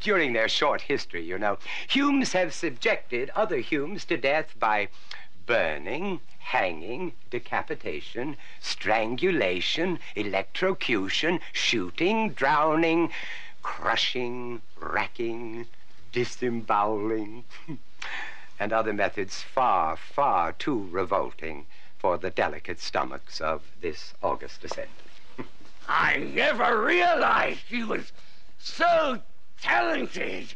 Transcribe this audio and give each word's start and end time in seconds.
during 0.00 0.32
their 0.32 0.48
short 0.48 0.82
history, 0.82 1.24
you 1.24 1.38
know, 1.38 1.58
Humes 1.88 2.32
have 2.32 2.52
subjected 2.54 3.30
other 3.30 3.58
Humes 3.58 4.04
to 4.06 4.16
death 4.16 4.54
by 4.58 4.88
burning, 5.46 6.20
hanging, 6.38 7.12
decapitation, 7.30 8.36
strangulation, 8.60 9.98
electrocution, 10.14 11.40
shooting, 11.52 12.30
drowning, 12.30 13.10
crushing, 13.62 14.62
racking, 14.78 15.66
disemboweling, 16.12 17.44
and 18.60 18.72
other 18.72 18.92
methods 18.92 19.42
far, 19.42 19.96
far 19.96 20.52
too 20.52 20.88
revolting 20.90 21.66
for 21.98 22.16
the 22.16 22.30
delicate 22.30 22.80
stomachs 22.80 23.40
of 23.40 23.62
this 23.80 24.14
august 24.22 24.62
descendant. 24.62 24.94
I 25.88 26.18
never 26.18 26.82
realized 26.82 27.60
he 27.68 27.84
was 27.84 28.12
so 28.58 29.20
talented. 29.62 30.54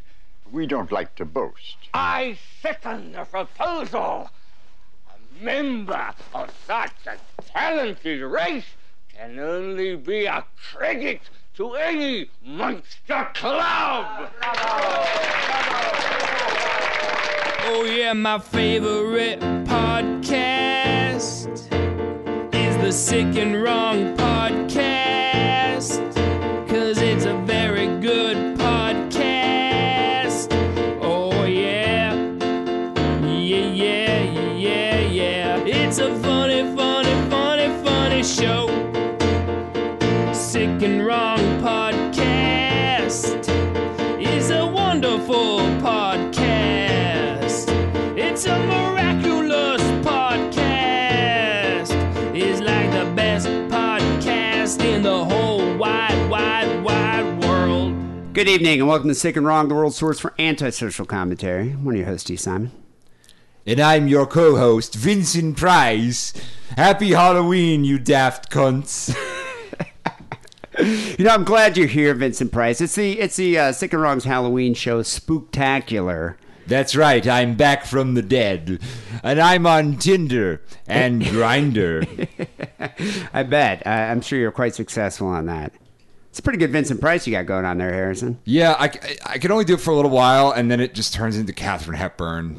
We 0.51 0.67
don't 0.67 0.91
like 0.91 1.15
to 1.15 1.25
boast. 1.25 1.77
I 1.93 2.37
second 2.61 3.13
the 3.13 3.25
proposal. 3.25 4.29
A 5.09 5.43
member 5.43 6.13
of 6.33 6.53
such 6.67 6.93
a 7.07 7.17
talented 7.43 8.21
race 8.21 8.65
can 9.15 9.39
only 9.39 9.95
be 9.95 10.25
a 10.25 10.45
credit 10.71 11.21
to 11.55 11.73
any 11.73 12.29
monster 12.43 13.29
club. 13.33 14.29
Oh 17.67 17.83
yeah, 17.85 18.13
my 18.13 18.39
favorite 18.39 19.39
podcast 19.65 21.47
is 22.53 22.77
the 22.77 22.91
Sick 22.91 23.35
and 23.35 23.61
Wrong 23.63 24.15
podcast. 24.17 24.84
Good 58.35 58.49
evening 58.49 58.81
and 58.81 58.89
welcome 58.89 59.07
to 59.07 59.15
Sick 59.15 59.37
and 59.37 59.45
Wrong, 59.45 59.69
the 59.69 59.75
world 59.75 59.93
source 59.93 60.19
for 60.19 60.33
antisocial 60.37 61.05
commentary. 61.05 61.69
I'm 61.69 61.85
one 61.85 61.93
of 61.93 61.99
your 61.99 62.09
hosts, 62.09 62.25
Steve 62.25 62.41
Simon. 62.41 62.71
And 63.65 63.79
I'm 63.79 64.09
your 64.09 64.27
co 64.27 64.57
host, 64.57 64.93
Vincent 64.93 65.55
Price. 65.55 66.33
Happy 66.75 67.11
Halloween, 67.11 67.85
you 67.85 67.97
daft 67.97 68.51
cunts. 68.51 69.15
You 70.77 71.23
know, 71.23 71.33
I'm 71.33 71.45
glad 71.45 71.77
you're 71.77 71.87
here, 71.87 72.13
Vincent 72.13 72.51
Price. 72.51 72.81
It's 72.81 72.95
the 72.95 73.17
it's 73.17 73.37
the 73.37 73.57
uh, 73.57 73.71
Sick 73.71 73.93
and 73.93 74.01
Wrong's 74.01 74.25
Halloween 74.25 74.73
show, 74.73 75.01
Spooktacular. 75.01 76.35
That's 76.67 76.97
right, 76.97 77.25
I'm 77.25 77.55
back 77.55 77.85
from 77.85 78.15
the 78.15 78.21
dead. 78.21 78.81
And 79.23 79.39
I'm 79.39 79.65
on 79.65 79.95
Tinder 79.95 80.61
and 80.85 81.21
Grindr. 81.23 82.27
I 83.33 83.43
bet. 83.43 83.87
Uh, 83.87 83.91
I'm 83.91 84.19
sure 84.19 84.37
you're 84.37 84.51
quite 84.51 84.75
successful 84.75 85.27
on 85.27 85.45
that. 85.45 85.71
It's 86.35 86.41
a 86.41 86.43
pretty 86.43 86.59
good 86.59 86.71
Vincent 86.71 86.99
Price 86.99 87.25
you 87.25 87.31
got 87.31 87.45
going 87.45 87.63
on 87.63 87.77
there, 87.77 87.93
Harrison. 87.93 88.37
Yeah, 88.43 88.75
I, 88.77 88.91
I 89.25 89.37
can 89.37 89.51
only 89.53 89.63
do 89.63 89.75
it 89.75 89.79
for 89.79 89.91
a 89.91 89.95
little 89.95 90.11
while, 90.11 90.51
and 90.51 90.69
then 90.69 90.81
it 90.81 90.93
just 90.93 91.13
turns 91.13 91.37
into 91.37 91.53
Katharine 91.53 91.97
Hepburn. 91.97 92.57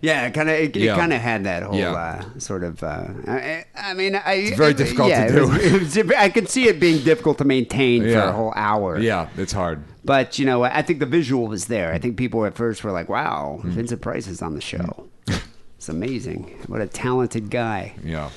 Yeah, 0.00 0.30
kind 0.30 0.48
of. 0.48 0.54
It, 0.54 0.74
Yeah. 0.76 0.96
kind 0.96 1.12
of 1.12 1.20
had 1.20 1.44
that 1.44 1.62
whole 1.62 1.76
Yeah. 1.78 1.92
uh, 1.92 2.38
sort 2.38 2.64
of. 2.64 2.82
Uh, 2.82 3.08
I, 3.28 3.64
I 3.76 3.92
mean, 3.92 4.14
I, 4.14 4.32
it's 4.36 4.56
very 4.56 4.72
difficult 4.72 5.10
yeah, 5.10 5.26
to 5.26 5.36
it 5.36 5.40
was- 5.46 5.94
it 5.96 6.06
was- 6.06 6.16
I 6.16 6.30
could 6.30 6.48
see 6.48 6.68
it 6.68 6.80
being 6.80 7.04
difficult 7.04 7.36
to 7.36 7.44
maintain 7.44 8.02
for 8.02 8.16
a 8.18 8.32
whole 8.32 8.54
hour. 8.56 8.98
Yeah, 8.98 9.28
it's 9.36 9.52
hard. 9.52 9.82
But 10.02 10.38
you 10.38 10.46
know, 10.46 10.62
I 10.62 10.80
think 10.80 11.00
the 11.00 11.04
visual 11.04 11.48
was 11.48 11.66
there. 11.66 11.92
I 11.92 11.98
think 11.98 12.16
people 12.16 12.46
at 12.46 12.54
first 12.54 12.82
were 12.82 12.92
like, 12.92 13.10
"Wow, 13.10 13.58
Hmm. 13.60 13.72
Vincent 13.72 14.00
Price 14.00 14.26
is 14.26 14.40
on 14.40 14.54
the 14.54 14.62
show. 14.62 15.06
it's 15.76 15.90
amazing. 15.90 16.64
What 16.66 16.80
a 16.80 16.86
talented 16.86 17.50
guy." 17.50 17.92
Yeah. 18.02 18.30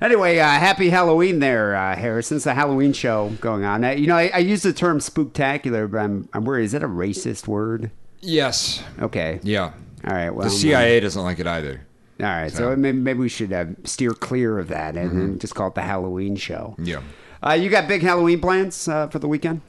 Anyway, 0.00 0.38
uh, 0.38 0.44
happy 0.46 0.90
Halloween 0.90 1.38
there, 1.38 1.74
uh, 1.74 1.96
Harrison. 1.96 2.36
It's 2.36 2.46
a 2.46 2.54
Halloween 2.54 2.92
show 2.92 3.30
going 3.40 3.64
on. 3.64 3.82
Uh, 3.84 3.90
you 3.90 4.06
know, 4.06 4.16
I, 4.16 4.30
I 4.34 4.38
use 4.38 4.62
the 4.62 4.72
term 4.72 4.98
spooktacular, 4.98 5.90
but 5.90 5.98
I'm, 5.98 6.28
I'm 6.34 6.44
worried. 6.44 6.64
Is 6.64 6.72
that 6.72 6.82
a 6.82 6.88
racist 6.88 7.46
word? 7.46 7.90
Yes. 8.20 8.82
Okay. 9.00 9.40
Yeah. 9.42 9.72
All 10.06 10.14
right. 10.14 10.30
Well, 10.30 10.44
The 10.44 10.50
CIA 10.50 11.00
doesn't 11.00 11.22
like 11.22 11.38
it 11.38 11.46
either. 11.46 11.86
All 12.20 12.26
right. 12.26 12.50
So, 12.50 12.56
So- 12.58 12.68
Mm-hmm. 12.70 12.80
maybe, 12.82 12.98
maybe 12.98 13.18
we 13.20 13.28
should 13.28 13.52
uh, 13.52 13.66
steer 13.84 14.12
clear 14.12 14.58
of 14.58 14.68
that 14.68 14.96
and, 14.96 15.12
and 15.12 15.40
just 15.40 15.54
call 15.54 15.68
it 15.68 15.74
the 15.74 15.82
Halloween 15.82 16.36
show. 16.36 16.74
Yeah. 16.78 17.00
Uh, 17.46 17.52
you 17.52 17.70
got 17.70 17.88
big 17.88 18.02
Halloween 18.02 18.40
plans 18.40 18.88
uh, 18.88 19.08
for 19.08 19.18
the 19.18 19.28
weekend? 19.28 19.60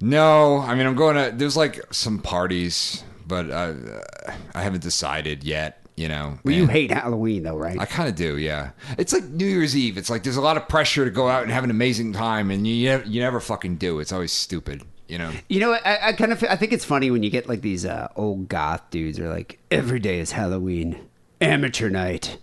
No, 0.00 0.58
I 0.58 0.74
mean 0.74 0.86
I'm 0.86 0.94
going 0.94 1.16
to. 1.16 1.34
There's 1.36 1.56
like 1.56 1.80
some 1.92 2.18
parties, 2.18 3.02
but 3.26 3.50
uh, 3.50 3.72
I 4.54 4.62
haven't 4.62 4.82
decided 4.82 5.42
yet. 5.44 5.85
You 5.96 6.08
know, 6.08 6.38
Well, 6.44 6.54
you 6.54 6.66
hate 6.66 6.90
Halloween, 6.90 7.42
though, 7.42 7.56
right? 7.56 7.80
I 7.80 7.86
kind 7.86 8.06
of 8.06 8.14
do. 8.14 8.36
Yeah, 8.36 8.70
it's 8.98 9.14
like 9.14 9.24
New 9.24 9.46
Year's 9.46 9.74
Eve. 9.74 9.96
It's 9.96 10.10
like 10.10 10.24
there's 10.24 10.36
a 10.36 10.42
lot 10.42 10.58
of 10.58 10.68
pressure 10.68 11.06
to 11.06 11.10
go 11.10 11.26
out 11.28 11.42
and 11.42 11.50
have 11.50 11.64
an 11.64 11.70
amazing 11.70 12.12
time, 12.12 12.50
and 12.50 12.66
you 12.66 12.86
never, 12.86 13.04
you 13.04 13.20
never 13.20 13.40
fucking 13.40 13.76
do. 13.76 13.98
It's 13.98 14.12
always 14.12 14.30
stupid. 14.32 14.82
You 15.08 15.18
know. 15.18 15.32
You 15.48 15.60
know, 15.60 15.72
I, 15.72 16.08
I 16.08 16.12
kind 16.12 16.32
of 16.32 16.44
I 16.44 16.56
think 16.56 16.72
it's 16.72 16.84
funny 16.84 17.10
when 17.10 17.22
you 17.22 17.30
get 17.30 17.48
like 17.48 17.62
these 17.62 17.86
uh, 17.86 18.08
old 18.14 18.48
goth 18.48 18.82
dudes 18.90 19.18
are 19.18 19.28
like, 19.30 19.58
every 19.70 19.98
day 19.98 20.18
is 20.18 20.32
Halloween, 20.32 21.00
amateur 21.40 21.88
night. 21.88 22.38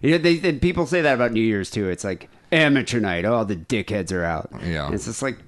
You 0.00 0.12
know, 0.12 0.18
they, 0.18 0.36
they 0.36 0.52
people 0.54 0.86
say 0.86 1.02
that 1.02 1.14
about 1.14 1.32
New 1.32 1.42
Year's 1.42 1.70
too. 1.70 1.90
It's 1.90 2.04
like 2.04 2.30
amateur 2.50 3.00
night. 3.00 3.24
All 3.24 3.44
the 3.44 3.56
dickheads 3.56 4.12
are 4.12 4.24
out. 4.24 4.50
Yeah. 4.64 4.86
And 4.86 4.94
it's 4.94 5.04
just 5.06 5.20
like, 5.20 5.38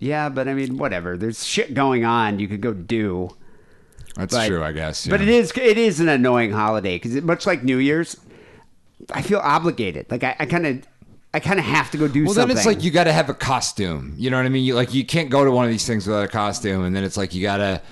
yeah, 0.00 0.28
but 0.28 0.48
I 0.48 0.54
mean, 0.54 0.78
whatever. 0.78 1.16
There's 1.16 1.44
shit 1.46 1.74
going 1.74 2.04
on. 2.04 2.38
You 2.40 2.48
could 2.48 2.60
go 2.60 2.72
do. 2.72 3.30
That's 4.16 4.34
But- 4.34 4.46
true, 4.48 4.62
I 4.62 4.72
guess. 4.72 5.06
But 5.06 5.20
it 5.20 5.28
is 5.28 5.52
it 5.56 5.78
is 5.78 6.00
an 6.00 6.08
annoying 6.08 6.52
holiday 6.52 6.96
because 6.96 7.20
much 7.22 7.46
like 7.46 7.62
New 7.62 7.78
Year's, 7.78 8.16
I 9.12 9.22
feel 9.22 9.38
obligated. 9.40 10.06
Like 10.10 10.24
I 10.24 10.46
kind 10.46 10.66
of 10.66 10.82
I 11.34 11.40
kind 11.40 11.58
of 11.58 11.66
have 11.66 11.90
to 11.90 11.98
go 11.98 12.08
do 12.08 12.24
Well, 12.24 12.32
something. 12.34 12.38
Well, 12.40 12.46
then 12.48 12.56
it's 12.56 12.66
like 12.66 12.82
you 12.82 12.90
got 12.90 13.04
to 13.04 13.12
have 13.12 13.28
a 13.28 13.34
costume. 13.34 14.14
You 14.16 14.30
know 14.30 14.38
what 14.38 14.46
I 14.46 14.48
mean? 14.48 14.64
You 14.64 14.74
like 14.74 14.94
you 14.94 15.04
can't 15.04 15.28
go 15.28 15.44
to 15.44 15.50
one 15.50 15.66
of 15.66 15.70
these 15.70 15.86
things 15.86 16.06
without 16.06 16.24
a 16.24 16.28
costume, 16.28 16.82
and 16.84 16.96
then 16.96 17.04
it's 17.04 17.16
like 17.16 17.34
you 17.34 17.42
gotta. 17.42 17.82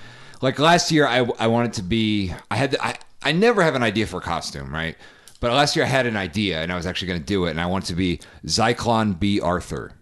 Like 0.40 0.58
last 0.58 0.90
year, 0.90 1.06
I 1.06 1.18
I 1.38 1.46
wanted 1.46 1.74
to 1.74 1.82
be. 1.82 2.32
I 2.50 2.56
had 2.56 2.76
I 2.80 2.96
I 3.22 3.32
never 3.32 3.62
have 3.62 3.74
an 3.74 3.82
idea 3.82 4.06
for 4.06 4.18
a 4.18 4.22
costume, 4.22 4.72
right? 4.72 4.96
But 5.40 5.52
last 5.52 5.76
year 5.76 5.84
I 5.84 5.88
had 5.88 6.06
an 6.06 6.16
idea, 6.16 6.62
and 6.62 6.72
I 6.72 6.76
was 6.76 6.86
actually 6.86 7.08
going 7.08 7.20
to 7.20 7.26
do 7.26 7.44
it, 7.46 7.50
and 7.50 7.60
I 7.60 7.66
wanted 7.66 7.86
to 7.88 7.94
be 7.94 8.20
Zyklon 8.46 9.18
Bea 9.18 9.40
Arthur. 9.40 9.92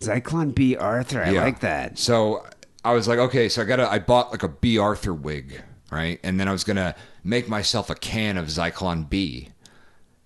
Zyklon 0.00 0.52
Bea 0.54 0.76
Arthur. 0.76 1.22
I 1.22 1.30
Yeah. 1.30 1.42
like 1.44 1.60
that. 1.60 1.98
So 1.98 2.44
I 2.84 2.92
was 2.92 3.06
like, 3.06 3.18
okay, 3.18 3.48
so 3.48 3.62
I 3.62 3.64
got 3.64 3.76
to 3.76 3.90
I 3.90 3.98
bought 3.98 4.30
like 4.30 4.42
a 4.42 4.48
Bea 4.48 4.78
Arthur 4.78 5.14
wig, 5.14 5.62
right? 5.90 6.18
And 6.22 6.40
then 6.40 6.48
I 6.48 6.52
was 6.52 6.64
gonna 6.64 6.94
make 7.24 7.48
myself 7.48 7.90
a 7.90 7.94
can 7.94 8.36
of 8.36 8.46
Zyklon 8.46 9.08
B, 9.08 9.48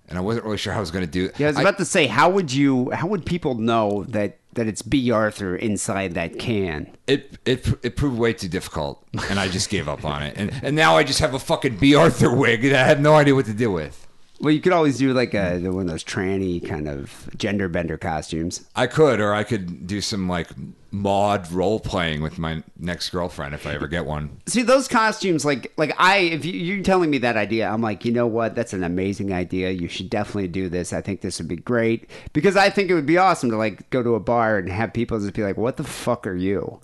and 0.08 0.18
I 0.18 0.20
wasn't 0.20 0.44
really 0.44 0.58
sure 0.58 0.72
how 0.72 0.78
I 0.78 0.80
was 0.80 0.90
gonna 0.90 1.06
do 1.06 1.26
it. 1.26 1.38
Yeah, 1.38 1.48
I 1.48 1.50
was 1.50 1.58
about 1.58 1.78
to 1.78 1.84
say, 1.84 2.06
how 2.06 2.30
would 2.30 2.52
you? 2.52 2.90
How 2.90 3.06
would 3.08 3.26
people 3.26 3.54
know 3.54 4.04
that 4.08 4.38
that 4.52 4.68
it's 4.68 4.82
Bea 4.82 5.10
Arthur 5.10 5.56
inside 5.56 6.14
that 6.14 6.38
can? 6.38 6.96
it 7.08 7.38
it 7.44 7.66
it 7.82 7.96
proved 7.96 8.18
way 8.18 8.32
too 8.32 8.48
difficult, 8.48 9.04
and 9.28 9.40
I 9.40 9.48
just 9.48 9.68
gave 9.68 9.88
up 9.88 10.04
on 10.04 10.22
it. 10.22 10.34
And 10.36 10.52
and 10.62 10.76
now 10.76 10.96
I 10.96 11.02
just 11.02 11.18
have 11.20 11.34
a 11.34 11.40
fucking 11.40 11.78
Bea 11.78 11.96
Arthur 11.96 12.34
wig 12.34 12.62
that 12.62 12.74
I 12.74 12.86
have 12.86 13.00
no 13.00 13.14
idea 13.14 13.34
what 13.34 13.46
to 13.46 13.54
do 13.54 13.72
with. 13.72 14.06
Well, 14.44 14.52
you 14.52 14.60
could 14.60 14.74
always 14.74 14.98
do 14.98 15.14
like 15.14 15.32
a 15.32 15.58
one 15.60 15.84
of 15.84 15.88
those 15.88 16.04
tranny 16.04 16.62
kind 16.62 16.86
of 16.86 17.30
gender 17.34 17.66
bender 17.66 17.96
costumes. 17.96 18.68
I 18.76 18.86
could, 18.86 19.18
or 19.18 19.32
I 19.32 19.42
could 19.42 19.86
do 19.86 20.02
some 20.02 20.28
like 20.28 20.50
mod 20.90 21.50
role 21.50 21.80
playing 21.80 22.20
with 22.20 22.38
my 22.38 22.62
next 22.78 23.08
girlfriend 23.08 23.54
if 23.54 23.66
I 23.66 23.72
ever 23.72 23.88
get 23.88 24.04
one. 24.04 24.42
See 24.44 24.60
those 24.60 24.86
costumes, 24.86 25.46
like 25.46 25.72
like 25.78 25.94
I, 25.96 26.18
if 26.18 26.44
you, 26.44 26.52
you're 26.52 26.84
telling 26.84 27.08
me 27.08 27.16
that 27.18 27.38
idea, 27.38 27.70
I'm 27.70 27.80
like, 27.80 28.04
you 28.04 28.12
know 28.12 28.26
what? 28.26 28.54
That's 28.54 28.74
an 28.74 28.84
amazing 28.84 29.32
idea. 29.32 29.70
You 29.70 29.88
should 29.88 30.10
definitely 30.10 30.48
do 30.48 30.68
this. 30.68 30.92
I 30.92 31.00
think 31.00 31.22
this 31.22 31.38
would 31.38 31.48
be 31.48 31.56
great 31.56 32.10
because 32.34 32.54
I 32.54 32.68
think 32.68 32.90
it 32.90 32.94
would 32.94 33.06
be 33.06 33.16
awesome 33.16 33.48
to 33.48 33.56
like 33.56 33.88
go 33.88 34.02
to 34.02 34.14
a 34.14 34.20
bar 34.20 34.58
and 34.58 34.68
have 34.68 34.92
people 34.92 35.18
just 35.18 35.32
be 35.32 35.42
like, 35.42 35.56
"What 35.56 35.78
the 35.78 35.84
fuck 35.84 36.26
are 36.26 36.36
you?" 36.36 36.80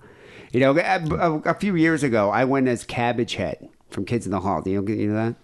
You 0.51 0.61
know, 0.61 0.75
a, 0.75 0.81
a, 0.81 1.39
a 1.51 1.53
few 1.53 1.75
years 1.75 2.01
ago, 2.01 2.31
I 2.31 2.43
went 2.43 2.67
as 2.67 2.83
Cabbage 2.83 3.35
Head 3.35 3.69
from 3.91 4.05
Kids 4.05 4.25
in 4.25 4.31
the 4.31 4.39
Hall. 4.39 4.63
Do 4.63 4.71
you 4.71 4.83
you 4.87 5.09
know 5.09 5.13
that? 5.13 5.35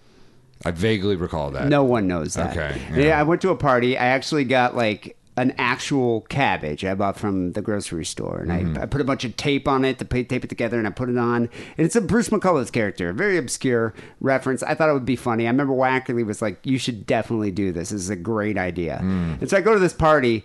I 0.65 0.71
vaguely 0.71 1.15
recall 1.15 1.51
that. 1.51 1.67
No 1.67 1.83
one 1.83 2.07
knows 2.07 2.33
that. 2.35 2.51
Okay, 2.57 2.81
Yeah. 2.91 2.97
yeah. 3.07 3.19
I 3.19 3.23
went 3.23 3.41
to 3.41 3.49
a 3.49 3.55
party. 3.55 3.97
I 3.97 4.05
actually 4.07 4.43
got 4.43 4.75
like 4.75 5.15
an 5.37 5.53
actual 5.59 6.21
cabbage 6.29 6.83
I 6.83 6.95
bought 6.95 7.15
from 7.15 7.51
the 7.51 7.61
grocery 7.61 8.05
store, 8.05 8.39
and 8.39 8.49
Mm-hmm. 8.49 8.77
I, 8.79 8.83
I 8.83 8.85
put 8.87 9.01
a 9.01 9.03
bunch 9.03 9.23
of 9.23 9.37
tape 9.37 9.67
on 9.67 9.85
it 9.85 9.99
to 9.99 10.05
tape 10.05 10.43
it 10.43 10.47
together, 10.49 10.79
and 10.79 10.87
I 10.87 10.89
put 10.89 11.09
it 11.09 11.17
on. 11.17 11.43
And 11.77 11.85
it's 11.85 11.95
a 11.95 12.01
Bruce 12.01 12.29
McCulloch's 12.29 12.71
character, 12.71 13.09
a 13.09 13.13
very 13.13 13.37
obscure 13.37 13.93
reference. 14.19 14.63
I 14.63 14.73
thought 14.73 14.89
it 14.89 14.93
would 14.93 15.05
be 15.05 15.15
funny. 15.15 15.45
I 15.45 15.51
remember 15.51 15.73
Wackerly 15.73 16.25
was 16.25 16.41
like, 16.41 16.59
"You 16.65 16.79
should 16.79 17.05
definitely 17.05 17.51
do 17.51 17.71
this. 17.71 17.89
This 17.89 18.01
is 18.01 18.09
a 18.09 18.15
great 18.15 18.57
idea." 18.57 18.99
Mm. 19.03 19.41
And 19.41 19.49
so 19.49 19.57
I 19.57 19.61
go 19.61 19.73
to 19.73 19.79
this 19.79 19.93
party. 19.93 20.43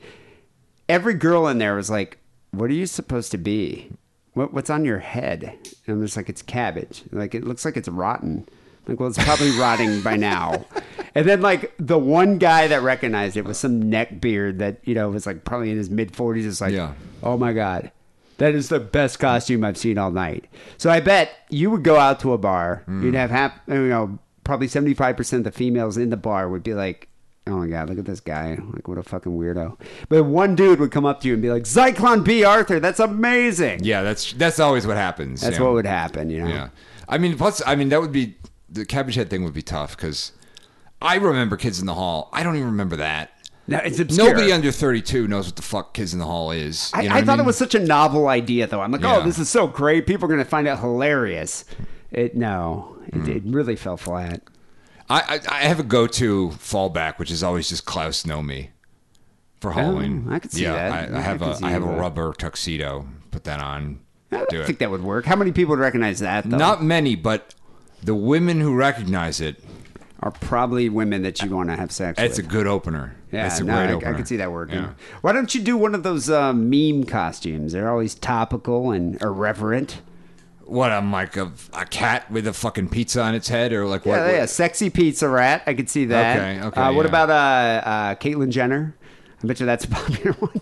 Every 0.89 1.15
girl 1.15 1.49
in 1.49 1.57
there 1.59 1.75
was 1.75 1.89
like, 1.89 2.19
"What 2.51 2.69
are 2.71 2.75
you 2.75 2.87
supposed 2.87 3.31
to 3.31 3.39
be?" 3.39 3.91
what, 4.35 4.55
what's 4.55 4.71
on 4.71 4.83
your 4.85 4.99
head? 4.99 5.43
And 5.87 5.97
I'm 5.97 6.03
just 6.03 6.17
like, 6.17 6.31
it's 6.31 6.41
cabbage. 6.41 7.03
Like, 7.13 7.35
it 7.35 7.45
looks 7.45 7.67
like 7.67 7.77
it's 7.77 7.87
rotten. 7.89 8.49
Like, 8.87 8.99
well, 8.99 9.09
it's 9.09 9.23
probably 9.23 9.51
rotting 9.53 10.01
by 10.03 10.17
now. 10.17 10.67
And 11.15 11.29
then, 11.29 11.41
like, 11.41 11.73
the 11.79 11.99
one 11.99 12.39
guy 12.39 12.69
that 12.69 12.83
recognized 12.83 13.37
it 13.37 13.45
was 13.45 13.59
some 13.59 13.91
neck 13.91 14.21
beard 14.21 14.59
that, 14.59 14.79
you 14.85 14.95
know, 14.95 15.11
was 15.11 15.27
like 15.27 15.45
probably 15.45 15.71
in 15.71 15.77
his 15.77 15.91
mid 15.91 16.13
40s. 16.13 16.47
It's 16.47 16.61
like, 16.61 16.73
Yeah. 16.73 16.95
oh 17.23 17.37
my 17.37 17.53
God, 17.53 17.93
that 18.39 18.55
is 18.55 18.69
the 18.71 18.81
best 18.81 19.19
costume 19.19 19.63
I've 19.65 19.77
seen 19.77 19.99
all 19.99 20.11
night. 20.11 20.47
So 20.79 20.91
I 20.91 21.01
bet 21.01 21.31
you 21.51 21.71
would 21.71 21.85
go 21.85 21.97
out 21.97 22.19
to 22.21 22.33
a 22.33 22.39
bar, 22.39 22.83
hmm. 22.87 23.05
you'd 23.05 23.15
have 23.15 23.31
half, 23.31 23.53
you 23.69 23.89
know, 23.89 24.19
probably 24.45 24.67
75% 24.67 25.33
of 25.35 25.45
the 25.45 25.53
females 25.53 25.97
in 25.97 26.11
the 26.11 26.17
bar 26.17 26.49
would 26.49 26.63
be 26.63 26.75
like, 26.75 27.09
oh 27.47 27.59
my 27.59 27.67
God, 27.69 27.89
look 27.89 27.99
at 27.99 28.05
this 28.05 28.21
guy. 28.21 28.59
Like, 28.73 28.89
what 28.89 28.99
a 28.99 29.03
fucking 29.03 29.33
weirdo. 29.33 29.79
But 30.09 30.25
one 30.25 30.55
dude 30.55 30.81
would 30.81 30.91
come 30.93 31.05
up 31.05 31.21
to 31.21 31.29
you 31.29 31.35
and 31.35 31.43
be 31.43 31.51
like, 31.51 31.65
Zyklon 31.65 32.25
Bea 32.25 32.45
Arthur, 32.45 32.81
that's 32.81 33.01
amazing. 33.01 33.81
Yeah, 33.85 34.03
that's 34.03 34.33
that's 34.33 34.61
always 34.61 34.87
what 34.87 34.97
happens. 34.97 35.41
That's 35.41 35.59
what 35.59 35.73
would 35.73 35.87
happen, 35.87 36.31
you 36.31 36.43
know? 36.43 36.49
Yeah, 36.49 36.69
I 37.09 37.19
mean, 37.19 37.37
plus, 37.37 37.63
I 37.67 37.75
mean, 37.75 37.89
that 37.91 38.01
would 38.01 38.13
be 38.13 38.37
the 38.73 38.85
cabbage 38.87 39.15
head 39.17 39.31
thing 39.31 39.45
would 39.45 39.55
be 39.55 39.63
tough 39.63 39.97
because 39.97 40.33
I 41.01 41.17
remember 41.17 41.57
Kids 41.57 41.79
in 41.81 41.87
the 41.87 41.95
Hall. 41.95 42.29
I 42.33 42.43
don't 42.43 42.57
even 42.57 42.69
remember 42.69 42.97
that. 42.97 43.31
No, 43.69 43.79
it's 43.79 43.99
obscure. 44.01 44.29
Nobody 44.29 44.53
under 44.53 44.73
thirty-two 44.73 45.29
knows 45.29 45.47
what 45.47 45.57
the 45.57 45.63
fuck 45.63 45.95
Kids 45.95 46.13
in 46.13 46.19
the 46.19 46.25
Hall 46.27 46.51
is. 46.51 46.91
I, 46.95 47.03
I 47.19 47.23
thought 47.23 47.39
mean? 47.39 47.41
it 47.41 47.47
was 47.47 47.57
such 47.57 47.75
a 47.75 47.79
novel 47.79 48.27
idea, 48.29 48.67
though. 48.67 48.81
I'm 48.81 48.91
like, 48.91 49.03
Yeah. 49.03 49.19
oh, 49.19 49.23
this 49.23 49.39
is 49.39 49.49
so 49.49 49.67
great. 49.69 50.07
People 50.07 50.25
are 50.25 50.29
going 50.29 50.43
to 50.43 50.45
find 50.49 50.67
it 50.67 50.79
hilarious. 50.79 51.65
It 52.11 52.35
no, 52.37 52.97
it, 53.07 53.15
Hmm. 53.15 53.31
it 53.31 53.43
really 53.47 53.77
fell 53.77 53.97
flat. 53.97 54.43
I, 55.09 55.41
I 55.49 55.57
I 55.57 55.61
have 55.63 55.79
a 55.81 55.85
go-to 55.85 56.51
fallback, 56.51 57.19
which 57.19 57.31
is 57.31 57.43
always 57.43 57.69
just 57.69 57.85
Klaus 57.85 58.25
Nomi 58.25 58.71
for 59.61 59.73
Halloween. 59.73 60.27
Oh, 60.29 60.35
I 60.35 60.39
could 60.41 60.53
see 60.53 60.63
yeah, 60.65 60.73
that. 60.73 61.11
I, 61.13 61.15
I 61.15 61.19
I 61.19 61.21
have 61.23 61.39
could 61.41 61.63
a 61.63 61.67
I 61.67 61.71
have 61.71 61.83
a 61.85 61.87
rubber 61.87 62.33
tuxedo. 62.33 63.07
Put 63.31 63.45
that 63.45 63.61
on. 63.61 64.01
I 64.33 64.45
Do 64.49 64.65
think 64.65 64.79
that 64.81 64.91
would 64.91 65.03
work. 65.03 65.25
How 65.27 65.37
many 65.37 65.53
people 65.53 65.71
would 65.71 65.79
recognize 65.81 66.19
that? 66.21 66.49
Though? 66.49 66.57
Not 66.57 66.83
many, 66.83 67.15
but 67.17 67.55
the 68.03 68.15
women 68.15 68.61
who 68.61 68.75
recognize 68.75 69.41
it, 69.41 69.63
are 70.21 70.31
probably 70.31 70.89
women 70.89 71.23
that 71.23 71.43
you 71.43 71.51
want 71.51 71.69
to 71.69 71.75
have 71.75 71.91
sex 71.91 72.17
with. 72.17 72.25
it's 72.31 72.39
a 72.39 72.43
good 72.45 72.69
opener. 72.69 73.17
yeah, 73.33 73.47
it's 73.47 73.59
a 73.59 73.65
no, 73.65 73.75
great 73.75 73.91
I, 73.91 73.93
opener. 73.95 74.15
I 74.15 74.17
could 74.17 74.29
see 74.29 74.37
that 74.37 74.53
working. 74.53 74.77
Yeah. 74.77 74.93
Why 75.21 75.33
don't 75.33 75.53
you 75.53 75.61
do 75.61 75.77
one 75.77 75.97
of 75.97 76.05
those 76.05 76.31
uh, 76.31 76.53
meme 76.53 77.05
costumes? 77.05 77.73
They're 77.73 77.91
always 77.91 78.15
topical 78.15 78.93
and 78.93 79.21
irreverent. 79.21 80.01
What 80.65 80.93
I'm 80.93 81.11
like 81.11 81.37
a, 81.37 81.51
a 81.75 81.85
cat 81.87 82.31
with 82.31 82.47
a 82.47 82.53
fucking 82.53 82.91
pizza 82.91 83.21
on 83.21 83.35
its 83.35 83.49
head, 83.49 83.73
or 83.73 83.85
like 83.87 84.07
what? 84.07 84.15
yeah, 84.15 84.27
what- 84.27 84.35
yeah, 84.35 84.47
sexy 84.47 84.91
pizza 84.91 85.29
rat. 85.29 85.65
I 85.67 85.75
could 85.75 85.91
see 85.91 86.05
that. 86.05 86.37
Okay, 86.39 86.67
okay, 86.69 86.81
Uh, 86.81 86.93
what 86.93 87.03
yeah. 87.03 87.09
about 87.09 87.31
uh, 87.31 87.89
uh, 87.89 88.15
Caitlyn 88.15 88.51
Jenner? 88.51 88.95
I 89.43 89.47
bet 89.49 89.59
you 89.59 89.67
that's 89.67 89.87
a 89.87 89.89
popular 89.91 90.33
one. 90.35 90.61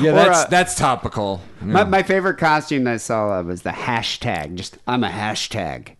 Yeah, 0.00 0.10
Or, 0.10 0.14
that's 0.14 0.38
uh, 0.38 0.46
that's 0.46 0.74
topical. 0.74 1.40
My, 1.60 1.84
my 1.84 2.02
favorite 2.02 2.38
costume 2.38 2.84
that 2.84 2.94
I 2.94 2.96
saw 2.98 3.40
was 3.42 3.62
the 3.62 3.70
hashtag. 3.70 4.54
Just 4.54 4.78
I'm 4.86 5.04
a 5.04 5.08
hashtag. 5.08 5.96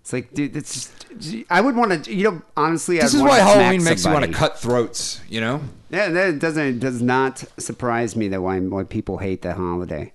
It's 0.00 0.12
like, 0.12 0.32
dude, 0.34 0.56
it's 0.56 0.72
just. 0.74 1.46
I 1.50 1.60
would 1.60 1.74
want 1.74 2.04
to, 2.04 2.14
you 2.14 2.30
know, 2.30 2.42
honestly. 2.56 2.98
This 2.98 3.14
I'd 3.14 3.16
is 3.16 3.22
why 3.22 3.38
Halloween 3.38 3.82
makes 3.82 4.04
you 4.04 4.12
want 4.12 4.24
to 4.24 4.32
cut 4.32 4.58
throats. 4.58 5.20
You 5.28 5.40
know. 5.40 5.62
Yeah, 5.90 6.08
that 6.08 6.38
doesn't. 6.38 6.64
It 6.64 6.80
does 6.80 7.02
not 7.02 7.44
surprise 7.58 8.16
me 8.16 8.28
that 8.28 8.40
why 8.40 8.60
why 8.60 8.84
people 8.84 9.18
hate 9.18 9.42
the 9.42 9.54
holiday. 9.54 10.12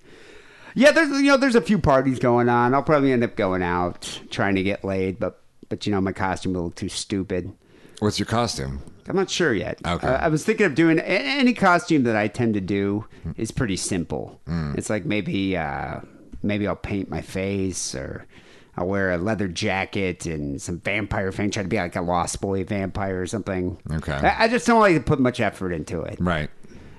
Yeah, 0.74 0.92
there's 0.92 1.10
you 1.20 1.28
know 1.28 1.36
there's 1.36 1.54
a 1.54 1.60
few 1.60 1.78
parties 1.78 2.18
going 2.18 2.48
on. 2.48 2.74
I'll 2.74 2.82
probably 2.82 3.12
end 3.12 3.24
up 3.24 3.36
going 3.36 3.62
out 3.62 4.20
trying 4.30 4.54
to 4.54 4.62
get 4.62 4.84
laid, 4.84 5.18
but 5.18 5.42
but 5.68 5.86
you 5.86 5.92
know 5.92 6.00
my 6.00 6.12
costume 6.12 6.54
will 6.54 6.64
look 6.64 6.74
too 6.74 6.88
stupid. 6.88 7.52
What's 7.98 8.18
your 8.18 8.26
costume? 8.26 8.80
I'm 9.08 9.16
not 9.16 9.30
sure 9.30 9.52
yet. 9.52 9.80
Okay. 9.84 10.06
Uh, 10.06 10.18
I 10.18 10.28
was 10.28 10.44
thinking 10.44 10.66
of 10.66 10.74
doing 10.74 10.98
any 10.98 11.54
costume 11.54 12.04
that 12.04 12.16
I 12.16 12.28
tend 12.28 12.54
to 12.54 12.60
do 12.60 13.04
is 13.36 13.50
pretty 13.50 13.76
simple. 13.76 14.40
Hmm. 14.46 14.74
It's 14.76 14.90
like 14.90 15.04
maybe 15.04 15.56
uh, 15.56 16.00
maybe 16.42 16.66
I'll 16.66 16.76
paint 16.76 17.08
my 17.08 17.20
face 17.20 17.94
or 17.94 18.26
I'll 18.76 18.86
wear 18.86 19.12
a 19.12 19.18
leather 19.18 19.48
jacket 19.48 20.26
and 20.26 20.60
some 20.60 20.80
vampire 20.80 21.30
thing, 21.32 21.50
try 21.50 21.62
to 21.62 21.68
be 21.68 21.76
like 21.76 21.96
a 21.96 22.00
lost 22.00 22.40
boy 22.40 22.64
vampire 22.64 23.20
or 23.20 23.26
something. 23.26 23.78
Okay. 23.90 24.12
I, 24.12 24.44
I 24.44 24.48
just 24.48 24.66
don't 24.66 24.80
like 24.80 24.94
to 24.94 25.02
put 25.02 25.20
much 25.20 25.40
effort 25.40 25.72
into 25.72 26.00
it. 26.02 26.16
Right. 26.20 26.48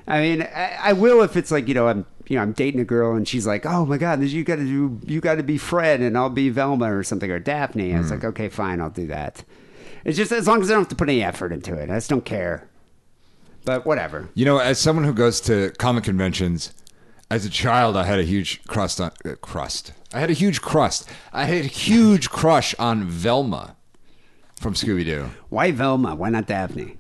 I 0.08 0.22
mean, 0.22 0.42
I, 0.42 0.78
I 0.82 0.94
will 0.94 1.22
if 1.22 1.38
it's 1.38 1.52
like 1.52 1.68
you 1.68 1.74
know 1.74 1.88
I'm 1.88 2.06
you 2.28 2.36
know 2.36 2.42
I'm 2.42 2.52
dating 2.52 2.82
a 2.82 2.86
girl 2.86 3.16
and 3.16 3.28
she's 3.28 3.48
like, 3.48 3.66
oh 3.66 3.86
my 3.86 3.98
god, 3.98 4.22
you 4.22 4.44
got 4.44 4.58
to 4.58 4.66
do 4.66 5.00
you 5.06 5.22
got 5.22 5.36
to 5.36 5.44
be 5.44 5.58
Fred 5.58 6.02
and 6.02 6.18
I'll 6.18 6.30
be 6.30 6.50
Velma 6.50 6.94
or 6.94 7.04
something 7.04 7.32
or 7.32 7.40
Daphne. 7.40 7.96
I 7.96 8.00
was 8.00 8.12
like, 8.12 8.24
okay, 8.24 8.50
fine, 8.50 8.82
I'll 8.82 8.90
do 8.90 9.08
that. 9.08 9.44
It's 10.04 10.18
just 10.18 10.32
as 10.32 10.48
long 10.48 10.62
as 10.62 10.70
I 10.70 10.74
don't 10.74 10.84
have 10.84 10.90
to 10.90 10.96
put 10.96 11.10
any 11.10 11.24
effort 11.24 11.52
into 11.52 11.76
it. 11.76 11.90
I 11.90 11.96
just 11.96 12.10
don't 12.10 12.26
care. 12.26 12.68
But 13.66 13.86
whatever. 13.86 14.30
You 14.34 14.46
know, 14.46 14.58
as 14.58 14.80
someone 14.80 15.06
who 15.06 15.14
goes 15.14 15.40
to 15.42 15.72
comic 15.78 16.04
conventions, 16.04 16.74
as 17.30 17.46
a 17.46 17.50
child, 17.50 17.96
I 17.96 18.04
had 18.04 18.20
a 18.20 18.24
huge 18.24 18.64
crust 18.66 19.00
on 19.00 19.12
uh, 19.26 19.36
crust. 19.42 19.94
I 20.14 20.20
had 20.20 20.30
a 20.30 20.34
huge 20.34 20.62
crust. 20.62 21.10
I 21.32 21.46
had 21.46 21.66
a 21.66 21.68
huge 21.68 22.30
crush 22.30 22.76
on 22.78 23.06
Velma 23.06 23.76
from 24.60 24.74
Scooby 24.74 25.06
Doo. 25.06 25.30
Why 25.50 25.72
Velma? 25.72 26.16
Why 26.16 26.30
not 26.30 26.48
Daphne? 26.48 26.98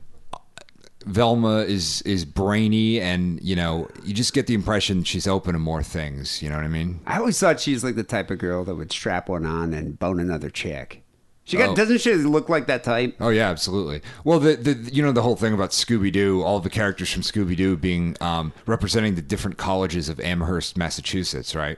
Velma 1.06 1.58
is 1.60 2.02
is 2.04 2.24
brainy, 2.24 3.00
and 3.02 3.42
you 3.42 3.56
know, 3.56 3.90
you 4.04 4.14
just 4.14 4.34
get 4.34 4.48
the 4.48 4.54
impression 4.54 5.04
she's 5.04 5.28
open 5.28 5.54
to 5.54 5.60
more 5.60 5.84
things. 5.84 6.42
You 6.42 6.50
know 6.50 6.56
what 6.56 6.64
I 6.64 6.70
mean? 6.70 7.02
I 7.06 7.18
always 7.18 7.38
thought 7.38 7.60
she's 7.60 7.84
like 7.84 7.96
the 7.96 8.04
type 8.04 8.32
of 8.32 8.40
girl 8.40 8.64
that 8.64 8.76
would 8.76 8.92
strap 8.92 9.28
one 9.28 9.46
on 9.46 9.74
and 9.74 10.00
bone 10.00 10.20
another 10.20 10.50
chick. 10.50 11.03
She 11.45 11.57
got 11.57 11.72
Oh. 11.72 11.75
doesn't 11.75 12.00
she 12.00 12.13
look 12.13 12.48
like 12.48 12.68
that 12.68 12.84
type? 12.84 13.16
Oh 13.19 13.30
yeah, 13.30 13.50
absolutely. 13.50 14.01
Well, 14.24 14.40
the, 14.40 14.56
the 14.56 14.74
you 14.94 15.04
know 15.04 15.12
the 15.12 15.22
whole 15.22 15.36
thing 15.36 15.54
about 15.54 15.72
Scooby 15.72 16.12
Doo, 16.12 16.42
all 16.42 16.60
the 16.62 16.69
characters 16.69 17.12
from 17.12 17.22
Scooby 17.22 17.56
Doo 17.57 17.75
being 17.75 18.16
um, 18.22 18.54
representing 18.66 19.16
the 19.16 19.22
different 19.22 19.57
colleges 19.57 20.07
of 20.07 20.19
Amherst, 20.22 20.78
Massachusetts, 20.78 21.54
right? 21.54 21.78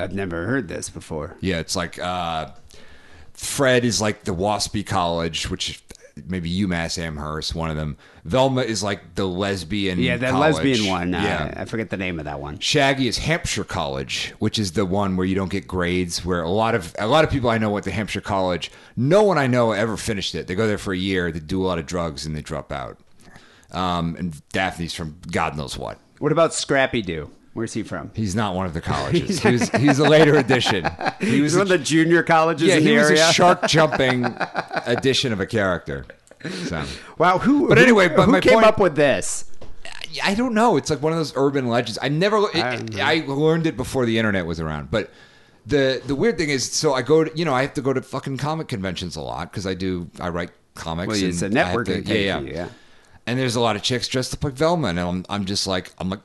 I've 0.00 0.12
never 0.14 0.46
heard 0.46 0.68
this 0.68 0.90
before. 0.90 1.36
Yeah, 1.40 1.58
it's 1.58 1.76
like 1.76 1.98
uh, 1.98 2.50
Fred 3.34 3.84
is 3.84 4.00
like 4.00 4.24
the 4.24 4.34
Waspy 4.34 4.84
College, 4.84 5.48
which 5.50 5.80
maybe 6.26 6.50
UMass 6.50 6.98
Amherst, 6.98 7.54
one 7.54 7.70
of 7.70 7.76
them. 7.76 7.96
Velma 8.24 8.62
is 8.62 8.82
like 8.82 9.14
the 9.14 9.26
lesbian. 9.26 9.98
Yeah, 9.98 10.16
that 10.16 10.32
college. 10.32 10.54
lesbian 10.54 10.88
one. 10.88 11.14
Uh, 11.14 11.22
yeah. 11.22 11.54
I 11.56 11.64
forget 11.64 11.90
the 11.90 11.96
name 11.96 12.18
of 12.18 12.24
that 12.24 12.40
one. 12.40 12.58
Shaggy 12.58 13.08
is 13.08 13.18
Hampshire 13.18 13.64
College, 13.64 14.34
which 14.38 14.58
is 14.58 14.72
the 14.72 14.84
one 14.84 15.16
where 15.16 15.26
you 15.26 15.34
don't 15.34 15.50
get 15.50 15.66
grades. 15.66 16.24
Where 16.24 16.42
a 16.42 16.50
lot 16.50 16.74
of 16.74 16.94
a 16.98 17.06
lot 17.06 17.24
of 17.24 17.30
people 17.30 17.50
I 17.50 17.58
know 17.58 17.70
went 17.70 17.84
to 17.84 17.90
Hampshire 17.90 18.20
College. 18.20 18.70
No 18.96 19.22
one 19.22 19.38
I 19.38 19.46
know 19.46 19.72
ever 19.72 19.96
finished 19.96 20.34
it. 20.34 20.46
They 20.46 20.54
go 20.54 20.66
there 20.66 20.78
for 20.78 20.92
a 20.92 20.98
year, 20.98 21.30
they 21.32 21.40
do 21.40 21.62
a 21.62 21.66
lot 21.66 21.78
of 21.78 21.86
drugs, 21.86 22.26
and 22.26 22.36
they 22.36 22.42
drop 22.42 22.72
out. 22.72 22.98
Um, 23.70 24.16
and 24.18 24.48
Daphne's 24.50 24.94
from 24.94 25.18
God 25.30 25.56
knows 25.56 25.76
what. 25.76 25.98
What 26.18 26.32
about 26.32 26.54
Scrappy 26.54 27.02
Doo? 27.02 27.30
Where's 27.54 27.72
he 27.74 27.82
from? 27.82 28.10
He's 28.14 28.34
not 28.36 28.54
one 28.54 28.66
of 28.66 28.74
the 28.74 28.80
colleges. 28.92 29.40
he 29.42 29.50
was, 29.52 29.68
he's 29.70 29.98
a 29.98 30.08
later 30.08 30.36
edition. 30.36 30.84
He 31.20 31.40
was 31.40 31.52
He's 31.52 31.54
one 31.54 31.62
of 31.62 31.68
the 31.68 31.78
junior 31.78 32.22
colleges 32.22 32.68
yeah, 32.68 32.76
in 32.76 32.84
the 32.84 32.90
he 32.90 32.96
was 32.96 33.10
area. 33.10 33.28
a 33.28 33.32
shark 33.38 33.66
jumping 33.66 34.24
edition 34.86 35.32
of 35.32 35.40
a 35.40 35.46
character. 35.46 36.06
So. 36.66 36.84
Wow, 37.18 37.38
who? 37.38 37.68
But 37.68 37.78
who- 37.78 37.82
anyway, 37.84 38.08
but 38.08 38.26
who 38.26 38.40
came 38.40 38.52
point- 38.54 38.66
up 38.66 38.78
with 38.78 38.94
this? 38.94 39.46
I 40.22 40.34
don't 40.34 40.54
know. 40.54 40.76
It's 40.76 40.90
like 40.90 41.02
one 41.02 41.12
of 41.12 41.18
those 41.18 41.32
urban 41.36 41.68
legends. 41.68 41.98
I 42.00 42.08
never. 42.08 42.38
It, 42.54 42.98
I 43.00 43.24
learned 43.26 43.66
it 43.66 43.76
before 43.76 44.06
the 44.06 44.16
internet 44.18 44.46
was 44.46 44.60
around. 44.60 44.90
But 44.90 45.10
the 45.66 46.00
the 46.06 46.14
weird 46.14 46.38
thing 46.38 46.48
is, 46.50 46.70
so 46.72 46.94
I 46.94 47.02
go 47.02 47.24
to 47.24 47.36
you 47.36 47.44
know 47.44 47.52
I 47.52 47.62
have 47.62 47.74
to 47.74 47.82
go 47.82 47.92
to 47.92 48.00
fucking 48.00 48.36
comic 48.38 48.68
conventions 48.68 49.16
a 49.16 49.20
lot 49.20 49.50
because 49.50 49.66
I 49.66 49.74
do 49.74 50.08
I 50.20 50.28
write 50.30 50.50
comics. 50.74 51.08
Well, 51.08 51.22
it's 51.22 51.42
a 51.42 51.46
and 51.46 51.58
I 51.58 51.74
networking 51.74 52.06
to- 52.06 52.18
yeah, 52.18 52.38
yeah, 52.40 52.50
yeah. 52.54 52.68
And 53.26 53.38
there's 53.38 53.56
a 53.56 53.60
lot 53.60 53.76
of 53.76 53.82
chicks 53.82 54.06
dressed 54.08 54.32
up 54.32 54.44
like 54.44 54.54
Velma, 54.54 54.88
and 54.88 55.00
I'm 55.00 55.24
I'm 55.28 55.44
just 55.44 55.66
like 55.66 55.92
I'm 55.98 56.08
like 56.08 56.20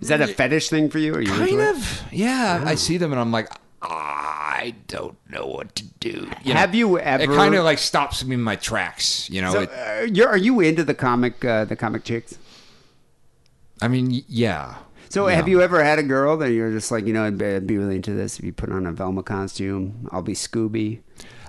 Is 0.00 0.08
that 0.08 0.20
a 0.20 0.28
fetish 0.28 0.68
thing 0.68 0.90
for 0.90 0.98
you? 0.98 1.14
Are 1.14 1.20
you 1.20 1.30
kind 1.32 1.60
of 1.60 2.02
yeah. 2.12 2.62
I 2.64 2.74
see 2.76 2.98
them 2.98 3.12
and 3.12 3.20
I'm 3.20 3.32
like 3.32 3.48
I 3.80 4.74
don't 4.88 5.16
know 5.30 5.46
what 5.46 5.74
to 5.76 5.84
do. 6.00 6.28
You 6.42 6.54
Have 6.54 6.74
you 6.74 6.98
ever? 6.98 7.22
It 7.22 7.28
kind 7.28 7.54
of 7.54 7.64
like 7.64 7.78
stops 7.78 8.24
me 8.24 8.34
in 8.34 8.42
my 8.42 8.56
tracks. 8.56 9.30
You 9.30 9.42
know. 9.42 9.52
So, 9.52 9.60
It- 9.62 9.70
uh, 9.70 10.06
you're, 10.12 10.28
are 10.28 10.36
you 10.36 10.60
into 10.60 10.82
the 10.82 10.94
comic, 10.94 11.44
uh, 11.44 11.64
the 11.64 11.76
comic 11.76 12.04
chicks? 12.04 12.38
I 13.80 13.88
mean, 13.88 14.24
yeah. 14.26 14.76
So, 15.10 15.28
Yeah. 15.28 15.36
have 15.36 15.48
you 15.48 15.62
ever 15.62 15.82
had 15.82 15.98
a 15.98 16.02
girl 16.02 16.36
that 16.38 16.50
you're 16.50 16.72
just 16.72 16.90
like, 16.90 17.06
you 17.06 17.12
know, 17.12 17.24
I'd 17.24 17.38
be 17.38 17.78
really 17.78 17.96
into 17.96 18.12
this 18.12 18.38
if 18.38 18.44
you 18.44 18.52
put 18.52 18.70
on 18.70 18.84
a 18.84 18.92
Velma 18.92 19.22
costume? 19.22 20.08
I'll 20.10 20.22
be 20.22 20.34
Scooby. 20.34 21.00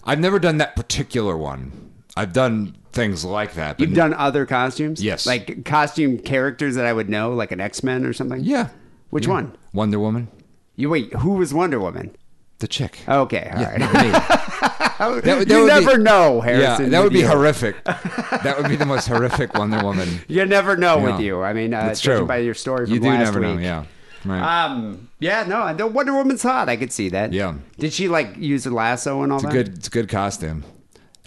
I've 0.04 0.20
never 0.20 0.40
done 0.40 0.58
that 0.60 0.76
particular 0.76 1.36
one. 1.36 1.92
I've 2.16 2.32
done 2.32 2.78
things 2.92 3.24
like 3.26 3.54
that. 3.54 3.78
But 3.78 3.88
You've 3.88 3.96
done 3.98 4.14
other 4.14 4.46
costumes, 4.46 5.02
Yes. 5.04 5.26
like 5.26 5.64
costume 5.66 6.18
characters 6.18 6.76
that 6.76 6.86
I 6.86 6.94
would 6.94 7.10
know, 7.10 7.34
like 7.34 7.52
an 7.52 7.60
X 7.62 7.84
Men 7.84 8.06
or 8.06 8.14
something. 8.14 8.42
Yeah. 8.44 8.70
Which 9.10 9.26
Yeah. 9.28 9.34
one? 9.34 9.58
Wonder 9.74 10.00
Woman. 10.00 10.28
You 10.76 10.90
wait. 10.90 11.14
Who 11.16 11.32
was 11.34 11.54
Wonder 11.54 11.80
Woman? 11.80 12.12
The 12.60 12.68
chick. 12.68 13.00
Okay, 13.08 13.50
all 13.54 13.62
Yeah, 13.62 13.70
right. 13.72 13.80
That, 13.80 14.98
that 15.24 15.48
you 15.50 15.60
would 15.60 15.68
never 15.68 15.98
be, 15.98 16.04
know, 16.04 16.44
Yeah, 16.46 16.78
that 16.78 17.04
would 17.04 17.14
be 17.14 17.20
you. 17.20 17.28
horrific. 17.28 17.82
that 17.86 18.56
would 18.58 18.68
be 18.68 18.76
the 18.76 18.86
most 18.86 19.08
horrific 19.08 19.54
Wonder 19.54 19.82
Woman. 19.84 20.08
You 20.28 20.46
never 20.46 20.76
know 20.76 20.98
with 21.00 21.16
Yeah. 21.20 21.26
you. 21.26 21.42
I 21.42 21.54
mean, 21.54 21.74
uh, 21.74 21.96
true. 21.96 22.26
by 22.26 22.38
your 22.38 22.54
story 22.54 22.86
from 22.86 22.94
you 22.96 23.00
do 23.00 23.10
never 23.10 23.40
know. 23.40 23.58
Yeah. 23.58 23.86
Right. 24.26 24.42
Um. 24.66 25.08
Yeah. 25.20 25.46
No. 25.48 25.74
The 25.74 25.88
Wonder 25.88 26.14
Woman's 26.14 26.44
hot. 26.44 26.68
I 26.68 26.76
could 26.76 26.92
see 26.92 27.08
that. 27.10 27.32
Yeah. 27.32 27.54
Did 27.78 27.94
she 27.94 28.10
like 28.10 28.36
use 28.38 28.66
a 28.66 28.72
lasso 28.72 29.24
and 29.24 29.32
all 29.32 29.38
it's 29.38 29.46
a 29.46 29.48
that? 29.48 29.54
good. 29.54 29.78
It's 29.78 29.88
a 29.88 29.92
good 29.92 30.10
costume. 30.10 30.66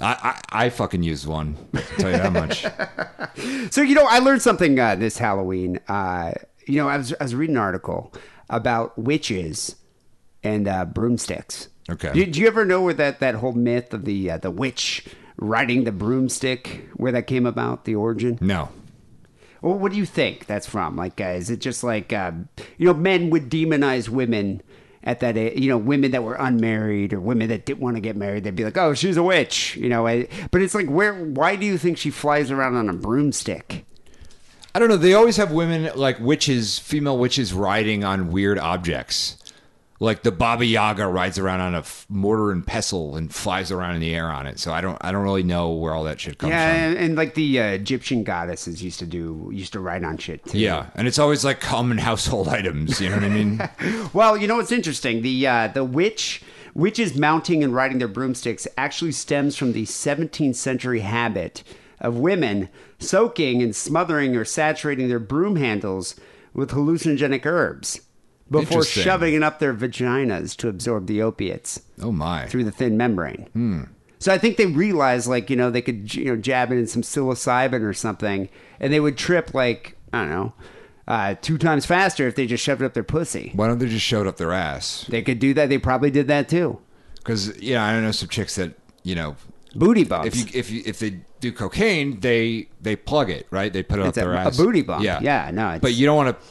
I, 0.03 0.41
I 0.53 0.65
I 0.67 0.69
fucking 0.71 1.03
used 1.03 1.27
one. 1.27 1.57
I'll 1.75 1.83
tell 1.99 2.11
you 2.11 2.17
that 2.19 2.33
much. 2.33 2.67
So 3.71 3.81
you 3.81 3.95
know, 3.95 4.07
I 4.07 4.19
learned 4.19 4.43
something 4.43 4.79
uh, 4.79 4.95
this 4.97 5.17
Halloween. 5.17 5.81
Uh, 5.89 6.33
you 6.67 6.77
know, 6.77 6.89
I 6.89 6.99
was 6.99 7.15
I 7.19 7.23
was 7.23 7.35
reading 7.35 7.57
an 7.57 7.63
article 7.63 8.13
about 8.51 8.99
witches 8.99 9.77
and 10.43 10.69
uh, 10.69 10.85
broomsticks. 10.85 11.69
Okay. 11.91 12.13
Did 12.13 12.37
you 12.37 12.47
ever 12.47 12.65
know 12.65 12.83
where 12.83 12.95
that, 12.95 13.21
that 13.21 13.37
whole 13.37 13.53
myth 13.53 13.95
of 13.95 14.05
the 14.05 14.33
uh, 14.33 14.39
the 14.39 14.51
witch 14.51 15.07
riding 15.37 15.85
the 15.85 15.93
broomstick 15.93 16.89
where 16.95 17.13
that 17.13 17.27
came 17.27 17.47
about, 17.47 17.85
the 17.85 17.95
origin? 17.95 18.39
No. 18.41 18.69
Well, 19.63 19.79
what 19.79 19.93
do 19.93 19.99
you 19.99 20.07
think 20.07 20.47
that's 20.47 20.67
from? 20.67 20.97
Like, 20.97 21.21
uh, 21.21 21.25
is 21.25 21.49
it 21.49 21.61
just 21.61 21.83
like 21.83 22.13
uh, 22.13 22.33
you 22.79 22.87
know, 22.87 22.95
men 22.95 23.31
would 23.31 23.49
demonize 23.51 24.09
women 24.09 24.63
at 25.05 25.21
that, 25.21 25.37
a- 25.37 25.59
you 25.61 25.69
know, 25.69 25.79
women 25.79 26.11
that 26.13 26.23
were 26.23 26.35
unmarried 26.35 27.13
or 27.13 27.21
women 27.21 27.49
that 27.49 27.65
didn't 27.67 27.81
want 27.81 27.97
to 27.97 28.01
get 28.01 28.17
married? 28.17 28.45
They'd 28.45 28.55
be 28.57 28.65
like, 28.65 28.77
"Oh, 28.77 28.95
she's 28.95 29.17
a 29.17 29.23
witch," 29.23 29.77
you 29.77 29.89
know. 29.89 30.07
I, 30.07 30.29
but 30.51 30.63
it's 30.63 30.75
like, 30.75 30.89
where? 30.89 31.15
Why 31.15 31.57
do 31.57 31.67
you 31.67 31.79
think 31.79 31.99
she 31.99 32.11
flies 32.11 32.51
around 32.51 32.77
on 32.77 32.89
a 32.89 32.93
broomstick? 32.95 33.85
I 34.75 34.79
don't 34.79 34.89
know. 34.89 34.97
They 34.97 35.13
always 35.15 35.37
have 35.37 35.53
women 35.53 35.91
like 35.97 36.19
witches, 36.19 36.79
female 36.79 37.19
witches 37.19 37.53
riding 37.53 38.05
on 38.05 38.31
weird 38.31 38.59
objects. 38.59 39.37
Like 40.03 40.25
the 40.25 40.33
Baba 40.33 40.67
Yaga 40.67 41.07
rides 41.07 41.39
around 41.39 41.61
on 41.61 41.77
a 41.77 41.79
f- 41.79 42.07
mortar 42.09 42.51
and 42.51 42.67
pestle 42.67 43.15
and 43.15 43.33
flies 43.33 43.71
around 43.71 43.95
in 43.95 44.01
the 44.01 44.13
air 44.13 44.29
on 44.29 44.49
it. 44.49 44.59
So 44.59 44.73
I 44.73 44.81
don't, 44.81 44.99
I 45.01 45.13
don't 45.13 45.23
really 45.23 45.45
know 45.45 45.71
where 45.71 45.95
all 45.95 46.03
that 46.05 46.19
shit 46.19 46.39
comes 46.39 46.51
yeah, 46.51 46.73
from. 46.73 46.77
and, 46.77 46.99
and 46.99 47.17
like 47.17 47.35
the 47.35 47.61
uh, 47.61 47.65
Egyptian 47.67 48.25
goddesses 48.25 48.83
used 48.83 48.99
to 48.99 49.07
do, 49.07 49.49
used 49.55 49.73
to 49.75 49.81
ride 49.81 50.03
on 50.03 50.19
shit 50.19 50.45
too. 50.45 50.59
Yeah, 50.59 50.91
and 50.97 51.07
it's 51.07 51.21
always 51.21 51.45
like 51.45 51.61
common 51.61 51.99
household 52.09 52.49
items. 52.49 53.01
You 53.01 53.11
know 53.11 53.15
what 53.15 53.25
I 53.25 53.29
mean? 53.29 53.63
Well, 54.13 54.37
you 54.37 54.49
know 54.49 54.57
what's 54.57 54.73
interesting? 54.73 55.23
The 55.23 55.47
uh, 55.47 55.69
the 55.69 55.85
witch 55.85 56.43
witches 56.75 57.17
mounting 57.17 57.63
and 57.63 57.73
riding 57.73 57.99
their 57.99 58.09
broomsticks 58.09 58.67
actually 58.77 59.13
stems 59.13 59.57
from 59.57 59.73
the 59.73 59.85
17th 59.85 60.57
century 60.57 61.01
habit 61.01 61.63
of 62.01 62.19
women 62.19 62.69
soaking 62.99 63.63
and 63.63 63.77
smothering 63.77 64.37
or 64.37 64.45
saturating 64.45 65.09
their 65.09 65.21
broom 65.21 65.55
handles 65.57 66.17
with 66.53 66.71
hallucinogenic 66.73 67.47
herbs 67.47 68.01
before 68.53 68.85
shoving 68.85 69.35
it 69.35 69.43
up 69.43 69.59
their 69.59 69.75
vaginas 69.75 70.57
to 70.59 70.69
absorb 70.69 71.07
the 71.07 71.21
opiates 71.23 71.83
Oh 72.01 72.13
my! 72.13 72.47
through 72.47 72.65
the 72.65 72.71
thin 72.71 72.97
membrane. 72.97 73.49
Hmm. 73.53 73.83
So 74.19 74.33
I 74.33 74.39
think 74.39 74.57
they 74.57 74.67
realized, 74.67 75.27
like, 75.27 75.51
you 75.51 75.57
know, 75.57 75.69
they 75.71 75.83
could, 75.83 76.15
you 76.15 76.27
know, 76.27 76.37
jab 76.37 76.71
it 76.71 76.77
in 76.79 76.87
some 76.87 77.03
psilocybin 77.03 77.83
or 77.83 77.93
something, 77.93 78.49
and 78.79 78.93
they 78.93 79.01
would 79.01 79.19
trip, 79.19 79.53
like, 79.53 79.97
I 80.13 80.21
don't 80.21 80.31
know, 80.31 80.53
uh, 81.09 81.35
two 81.43 81.59
times 81.59 81.87
faster 81.87 82.29
if 82.29 82.37
they 82.37 82.47
just 82.47 82.63
shoved 82.63 82.83
up 82.83 82.95
their 82.95 83.03
pussy. 83.03 83.51
Why 83.57 83.67
don't 83.67 83.79
they 83.79 83.89
just 83.89 84.05
show 84.05 84.21
it 84.21 84.29
up 84.29 84.37
their 84.37 84.53
ass? 84.53 85.07
They 85.09 85.23
could 85.23 85.41
do 85.41 85.53
that. 85.55 85.69
They 85.69 85.79
probably 85.79 86.13
did 86.13 86.29
that 86.29 86.49
too. 86.49 86.79
Because 87.17 87.61
yeah, 87.61 87.85
I 87.85 87.99
know 88.01 88.13
some 88.13 88.29
chicks 88.29 88.55
that 88.57 88.75
you 89.03 89.17
know 89.17 89.35
Booty 89.75 90.05
bumps. 90.05 90.29
if 90.29 90.37
you 90.37 90.59
if 90.61 90.71
you 90.71 90.83
if 90.87 90.99
they 91.01 91.21
do 91.41 91.51
cocaine, 91.51 92.21
they 92.21 92.69
they 92.81 92.95
plug 92.95 93.29
it 93.31 93.49
right. 93.51 93.73
They 93.73 93.83
put 93.83 93.99
it 93.99 94.07
It's 94.07 94.17
up 94.19 94.23
a- 94.23 94.27
their 94.29 94.35
ass. 94.37 94.57
a 94.59 94.63
booty 94.63 94.83
bump. 94.83 95.03
Yeah, 95.03 95.19
Yeah, 95.21 95.51
no, 95.53 95.67
it's- 95.69 95.81
But 95.81 95.95
you 95.95 96.07
don't 96.07 96.17
want 96.17 96.39
to 96.39 96.47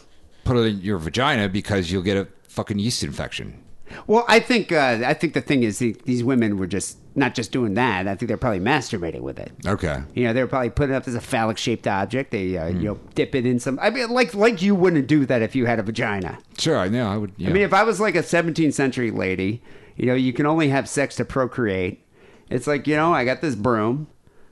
put 0.51 0.65
it 0.65 0.69
in 0.69 0.81
your 0.81 0.97
vagina 0.97 1.49
because 1.49 1.91
you'll 1.91 2.01
get 2.03 2.17
a 2.17 2.27
fucking 2.47 2.79
yeast 2.79 3.03
infection. 3.03 3.63
well, 4.07 4.25
I 4.27 4.39
think 4.39 4.71
uh, 4.71 4.99
I 5.05 5.13
think 5.13 5.33
the 5.33 5.41
thing 5.41 5.63
is 5.63 5.79
the, 5.79 5.95
these 6.05 6.23
women 6.23 6.57
were 6.57 6.67
just 6.67 6.97
not 7.15 7.35
just 7.35 7.51
doing 7.51 7.73
that. 7.73 8.07
I 8.07 8.15
think 8.15 8.27
they're 8.29 8.37
probably 8.37 8.59
masturbating 8.61 9.19
with 9.21 9.37
it. 9.37 9.51
Okay. 9.67 10.01
You 10.15 10.23
know, 10.23 10.33
they 10.33 10.41
were 10.41 10.47
probably 10.47 10.69
putting 10.69 10.93
it 10.95 10.97
up 10.97 11.07
as 11.07 11.15
a 11.15 11.19
phallic 11.19 11.57
shaped 11.57 11.85
object. 11.87 12.31
They 12.31 12.57
uh, 12.57 12.69
Hmm. 12.71 12.77
you 12.79 12.87
know 12.89 12.99
dip 13.15 13.35
it 13.35 13.45
in 13.45 13.59
some. 13.59 13.77
I 13.81 13.89
mean, 13.89 14.09
like 14.09 14.33
like 14.33 14.61
you 14.61 14.75
wouldn't 14.75 15.07
do 15.07 15.25
that 15.25 15.41
if 15.41 15.55
you 15.55 15.65
had 15.65 15.79
a 15.79 15.83
vagina. 15.83 16.37
Sure, 16.57 16.77
I 16.77 16.87
know. 16.87 17.07
I 17.07 17.17
would. 17.17 17.33
Yeah. 17.37 17.49
I 17.49 17.53
mean, 17.53 17.63
if 17.63 17.73
I 17.73 17.83
was 17.83 17.99
like 17.99 18.15
a 18.15 18.23
17th 18.23 18.73
century 18.73 19.11
lady, 19.11 19.61
you 19.97 20.05
know, 20.05 20.15
you 20.15 20.31
can 20.31 20.45
only 20.45 20.69
have 20.69 20.87
sex 20.87 21.15
to 21.17 21.25
procreate. 21.25 22.05
It's 22.49 22.67
like, 22.67 22.87
you 22.87 22.95
know, 22.95 23.13
I 23.13 23.23
got 23.25 23.41
this 23.41 23.55
broom, 23.55 24.07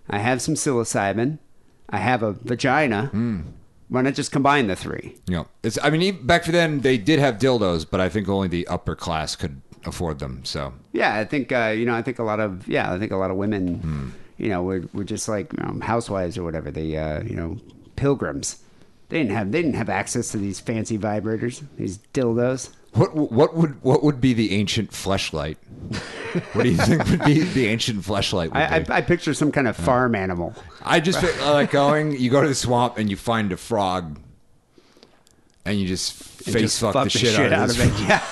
I 0.09 0.19
have 0.19 0.41
some 0.41 0.55
psilocybin, 0.55 1.37
I 1.89 1.97
have 1.97 2.23
a 2.23 2.33
vagina. 2.33 3.07
Hmm. 3.07 3.41
Why 3.89 4.01
not 4.01 4.13
just 4.13 4.31
combine 4.31 4.67
the 4.67 4.75
three? 4.75 5.15
know, 5.27 5.47
it's. 5.63 5.77
I 5.83 5.89
mean, 5.89 6.01
even 6.03 6.25
back 6.27 6.43
for 6.45 6.51
then 6.51 6.81
they 6.81 6.97
did 6.97 7.19
have 7.19 7.35
dildos, 7.39 7.85
but 7.89 7.99
I 7.99 8.07
think 8.09 8.29
only 8.29 8.47
the 8.47 8.67
upper 8.67 8.95
class 8.95 9.35
could 9.35 9.61
afford 9.85 10.19
them. 10.19 10.41
So 10.45 10.73
Yeah, 10.93 11.15
I 11.15 11.25
think 11.25 11.51
uh, 11.51 11.73
you 11.75 11.85
know, 11.85 11.95
I 11.95 12.01
think 12.01 12.19
a 12.19 12.23
lot 12.23 12.39
of 12.39 12.67
yeah, 12.67 12.93
I 12.93 12.99
think 12.99 13.11
a 13.11 13.17
lot 13.17 13.31
of 13.31 13.37
women, 13.37 13.75
Hmm. 13.79 14.09
you 14.37 14.49
know, 14.49 14.61
were, 14.63 14.83
were 14.93 15.03
just 15.03 15.27
like 15.27 15.51
you 15.53 15.63
know, 15.63 15.79
housewives 15.81 16.37
or 16.37 16.43
whatever. 16.43 16.69
They 16.71 16.95
uh, 16.97 17.23
you 17.23 17.35
know, 17.35 17.57
pilgrims. 17.95 18.61
They 19.09 19.17
didn't 19.17 19.31
have 19.31 19.51
they 19.51 19.61
didn't 19.63 19.75
have 19.75 19.89
access 19.89 20.31
to 20.33 20.37
these 20.37 20.59
fancy 20.59 20.97
vibrators, 20.97 21.63
these 21.77 21.97
dildos. 22.13 22.69
What 22.93 23.15
what 23.15 23.55
would 23.55 23.81
what 23.83 24.03
would 24.03 24.19
be 24.19 24.33
the 24.33 24.53
ancient 24.55 24.91
fleshlight? 24.91 25.57
what 26.53 26.63
do 26.63 26.69
you 26.69 26.77
think 26.77 27.05
would 27.09 27.25
be 27.25 27.41
the 27.41 27.67
ancient 27.67 28.01
fleshlight? 28.01 28.47
Would 28.49 28.57
I, 28.57 28.77
I? 28.77 28.97
I 28.97 29.01
picture 29.01 29.33
some 29.33 29.51
kind 29.51 29.67
of 29.67 29.75
farm 29.75 30.15
animal. 30.15 30.53
I 30.81 30.99
just 30.99 31.21
like 31.41 31.71
going. 31.71 32.19
You 32.19 32.29
go 32.29 32.41
to 32.41 32.47
the 32.47 32.55
swamp 32.55 32.97
and 32.97 33.09
you 33.09 33.15
find 33.15 33.51
a 33.51 33.57
frog, 33.57 34.19
and 35.65 35.79
you 35.79 35.87
just 35.87 36.13
face 36.13 36.61
Just 36.61 36.79
fuck, 36.79 37.03
the, 37.03 37.09
shit, 37.09 37.35
out, 37.51 37.69
of 37.69 37.77
this. 37.77 37.79
it. 37.79 38.07
Yeah. 38.07 38.23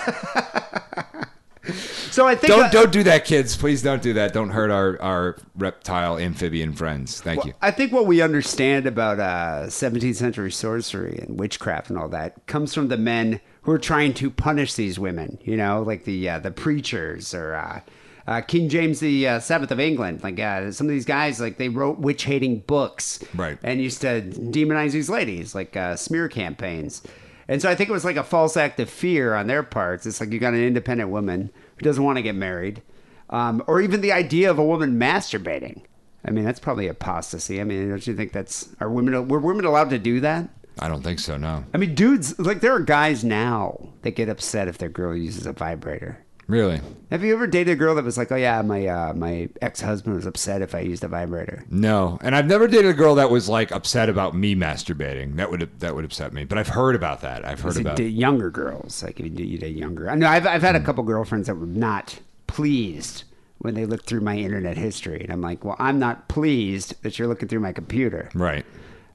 so 2.11 2.27
I 2.27 2.35
think 2.35 2.49
Don't 2.49 2.65
uh, 2.65 2.69
don't 2.69 2.91
do 2.91 3.03
that, 3.03 3.25
kids. 3.25 3.55
Please 3.55 3.81
don't 3.81 4.01
do 4.01 4.13
that. 4.13 4.33
Don't 4.33 4.49
hurt 4.49 4.71
our 4.71 4.99
our 5.01 5.37
reptile 5.55 6.17
amphibian 6.17 6.73
friends. 6.73 7.21
Thank 7.21 7.45
you. 7.45 7.53
I 7.61 7.71
think 7.71 7.91
what 7.91 8.05
we 8.05 8.21
understand 8.21 8.87
about 8.87 9.19
uh, 9.19 9.67
17th 9.67 10.15
century 10.15 10.51
sorcery 10.51 11.19
and 11.19 11.39
witchcraft 11.39 11.89
and 11.89 11.99
all 11.99 12.09
that 12.09 12.45
comes 12.47 12.73
from 12.73 12.87
the 12.87 12.97
men 12.97 13.39
who 13.67 13.73
are 13.73 13.77
trying 13.77 14.13
to 14.13 14.31
punish 14.31 14.75
these 14.75 14.97
women. 14.97 15.37
You 15.43 15.57
know, 15.57 15.83
like 15.83 16.05
the 16.05 16.29
uh, 16.29 16.39
the 16.39 16.51
preachers 16.51 17.33
or 17.33 17.53
uh, 17.53 17.81
uh, 18.25 18.39
King 18.39 18.69
James 18.69 19.01
the 19.01 19.27
uh, 19.27 19.39
Seventh 19.41 19.71
of 19.71 19.79
England. 19.79 20.23
Like 20.23 20.39
uh, 20.39 20.71
some 20.71 20.87
of 20.87 20.91
these 20.91 21.05
guys, 21.05 21.41
like 21.41 21.57
they 21.57 21.67
wrote 21.67 21.99
witch 21.99 22.23
hating 22.23 22.59
books, 22.61 23.19
Right. 23.35 23.57
And 23.61 23.81
used 23.81 23.99
to 24.01 24.21
demonize 24.21 24.93
these 24.93 25.09
ladies, 25.09 25.53
like 25.53 25.75
uh, 25.75 25.97
smear 25.97 26.29
campaigns. 26.29 27.03
And 27.49 27.61
so 27.61 27.69
I 27.69 27.75
think 27.75 27.89
it 27.89 27.93
was 27.93 28.05
like 28.05 28.15
a 28.15 28.23
false 28.23 28.55
act 28.55 28.79
of 28.79 28.89
fear 28.89 29.33
on 29.33 29.47
their 29.47 29.63
parts. 29.63 30.05
It's 30.05 30.21
like 30.21 30.31
you 30.31 30.39
got 30.39 30.53
an 30.53 30.63
independent 30.63 31.09
woman 31.09 31.49
who 31.75 31.83
doesn't 31.83 32.03
want 32.03 32.15
to 32.15 32.21
get 32.21 32.35
married, 32.35 32.81
um, 33.29 33.61
or 33.67 33.81
even 33.81 33.99
the 33.99 34.13
idea 34.13 34.49
of 34.49 34.57
a 34.57 34.65
woman 34.65 34.97
masturbating. 34.97 35.81
I 36.23 36.31
mean, 36.31 36.45
that's 36.45 36.59
probably 36.61 36.87
apostasy. 36.87 37.59
I 37.59 37.65
mean, 37.65 37.89
don't 37.89 38.07
you 38.07 38.15
think 38.15 38.31
that's 38.31 38.69
are 38.79 38.89
women 38.89 39.27
were 39.27 39.39
women 39.39 39.65
allowed 39.65 39.89
to 39.89 39.99
do 39.99 40.21
that? 40.21 40.47
I 40.79 40.87
don't 40.87 41.03
think 41.03 41.19
so. 41.19 41.37
No, 41.37 41.63
I 41.73 41.77
mean, 41.77 41.95
dudes 41.95 42.37
like 42.39 42.61
there 42.61 42.73
are 42.73 42.79
guys 42.79 43.23
now 43.23 43.89
that 44.03 44.11
get 44.11 44.29
upset 44.29 44.67
if 44.67 44.77
their 44.77 44.89
girl 44.89 45.15
uses 45.15 45.45
a 45.45 45.53
vibrator. 45.53 46.19
really. 46.47 46.79
Have 47.09 47.23
you 47.23 47.33
ever 47.33 47.47
dated 47.47 47.73
a 47.73 47.75
girl 47.75 47.95
that 47.95 48.03
was 48.03 48.17
like, 48.17 48.31
"Oh 48.31 48.35
yeah, 48.35 48.61
my 48.61 48.85
uh, 48.87 49.13
my 49.13 49.49
ex 49.61 49.79
husband 49.81 50.15
was 50.15 50.25
upset 50.25 50.61
if 50.61 50.75
I 50.75 50.79
used 50.79 51.03
a 51.03 51.07
vibrator"? 51.07 51.63
No, 51.69 52.19
and 52.21 52.35
I've 52.35 52.45
never 52.47 52.67
dated 52.67 52.91
a 52.91 52.93
girl 52.93 53.15
that 53.15 53.29
was 53.29 53.47
like 53.47 53.71
upset 53.71 54.09
about 54.09 54.35
me 54.35 54.55
masturbating. 54.55 55.35
That 55.37 55.49
would 55.49 55.79
that 55.79 55.95
would 55.95 56.05
upset 56.05 56.33
me. 56.33 56.43
But 56.43 56.57
I've 56.57 56.67
heard 56.67 56.95
about 56.95 57.21
that. 57.21 57.45
I've 57.45 57.61
heard 57.61 57.77
about. 57.77 57.99
younger 57.99 58.49
girls? 58.49 59.03
Like 59.03 59.19
if 59.19 59.25
you, 59.25 59.45
you 59.45 59.57
date 59.57 59.75
younger. 59.75 60.09
I 60.09 60.15
know 60.15 60.27
I've 60.27 60.45
I've 60.45 60.61
had 60.61 60.75
a 60.75 60.81
couple 60.81 61.03
girlfriends 61.03 61.47
that 61.47 61.55
were 61.55 61.65
not 61.65 62.19
pleased 62.47 63.23
when 63.59 63.73
they 63.73 63.85
looked 63.85 64.05
through 64.05 64.21
my 64.21 64.37
internet 64.37 64.77
history, 64.77 65.21
and 65.21 65.31
I'm 65.31 65.41
like, 65.41 65.65
well, 65.65 65.75
I'm 65.79 65.97
not 65.97 66.27
pleased 66.27 67.01
that 67.03 67.17
you're 67.17 67.27
looking 67.27 67.47
through 67.47 67.61
my 67.61 67.71
computer. 67.73 68.29
Right. 68.35 68.65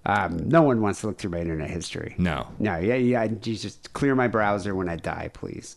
Um, 0.04 0.48
no 0.48 0.62
one 0.62 0.80
wants 0.82 1.00
to 1.00 1.06
look 1.06 1.18
through 1.18 1.30
my 1.30 1.38
internet 1.38 1.70
history. 1.70 2.14
No. 2.18 2.48
No, 2.58 2.76
yeah, 2.76 2.96
yeah. 2.96 3.24
You 3.24 3.36
just 3.36 3.92
clear 3.92 4.14
my 4.14 4.26
browser 4.26 4.74
when 4.74 4.88
I 4.88 4.96
die, 4.96 5.30
please. 5.32 5.76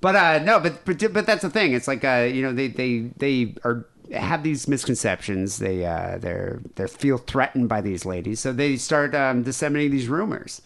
But 0.00 0.16
uh, 0.16 0.38
no, 0.38 0.60
but 0.60 0.84
but 0.84 1.12
but 1.12 1.26
that's 1.26 1.42
the 1.42 1.50
thing. 1.50 1.72
It's 1.72 1.88
like 1.88 2.04
uh, 2.04 2.28
you 2.32 2.42
know, 2.42 2.52
they 2.52 2.68
they 2.68 3.10
they 3.18 3.54
are 3.64 3.86
have 4.14 4.42
these 4.42 4.66
misconceptions. 4.66 5.58
They 5.58 5.84
uh, 5.84 6.18
they're 6.18 6.60
they 6.76 6.86
feel 6.86 7.18
threatened 7.18 7.68
by 7.68 7.80
these 7.80 8.06
ladies, 8.06 8.40
so 8.40 8.52
they 8.52 8.76
start 8.76 9.14
um, 9.14 9.42
disseminating 9.42 9.92
these 9.92 10.08
rumors. 10.08 10.62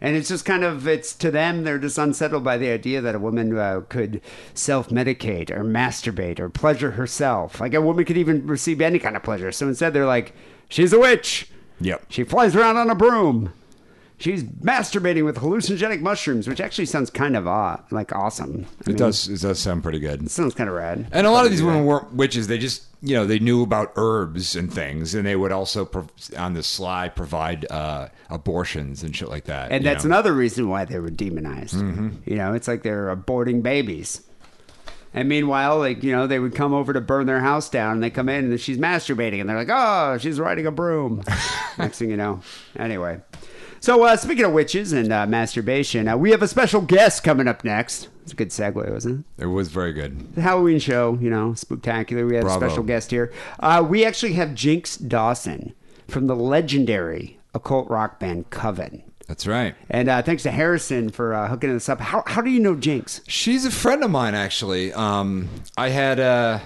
And 0.00 0.14
it's 0.14 0.28
just 0.28 0.44
kind 0.44 0.62
of 0.62 0.86
it's 0.86 1.12
to 1.16 1.30
them 1.30 1.64
they're 1.64 1.78
just 1.78 1.98
unsettled 1.98 2.44
by 2.44 2.56
the 2.56 2.70
idea 2.70 3.00
that 3.00 3.16
a 3.16 3.18
woman 3.18 3.58
uh, 3.58 3.80
could 3.88 4.20
self-medicate 4.54 5.50
or 5.50 5.64
masturbate 5.64 6.38
or 6.38 6.48
pleasure 6.48 6.92
herself. 6.92 7.60
Like 7.60 7.74
a 7.74 7.80
woman 7.80 8.04
could 8.04 8.16
even 8.16 8.46
receive 8.46 8.80
any 8.80 9.00
kind 9.00 9.16
of 9.16 9.24
pleasure. 9.24 9.50
So 9.50 9.66
instead 9.66 9.92
they're 9.92 10.06
like, 10.06 10.34
she's 10.68 10.92
a 10.92 11.00
witch. 11.00 11.50
Yep. 11.80 12.06
She 12.08 12.24
flies 12.24 12.56
around 12.56 12.76
on 12.76 12.90
a 12.90 12.94
broom. 12.94 13.52
She's 14.20 14.42
masturbating 14.42 15.24
with 15.24 15.36
hallucinogenic 15.36 16.00
mushrooms, 16.00 16.48
which 16.48 16.60
actually 16.60 16.86
sounds 16.86 17.08
kind 17.08 17.36
of 17.36 17.46
uh, 17.46 17.76
like 17.92 18.12
awesome. 18.12 18.66
I 18.84 18.90
It 18.90 18.96
does. 18.96 19.28
It 19.28 19.40
does 19.40 19.60
sound 19.60 19.84
pretty 19.84 20.00
good. 20.00 20.24
It 20.24 20.30
sounds 20.30 20.54
kind 20.54 20.68
of 20.68 20.74
rad. 20.74 21.06
And 21.12 21.24
a 21.24 21.30
lot 21.30 21.44
of 21.44 21.52
these 21.52 21.62
women 21.62 21.84
weren't 21.84 22.12
witches. 22.14 22.48
They 22.48 22.58
just, 22.58 22.82
you 23.00 23.14
know, 23.14 23.26
they 23.26 23.38
knew 23.38 23.62
about 23.62 23.92
herbs 23.94 24.56
and 24.56 24.72
things, 24.72 25.14
and 25.14 25.24
they 25.24 25.36
would 25.36 25.52
also, 25.52 25.84
prov- 25.84 26.10
on 26.36 26.54
the 26.54 26.64
sly, 26.64 27.08
provide 27.08 27.70
uh, 27.70 28.08
abortions 28.28 29.04
and 29.04 29.14
shit 29.14 29.28
like 29.28 29.44
that. 29.44 29.70
And 29.70 29.86
that's 29.86 30.02
know? 30.02 30.08
another 30.08 30.32
reason 30.32 30.68
why 30.68 30.84
they 30.84 30.98
were 30.98 31.10
demonized. 31.10 31.76
You 31.76 32.36
know, 32.36 32.54
it's 32.54 32.66
like 32.66 32.82
they're 32.82 33.14
aborting 33.14 33.62
babies. 33.62 34.22
And 35.18 35.28
meanwhile, 35.28 35.80
like, 35.80 36.04
you 36.04 36.12
know, 36.12 36.28
they 36.28 36.38
would 36.38 36.54
come 36.54 36.72
over 36.72 36.92
to 36.92 37.00
burn 37.00 37.26
their 37.26 37.40
house 37.40 37.68
down 37.68 37.94
and 37.94 38.02
they 38.04 38.08
come 38.08 38.28
in 38.28 38.52
and 38.52 38.60
she's 38.60 38.78
masturbating 38.78 39.40
and 39.40 39.50
they're 39.50 39.56
like, 39.56 39.68
oh, 39.68 40.16
she's 40.16 40.38
riding 40.38 40.64
a 40.64 40.70
broom. 40.70 41.24
Next 41.78 41.98
thing 41.98 42.10
you 42.10 42.16
know. 42.16 42.40
Anyway. 42.78 43.20
So, 43.80 44.04
uh, 44.04 44.16
speaking 44.16 44.44
of 44.44 44.52
witches 44.52 44.92
and 44.92 45.12
uh, 45.12 45.26
masturbation, 45.26 46.06
uh, 46.06 46.16
we 46.16 46.30
have 46.30 46.40
a 46.40 46.46
special 46.46 46.80
guest 46.80 47.24
coming 47.24 47.48
up 47.48 47.64
next. 47.64 48.06
It's 48.22 48.30
a 48.32 48.36
good 48.36 48.50
segue, 48.50 48.92
wasn't 48.92 49.26
it? 49.38 49.42
It 49.42 49.46
was 49.46 49.70
very 49.70 49.92
good. 49.92 50.36
the 50.36 50.40
Halloween 50.40 50.78
show, 50.78 51.18
you 51.20 51.30
know, 51.30 51.52
spectacular. 51.54 52.24
We 52.24 52.36
have 52.36 52.44
Bravo. 52.44 52.64
a 52.64 52.68
special 52.68 52.84
guest 52.84 53.10
here. 53.10 53.32
Uh, 53.58 53.84
we 53.88 54.04
actually 54.04 54.34
have 54.34 54.54
Jinx 54.54 54.96
Dawson 54.96 55.74
from 56.06 56.28
the 56.28 56.36
legendary 56.36 57.40
occult 57.54 57.90
rock 57.90 58.20
band 58.20 58.50
Coven. 58.50 59.02
That's 59.28 59.46
right. 59.46 59.74
And 59.90 60.08
uh, 60.08 60.22
thanks 60.22 60.42
to 60.44 60.50
Harrison 60.50 61.10
for 61.10 61.34
uh, 61.34 61.48
hooking 61.48 61.70
us 61.76 61.88
up. 61.90 62.00
How, 62.00 62.24
how 62.26 62.40
do 62.40 62.50
you 62.50 62.58
know 62.58 62.74
Jinx? 62.74 63.20
She's 63.28 63.66
a 63.66 63.70
friend 63.70 64.02
of 64.02 64.10
mine, 64.10 64.34
actually. 64.34 64.92
Um, 64.94 65.50
I 65.76 65.90
had 65.90 66.18
a, 66.18 66.62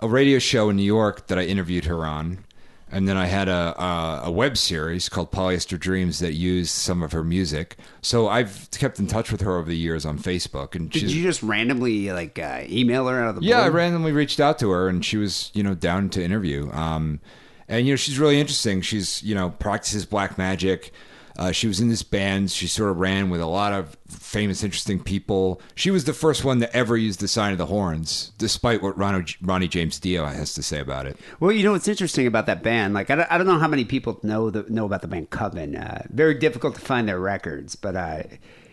a 0.00 0.08
radio 0.08 0.38
show 0.38 0.68
in 0.68 0.76
New 0.76 0.82
York 0.82 1.26
that 1.28 1.38
I 1.38 1.44
interviewed 1.44 1.86
her 1.86 2.04
on, 2.04 2.44
and 2.92 3.08
then 3.08 3.16
I 3.16 3.24
had 3.24 3.48
a, 3.48 3.74
a, 3.82 4.20
a 4.24 4.30
web 4.30 4.58
series 4.58 5.08
called 5.08 5.32
Polyester 5.32 5.80
Dreams 5.80 6.18
that 6.18 6.34
used 6.34 6.70
some 6.70 7.02
of 7.02 7.12
her 7.12 7.24
music. 7.24 7.78
So 8.02 8.28
I've 8.28 8.68
kept 8.72 8.98
in 8.98 9.06
touch 9.06 9.32
with 9.32 9.40
her 9.40 9.56
over 9.56 9.68
the 9.68 9.76
years 9.76 10.04
on 10.04 10.18
Facebook, 10.18 10.74
and 10.74 10.90
Did 10.90 11.00
she's 11.00 11.16
you 11.16 11.22
just 11.22 11.42
randomly 11.42 12.12
like 12.12 12.38
uh, 12.38 12.64
email 12.68 13.06
her 13.08 13.22
out 13.22 13.30
of 13.30 13.36
the 13.36 13.42
yeah, 13.42 13.62
I 13.62 13.68
randomly 13.68 14.12
reached 14.12 14.38
out 14.38 14.58
to 14.58 14.68
her, 14.70 14.86
and 14.86 15.02
she 15.02 15.16
was 15.16 15.50
you 15.54 15.62
know 15.62 15.74
down 15.74 16.10
to 16.10 16.22
interview. 16.22 16.70
Um, 16.72 17.20
and 17.68 17.86
you 17.86 17.94
know 17.94 17.96
she's 17.96 18.18
really 18.18 18.38
interesting. 18.38 18.82
She's 18.82 19.22
you 19.22 19.34
know 19.34 19.48
practices 19.48 20.04
black 20.04 20.36
magic. 20.36 20.92
Uh, 21.38 21.52
she 21.52 21.66
was 21.66 21.80
in 21.80 21.88
this 21.88 22.02
band. 22.02 22.50
She 22.50 22.66
sort 22.66 22.90
of 22.90 22.98
ran 22.98 23.30
with 23.30 23.40
a 23.40 23.46
lot 23.46 23.72
of 23.72 23.96
famous, 24.08 24.64
interesting 24.64 25.00
people. 25.00 25.60
She 25.74 25.90
was 25.90 26.04
the 26.04 26.12
first 26.12 26.44
one 26.44 26.60
to 26.60 26.76
ever 26.76 26.96
use 26.96 27.18
the 27.18 27.28
sign 27.28 27.52
of 27.52 27.58
the 27.58 27.66
horns, 27.66 28.32
despite 28.38 28.82
what 28.82 28.96
Ronnie, 28.96 29.24
Ronnie 29.42 29.68
James 29.68 29.98
Dio 29.98 30.24
has 30.24 30.54
to 30.54 30.62
say 30.62 30.80
about 30.80 31.06
it. 31.06 31.18
Well, 31.40 31.52
you 31.52 31.62
know 31.62 31.72
what's 31.72 31.88
interesting 31.88 32.26
about 32.26 32.46
that 32.46 32.62
band? 32.62 32.94
Like, 32.94 33.10
I 33.10 33.16
don't, 33.16 33.32
I 33.32 33.38
don't 33.38 33.46
know 33.46 33.58
how 33.58 33.68
many 33.68 33.84
people 33.84 34.18
know 34.22 34.50
the, 34.50 34.64
know 34.68 34.86
about 34.86 35.02
the 35.02 35.08
band 35.08 35.30
Coven. 35.30 35.76
Uh, 35.76 36.06
very 36.10 36.34
difficult 36.34 36.74
to 36.76 36.80
find 36.80 37.08
their 37.08 37.20
records, 37.20 37.76
but 37.76 37.96
uh, 37.96 38.22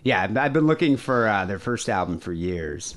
yeah, 0.03 0.22
I've, 0.24 0.53
been 0.53 0.67
looking 0.67 0.98
for 0.98 1.27
uh, 1.27 1.46
their 1.46 1.60
first 1.60 1.89
album 1.89 2.20
for 2.20 2.34
years. 2.34 2.96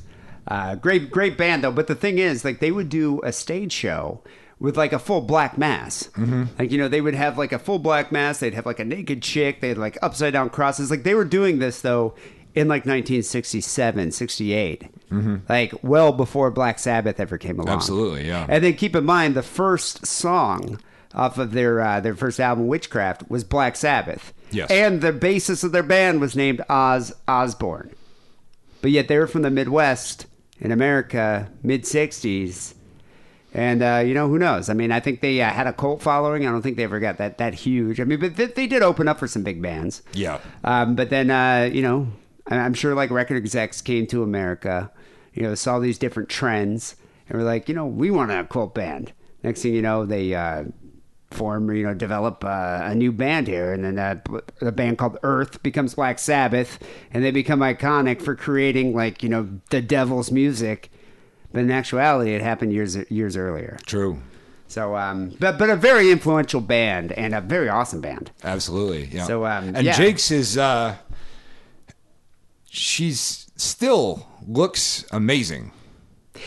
Uh, 0.48 0.76
great, 0.76 1.10
great 1.10 1.36
band 1.36 1.64
though. 1.64 1.72
But 1.72 1.86
the 1.86 1.94
thing 1.94 2.18
is, 2.18 2.44
like, 2.44 2.60
they 2.60 2.70
would 2.70 2.88
do 2.88 3.20
a 3.22 3.32
stage 3.32 3.72
show 3.72 4.22
with 4.58 4.76
like 4.76 4.92
a 4.92 4.98
full 4.98 5.20
black 5.20 5.58
mass. 5.58 6.08
Mm-hmm. 6.14 6.44
Like, 6.58 6.70
you 6.70 6.78
know, 6.78 6.88
they 6.88 7.00
would 7.00 7.14
have 7.14 7.36
like 7.38 7.52
a 7.52 7.58
full 7.58 7.78
black 7.78 8.10
mass. 8.10 8.40
They'd 8.40 8.54
have 8.54 8.66
like 8.66 8.80
a 8.80 8.84
naked 8.84 9.22
chick. 9.22 9.60
They 9.60 9.68
had 9.68 9.78
like 9.78 9.98
upside 10.02 10.32
down 10.32 10.50
crosses. 10.50 10.90
Like, 10.90 11.02
they 11.02 11.14
were 11.14 11.24
doing 11.24 11.58
this 11.58 11.80
though 11.80 12.14
in 12.54 12.68
like 12.68 12.86
1967, 12.86 14.12
68. 14.12 14.84
Like, 15.48 15.74
well 15.82 16.12
before 16.12 16.50
Black 16.50 16.78
Sabbath 16.78 17.20
ever 17.20 17.36
came 17.36 17.60
along. 17.60 17.76
Absolutely, 17.76 18.26
yeah. 18.26 18.46
And 18.48 18.64
then 18.64 18.74
keep 18.74 18.96
in 18.96 19.04
mind 19.04 19.34
the 19.34 19.42
first 19.42 20.06
song 20.06 20.80
off 21.14 21.38
of 21.38 21.52
their 21.52 21.80
uh, 21.80 22.00
their 22.00 22.14
first 22.14 22.40
album, 22.40 22.66
Witchcraft, 22.66 23.30
was 23.30 23.44
Black 23.44 23.76
Sabbath. 23.76 24.32
Yes. 24.50 24.70
And 24.70 25.00
the 25.00 25.12
bassist 25.12 25.64
of 25.64 25.72
their 25.72 25.82
band 25.82 26.20
was 26.20 26.34
named 26.34 26.62
Oz 26.68 27.12
Osborne. 27.28 27.92
But 28.80 28.90
yet 28.90 29.08
they 29.08 29.18
were 29.18 29.26
from 29.26 29.42
the 29.42 29.50
Midwest 29.50 30.26
in 30.58 30.72
America, 30.72 31.50
mid 31.62 31.82
'60s. 31.82 32.74
And 33.54 33.82
uh, 33.82 34.02
you 34.04 34.12
know 34.12 34.28
who 34.28 34.38
knows? 34.38 34.68
I 34.68 34.74
mean, 34.74 34.92
I 34.92 35.00
think 35.00 35.20
they 35.20 35.40
uh, 35.40 35.50
had 35.50 35.66
a 35.66 35.72
cult 35.72 36.02
following. 36.02 36.46
I 36.46 36.50
don't 36.50 36.62
think 36.62 36.76
they 36.76 36.84
ever 36.84 37.00
got 37.00 37.16
that 37.18 37.38
that 37.38 37.54
huge. 37.54 38.00
I 38.00 38.04
mean, 38.04 38.20
but 38.20 38.36
they, 38.36 38.46
they 38.46 38.66
did 38.66 38.82
open 38.82 39.08
up 39.08 39.18
for 39.18 39.26
some 39.26 39.42
big 39.42 39.62
bands. 39.62 40.02
Yeah. 40.12 40.40
Um, 40.64 40.94
but 40.94 41.10
then, 41.10 41.30
uh, 41.30 41.70
you 41.72 41.80
know, 41.80 42.08
I'm 42.48 42.74
sure 42.74 42.94
like 42.94 43.10
record 43.10 43.36
execs 43.36 43.80
came 43.80 44.06
to 44.08 44.22
America, 44.22 44.90
you 45.32 45.42
know, 45.42 45.54
saw 45.54 45.78
these 45.78 45.98
different 45.98 46.28
trends 46.28 46.96
and 47.28 47.38
were 47.38 47.44
like, 47.44 47.68
you 47.68 47.74
know, 47.74 47.86
we 47.86 48.10
want 48.10 48.30
a 48.30 48.44
cult 48.44 48.74
band. 48.74 49.12
Next 49.42 49.62
thing 49.62 49.74
you 49.74 49.82
know, 49.82 50.04
they 50.04 50.34
uh, 50.34 50.64
form, 51.30 51.74
you 51.74 51.84
know, 51.84 51.94
develop 51.94 52.44
uh, 52.44 52.80
a 52.82 52.94
new 52.94 53.12
band 53.12 53.46
here. 53.46 53.72
And 53.72 53.84
then 53.84 53.98
uh, 53.98 54.20
a 54.60 54.72
band 54.72 54.98
called 54.98 55.18
Earth 55.22 55.62
becomes 55.62 55.94
Black 55.94 56.18
Sabbath. 56.18 56.78
And 57.12 57.24
they 57.24 57.30
become 57.30 57.60
iconic 57.60 58.22
for 58.22 58.34
creating 58.36 58.94
like, 58.94 59.22
you 59.22 59.28
know, 59.28 59.48
the 59.70 59.80
devil's 59.80 60.30
music. 60.30 60.90
But 61.52 61.60
in 61.60 61.70
actuality, 61.70 62.34
it 62.34 62.42
happened 62.42 62.72
years 62.72 62.96
years 63.10 63.36
earlier. 63.36 63.78
True. 63.86 64.20
So, 64.68 64.96
um, 64.96 65.32
but 65.38 65.58
but 65.58 65.70
a 65.70 65.76
very 65.76 66.10
influential 66.10 66.60
band 66.60 67.12
and 67.12 67.34
a 67.34 67.40
very 67.40 67.68
awesome 67.68 68.00
band. 68.00 68.30
Absolutely. 68.42 69.04
Yeah. 69.06 69.24
So, 69.24 69.46
um, 69.46 69.74
and 69.74 69.84
yeah. 69.86 69.96
Jinx 69.96 70.30
is 70.30 70.58
uh 70.58 70.96
she's 72.68 73.50
still 73.56 74.26
looks 74.46 75.04
amazing 75.12 75.72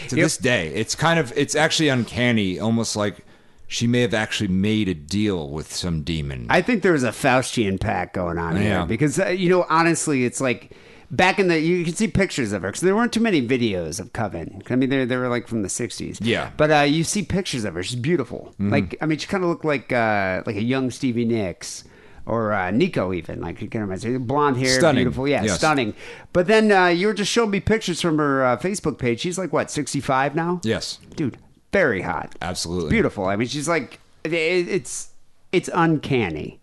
to 0.07 0.15
Yep. 0.15 0.25
this 0.25 0.37
day. 0.37 0.67
It's 0.75 0.95
kind 0.95 1.19
of 1.19 1.33
it's 1.35 1.55
actually 1.55 1.89
uncanny, 1.89 2.59
almost 2.59 2.95
like 2.95 3.25
she 3.67 3.87
may 3.87 4.01
have 4.01 4.13
actually 4.13 4.49
made 4.49 4.87
a 4.89 4.93
deal 4.93 5.49
with 5.49 5.73
some 5.73 6.01
demon. 6.03 6.47
I 6.49 6.61
think 6.61 6.83
there 6.83 6.93
was 6.93 7.03
a 7.03 7.11
Faustian 7.11 7.79
pact 7.79 8.13
going 8.15 8.37
on 8.37 8.57
here 8.57 8.85
because 8.85 9.19
uh, 9.19 9.27
you 9.27 9.49
know 9.49 9.65
honestly, 9.69 10.25
it's 10.25 10.41
like 10.41 10.75
back 11.11 11.39
in 11.39 11.47
the 11.47 11.59
you 11.59 11.83
can 11.85 11.93
see 11.95 12.07
pictures 12.07 12.51
of 12.51 12.61
her 12.61 12.69
because 12.69 12.81
there 12.81 12.95
weren't 12.95 13.13
too 13.13 13.19
many 13.19 13.45
videos 13.45 13.99
of 13.99 14.13
Coven. 14.13 14.61
I 14.69 14.75
mean, 14.75 14.89
they 14.89 15.05
they 15.05 15.17
were 15.17 15.27
like 15.29 15.47
from 15.47 15.61
the 15.61 15.67
'60s. 15.69 16.19
Yeah. 16.21 16.47
Mm-hmm. 16.47 16.55
but 16.57 16.71
uh, 16.71 16.79
you 16.81 17.03
see 17.03 17.23
pictures 17.23 17.65
of 17.65 17.73
her. 17.75 17.83
She's 17.83 17.99
beautiful. 17.99 18.53
Like 18.59 18.95
I 19.01 19.05
mean, 19.05 19.17
she 19.17 19.27
kind 19.27 19.43
of 19.43 19.49
looked 19.49 19.65
like 19.65 19.91
uh, 19.91 20.43
like 20.45 20.55
a 20.55 20.63
young 20.63 20.91
Stevie 20.91 21.25
Nicks. 21.25 21.83
Or 22.25 22.53
uh, 22.53 22.69
Nico, 22.69 23.11
even 23.11 23.41
like 23.41 23.59
you 23.59 23.67
can 23.67 23.81
imagine, 23.81 24.23
blonde 24.25 24.57
hair, 24.57 24.77
Stunning. 24.77 24.97
beautiful, 25.05 25.27
yeah, 25.27 25.41
Yes. 25.41 25.55
stunning. 25.57 25.95
But 26.31 26.45
then 26.45 26.71
uh, 26.71 26.87
you 26.87 27.07
were 27.07 27.13
just 27.15 27.31
showing 27.31 27.49
me 27.49 27.59
pictures 27.59 28.01
from 28.01 28.19
her 28.19 28.45
uh, 28.45 28.55
Facebook 28.57 28.99
page. 28.99 29.21
She's 29.21 29.39
like 29.39 29.51
what, 29.51 29.71
sixty-five 29.71 30.35
now? 30.35 30.61
yes. 30.63 30.99
dude, 31.15 31.37
very 31.73 32.01
hot. 32.01 32.35
Absolutely. 32.39 32.91
beautiful. 32.91 33.25
I 33.25 33.35
mean, 33.35 33.47
she's 33.47 33.67
like, 33.67 33.99
it, 34.23 34.31
it's 34.33 35.09
it's 35.51 35.71
uncanny. 35.73 36.59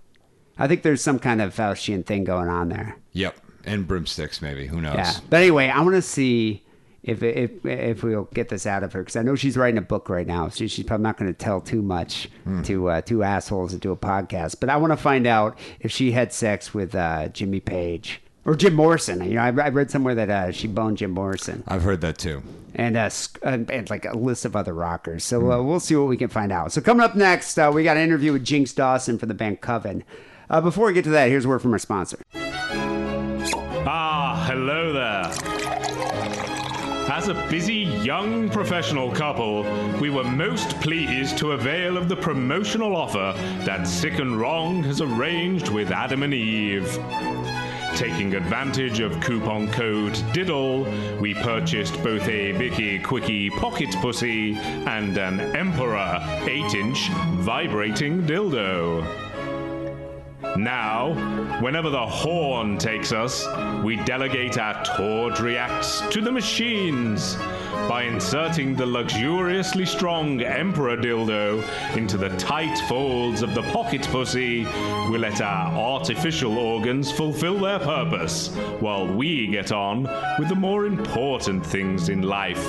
I 0.57 0.69
think 0.69 0.83
there's 0.85 1.03
some 1.03 1.19
kind 1.19 1.43
of 1.43 1.53
Faustian 1.53 2.07
thing 2.07 2.23
going 2.23 2.49
on 2.49 2.69
there. 2.69 2.97
Yep. 3.13 3.37
And 3.67 3.87
broomsticks 3.87 4.41
maybe. 4.41 4.67
Who 4.67 4.81
knows? 4.81 4.97
Yeah. 4.97 5.13
But 5.29 5.39
anyway, 5.39 5.69
I 5.69 5.81
want 5.81 5.97
to 5.97 6.03
see 6.03 6.63
if 7.03 7.23
if 7.23 7.65
if 7.65 8.03
we'll 8.03 8.29
get 8.35 8.49
this 8.49 8.67
out 8.67 8.83
of 8.83 8.93
her 8.93 9.01
because 9.01 9.17
I 9.17 9.23
know 9.23 9.35
she's 9.37 9.57
writing 9.57 9.79
a 9.79 9.83
book 9.83 10.09
right 10.09 10.27
now, 10.27 10.49
so 10.49 10.67
she's 10.67 10.85
probably 10.87 11.05
not 11.05 11.17
going 11.17 11.33
to 11.33 11.39
tell 11.39 11.61
too 11.61 11.83
much 11.83 12.29
to 12.65 12.89
uh, 12.89 13.01
two 13.01 13.23
assholes 13.23 13.73
that 13.73 13.81
do 13.81 13.93
a 13.93 13.97
podcast. 13.97 14.61
But 14.61 14.71
I 14.71 14.77
want 14.77 14.93
to 14.93 14.97
find 14.97 15.27
out 15.27 15.59
if 15.81 15.91
she 15.91 16.13
had 16.13 16.33
sex 16.33 16.73
with 16.73 16.95
uh, 16.95 17.29
Jimmy 17.29 17.61
Page. 17.61 18.21
Or 18.45 18.55
Jim 18.55 18.75
Morrison. 18.75 19.25
You 19.25 19.35
know, 19.35 19.41
I, 19.41 19.47
I 19.49 19.69
read 19.71 19.91
somewhere 19.91 20.15
that 20.15 20.31
uh, 20.31 20.53
she 20.53 20.69
boned 20.69 20.99
Jim 20.99 21.11
Morrison 21.11 21.65
I've 21.67 21.83
heard 21.83 22.01
that 22.03 22.17
too. 22.17 22.45
and, 22.77 22.97
uh, 22.97 23.11
and, 23.43 23.69
and 23.73 23.91
like 23.91 24.05
a 24.05 24.17
list 24.17 24.45
of 24.45 24.55
other 24.55 24.73
rockers. 24.73 25.25
So 25.25 25.51
uh, 25.51 25.61
we'll 25.61 25.81
see 25.81 25.97
what 25.97 26.07
we 26.07 26.17
can 26.17 26.29
find 26.29 26.53
out. 26.53 26.71
So 26.73 26.81
coming 26.81 27.03
up 27.03 27.17
next, 27.17 27.59
uh, 27.59 27.73
we 27.75 27.83
got 27.83 27.97
an 27.97 28.05
interview 28.05 28.33
with 28.33 28.45
Jinx 28.45 28.73
Dawson 28.73 29.19
for 29.19 29.27
the 29.27 29.35
band 29.35 29.61
Coven. 29.63 30.05
Uh, 30.49 30.61
before 30.61 30.87
we 30.87 30.93
get 30.93 31.03
to 31.05 31.11
that, 31.11 31.29
here's 31.29 31.45
a 31.45 31.49
word 31.49 31.61
from 31.61 31.73
our 31.73 31.79
sponsor. 31.81 32.19
Hello 34.59 34.91
there. 34.91 35.25
As 37.13 37.29
a 37.29 37.35
busy 37.51 37.75
young 37.75 38.49
professional 38.49 39.13
couple, 39.13 39.65
we 40.01 40.09
were 40.09 40.25
most 40.25 40.81
pleased 40.81 41.37
to 41.39 41.53
avail 41.53 41.99
of 41.99 42.09
the 42.09 42.17
promotional 42.17 42.97
offer 42.97 43.35
that 43.67 43.87
Sick 43.87 44.19
and 44.19 44.41
Wrong 44.41 44.83
has 44.85 45.03
arranged 45.03 45.69
with 45.69 45.91
Adam 45.91 46.23
and 46.23 46.33
Eve. 46.33 46.91
Taking 47.97 48.35
advantage 48.35 49.01
of 49.01 49.21
coupon 49.21 49.71
code 49.73 50.15
DIDDLE, 50.33 51.21
we 51.21 51.35
purchased 51.35 52.03
both 52.03 52.27
a 52.27 52.53
Vicky 52.53 52.99
Quickie 52.99 53.51
Pocket 53.51 53.95
Pussy 54.01 54.55
and 54.87 55.19
an 55.19 55.39
Emperor 55.55 56.19
8 56.47 56.75
inch 56.75 57.11
vibrating 57.45 58.23
dildo. 58.23 59.26
Now, 60.57 61.13
whenever 61.61 61.91
the 61.91 62.07
horn 62.07 62.79
takes 62.79 63.13
us, 63.13 63.47
we 63.85 63.97
delegate 64.05 64.59
our 64.59 64.83
tawdry 64.85 65.59
acts 65.59 66.01
to 66.11 66.21
the 66.21 66.33
machines. 66.33 67.37
By 67.89 68.05
inserting 68.05 68.75
the 68.75 68.87
luxuriously 68.87 69.85
strong 69.85 70.41
Emperor 70.41 70.97
dildo 70.97 71.63
into 71.97 72.17
the 72.17 72.31
tight 72.37 72.77
folds 72.89 73.43
of 73.43 73.55
the 73.55 73.63
pocket 73.65 74.03
pussy, 74.11 74.65
we 75.11 75.19
let 75.19 75.41
our 75.41 75.73
artificial 75.77 76.59
organs 76.59 77.13
fulfill 77.13 77.59
their 77.59 77.79
purpose, 77.79 78.49
while 78.81 79.07
we 79.07 79.47
get 79.47 79.73
on 79.73 80.05
with 80.39 80.49
the 80.49 80.55
more 80.55 80.87
important 80.87 81.65
things 81.65 82.09
in 82.09 82.23
life. 82.23 82.65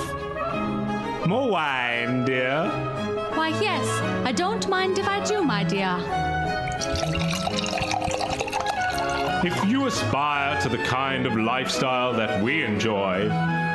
More 1.26 1.50
wine, 1.50 2.24
dear. 2.24 2.68
Why, 3.34 3.48
yes, 3.60 3.86
I 4.26 4.32
don't 4.32 4.68
mind 4.68 4.98
if 4.98 5.08
I 5.08 5.24
do, 5.24 5.42
my 5.42 5.64
dear. 5.64 5.96
If 9.50 9.64
you 9.64 9.86
aspire 9.86 10.60
to 10.60 10.68
the 10.68 10.76
kind 10.76 11.24
of 11.24 11.34
lifestyle 11.34 12.12
that 12.12 12.42
we 12.42 12.62
enjoy, 12.62 13.30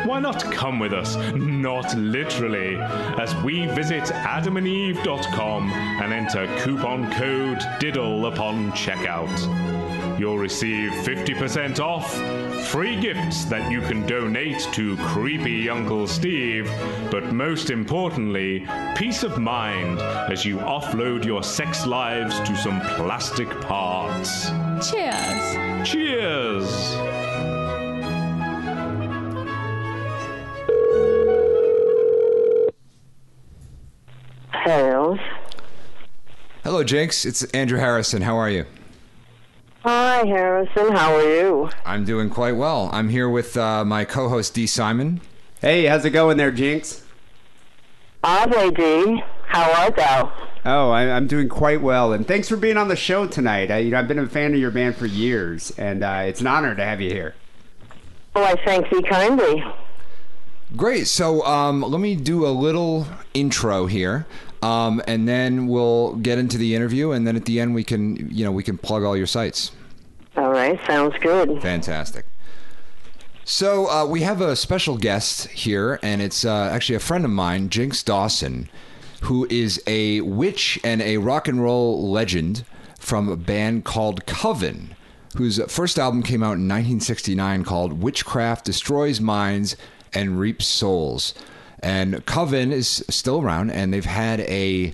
why 0.05 0.19
not 0.19 0.39
come 0.51 0.77
with 0.77 0.93
us, 0.93 1.15
not 1.33 1.97
literally, 1.97 2.77
as 2.77 3.33
we 3.43 3.65
visit 3.65 4.03
adamandeve.com 4.03 5.71
and 5.71 6.13
enter 6.13 6.45
coupon 6.59 7.11
code 7.13 7.57
DIDDLE 7.79 8.27
upon 8.27 8.71
checkout. 8.73 9.72
You'll 10.23 10.37
receive 10.37 10.91
50% 10.91 11.81
off, 11.81 12.09
free 12.67 12.97
gifts 12.97 13.43
that 13.43 13.69
you 13.69 13.81
can 13.81 14.05
donate 14.07 14.61
to 14.71 14.95
creepy 14.95 15.69
Uncle 15.69 16.07
Steve, 16.07 16.71
but 17.11 17.33
most 17.33 17.69
importantly, 17.69 18.65
peace 18.95 19.23
of 19.23 19.37
mind 19.37 19.99
as 19.99 20.45
you 20.45 20.59
offload 20.59 21.25
your 21.25 21.43
sex 21.43 21.85
lives 21.85 22.39
to 22.47 22.55
some 22.55 22.79
plastic 22.95 23.49
parts. 23.59 24.49
Cheers. 24.89 25.85
Cheers! 25.85 26.69
Sales. 34.65 35.19
Hello, 36.63 36.81
Jinx. 36.85 37.25
It's 37.25 37.43
Andrew 37.51 37.77
Harrison. 37.77 38.21
How 38.21 38.37
are 38.37 38.49
you? 38.49 38.65
Hi, 39.83 40.25
Harrison. 40.25 40.95
How 40.95 41.13
are 41.13 41.21
you? 41.21 41.69
I'm 41.85 42.05
doing 42.05 42.29
quite 42.29 42.55
well. 42.55 42.89
I'm 42.93 43.09
here 43.09 43.29
with 43.29 43.57
uh, 43.57 43.83
my 43.83 44.05
co-host 44.05 44.53
D. 44.53 44.65
Simon. 44.65 45.19
Hey, 45.59 45.87
how's 45.87 46.05
it 46.05 46.11
going 46.11 46.37
there, 46.37 46.51
Jinx? 46.51 47.03
Ave 48.23 48.71
D. 48.71 49.21
How 49.45 49.83
art 49.83 49.97
thou? 49.97 50.31
Oh, 50.63 50.89
I, 50.89 51.11
I'm 51.11 51.27
doing 51.27 51.49
quite 51.49 51.81
well, 51.81 52.13
and 52.13 52.25
thanks 52.25 52.47
for 52.47 52.55
being 52.55 52.77
on 52.77 52.87
the 52.87 52.95
show 52.95 53.27
tonight. 53.27 53.71
I, 53.71 53.79
you 53.79 53.91
know, 53.91 53.99
I've 53.99 54.07
been 54.07 54.19
a 54.19 54.29
fan 54.29 54.53
of 54.53 54.59
your 54.61 54.71
band 54.71 54.95
for 54.95 55.05
years, 55.05 55.71
and 55.77 56.01
uh, 56.01 56.23
it's 56.27 56.39
an 56.39 56.47
honor 56.47 56.73
to 56.73 56.85
have 56.85 57.01
you 57.01 57.09
here. 57.09 57.35
Oh, 58.37 58.43
I 58.43 58.55
thank 58.63 58.89
thee 58.89 59.01
kindly. 59.01 59.65
Great. 60.77 61.07
So 61.07 61.45
um, 61.45 61.81
let 61.81 61.99
me 61.99 62.15
do 62.15 62.45
a 62.45 62.51
little 62.55 63.05
intro 63.33 63.87
here, 63.87 64.25
um, 64.63 65.01
and 65.07 65.27
then 65.27 65.67
we'll 65.67 66.15
get 66.15 66.37
into 66.37 66.57
the 66.57 66.73
interview, 66.73 67.11
and 67.11 67.27
then 67.27 67.35
at 67.35 67.43
the 67.43 67.59
end 67.59 67.75
we 67.75 67.83
can, 67.83 68.29
you 68.31 68.45
know, 68.45 68.51
we 68.51 68.63
can 68.63 68.77
plug 68.77 69.03
all 69.03 69.17
your 69.17 69.27
sites. 69.27 69.71
All 70.37 70.51
right, 70.51 70.79
sounds 70.87 71.15
good. 71.19 71.61
Fantastic. 71.61 72.25
So 73.43 73.89
uh, 73.89 74.05
we 74.05 74.21
have 74.21 74.39
a 74.39 74.55
special 74.55 74.97
guest 74.97 75.49
here, 75.49 75.99
and 76.01 76.21
it's 76.21 76.45
uh, 76.45 76.69
actually 76.71 76.95
a 76.95 77.01
friend 77.01 77.25
of 77.25 77.31
mine, 77.31 77.67
Jinx 77.67 78.01
Dawson, 78.03 78.69
who 79.23 79.45
is 79.49 79.83
a 79.85 80.21
witch 80.21 80.79
and 80.81 81.01
a 81.01 81.17
rock 81.17 81.49
and 81.49 81.61
roll 81.61 82.09
legend 82.09 82.63
from 82.97 83.27
a 83.27 83.35
band 83.35 83.83
called 83.83 84.25
Coven, 84.25 84.95
whose 85.35 85.61
first 85.69 85.99
album 85.99 86.23
came 86.23 86.41
out 86.41 86.55
in 86.55 86.69
1969 86.69 87.65
called 87.65 88.01
Witchcraft 88.01 88.63
Destroys 88.63 89.19
Minds 89.19 89.75
and 90.13 90.39
Reaps 90.39 90.65
Souls. 90.65 91.33
And 91.83 92.25
Coven 92.25 92.71
is 92.71 93.03
still 93.09 93.41
around, 93.41 93.69
and 93.71 93.93
they've 93.93 94.05
had 94.05 94.39
a 94.39 94.93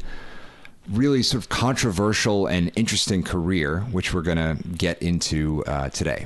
really 0.90 1.22
sort 1.22 1.44
of 1.44 1.50
controversial 1.50 2.48
and 2.48 2.72
interesting 2.76 3.22
career, 3.24 3.82
which 3.92 4.14
we're 4.14 4.24
going 4.24 4.38
to 4.38 4.58
get 4.70 5.02
into 5.02 5.64
uh, 5.66 5.90
today. 5.90 6.26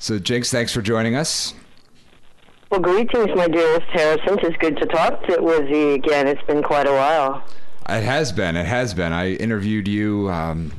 So, 0.00 0.18
Jinx, 0.18 0.50
thanks 0.50 0.72
for 0.72 0.82
joining 0.82 1.14
us. 1.14 1.54
Well, 2.70 2.80
greetings, 2.80 3.30
my 3.34 3.48
dearest 3.48 3.86
Harrison. 3.86 4.38
It's 4.42 4.56
good 4.58 4.76
to 4.78 4.86
talk 4.86 5.22
to, 5.26 5.40
with 5.40 5.70
you 5.70 5.92
again. 5.92 6.26
It's 6.26 6.42
been 6.42 6.62
quite 6.62 6.86
a 6.86 6.92
while. 6.92 7.42
It 7.88 8.02
has 8.02 8.32
been. 8.32 8.56
It 8.56 8.66
has 8.66 8.92
been. 8.94 9.12
I 9.12 9.32
interviewed 9.34 9.88
you, 9.88 10.28
um, 10.28 10.72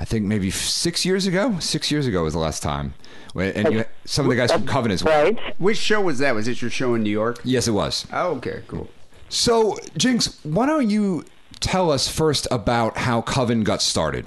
I 0.00 0.04
think 0.06 0.24
maybe 0.24 0.50
six 0.50 1.04
years 1.04 1.26
ago. 1.26 1.58
Six 1.60 1.90
years 1.90 2.06
ago 2.06 2.24
was 2.24 2.32
the 2.32 2.38
last 2.40 2.62
time. 2.62 2.94
And 3.36 3.74
you, 3.74 3.84
some 4.06 4.24
of 4.24 4.30
the 4.30 4.36
guys 4.36 4.50
from 4.50 4.66
Coven 4.66 4.90
as 4.90 5.04
well. 5.04 5.24
Right? 5.24 5.38
Which 5.58 5.76
show 5.76 6.00
was 6.00 6.18
that? 6.18 6.34
Was 6.34 6.48
it 6.48 6.62
your 6.62 6.70
show 6.70 6.94
in 6.94 7.02
New 7.02 7.10
York? 7.10 7.38
Yes, 7.44 7.68
it 7.68 7.72
was. 7.72 8.06
Oh, 8.10 8.36
okay, 8.36 8.62
cool. 8.66 8.88
So, 9.28 9.78
Jinx, 9.96 10.40
why 10.42 10.66
don't 10.66 10.88
you 10.88 11.24
tell 11.60 11.90
us 11.92 12.08
first 12.08 12.48
about 12.50 12.96
how 12.96 13.20
Coven 13.20 13.62
got 13.62 13.82
started? 13.82 14.24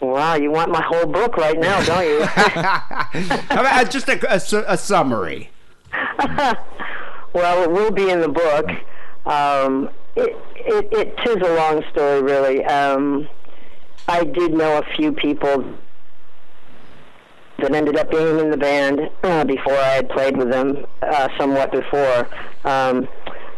Wow, 0.00 0.34
you 0.34 0.50
want 0.50 0.70
my 0.70 0.82
whole 0.82 1.06
book 1.06 1.36
right 1.36 1.58
now, 1.58 1.82
don't 1.82 2.04
you? 2.04 2.24
How 2.26 3.60
about 3.60 3.86
uh, 3.86 3.88
just 3.88 4.08
a, 4.08 4.18
a 4.30 4.72
a 4.72 4.76
summary? 4.76 5.50
well, 7.32 7.62
it 7.62 7.70
will 7.70 7.90
be 7.90 8.10
in 8.10 8.20
the 8.20 8.28
book. 8.28 8.68
Um, 9.24 9.88
it, 10.14 10.36
it, 10.56 10.92
it 10.92 11.28
is 11.28 11.48
a 11.48 11.54
long 11.54 11.82
story, 11.90 12.22
really. 12.22 12.64
Um, 12.64 13.28
I 14.06 14.24
did 14.24 14.52
know 14.52 14.78
a 14.78 14.94
few 14.96 15.12
people 15.12 15.64
that 17.58 17.74
ended 17.74 17.96
up 17.96 18.10
being 18.10 18.38
in 18.38 18.50
the 18.50 18.56
band 18.56 19.00
uh, 19.22 19.44
before 19.44 19.74
I 19.74 19.94
had 19.94 20.08
played 20.10 20.36
with 20.36 20.50
them 20.50 20.84
uh, 21.02 21.28
somewhat 21.38 21.72
before. 21.72 22.28
Um, 22.64 23.08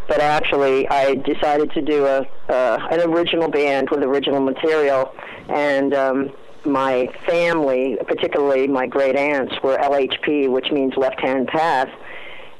but 0.07 0.21
actually, 0.21 0.87
I 0.87 1.15
decided 1.15 1.71
to 1.73 1.81
do 1.81 2.05
a 2.05 2.25
uh, 2.47 2.87
an 2.91 3.01
original 3.01 3.49
band 3.49 3.89
with 3.89 4.03
original 4.03 4.39
material, 4.39 5.13
and 5.49 5.93
um, 5.93 6.31
my 6.65 7.09
family, 7.25 7.97
particularly 8.07 8.67
my 8.67 8.87
great 8.87 9.17
aunts, 9.17 9.53
were 9.61 9.75
LHP, 9.77 10.49
which 10.49 10.71
means 10.71 10.93
left 10.95 11.19
hand 11.19 11.47
path. 11.47 11.89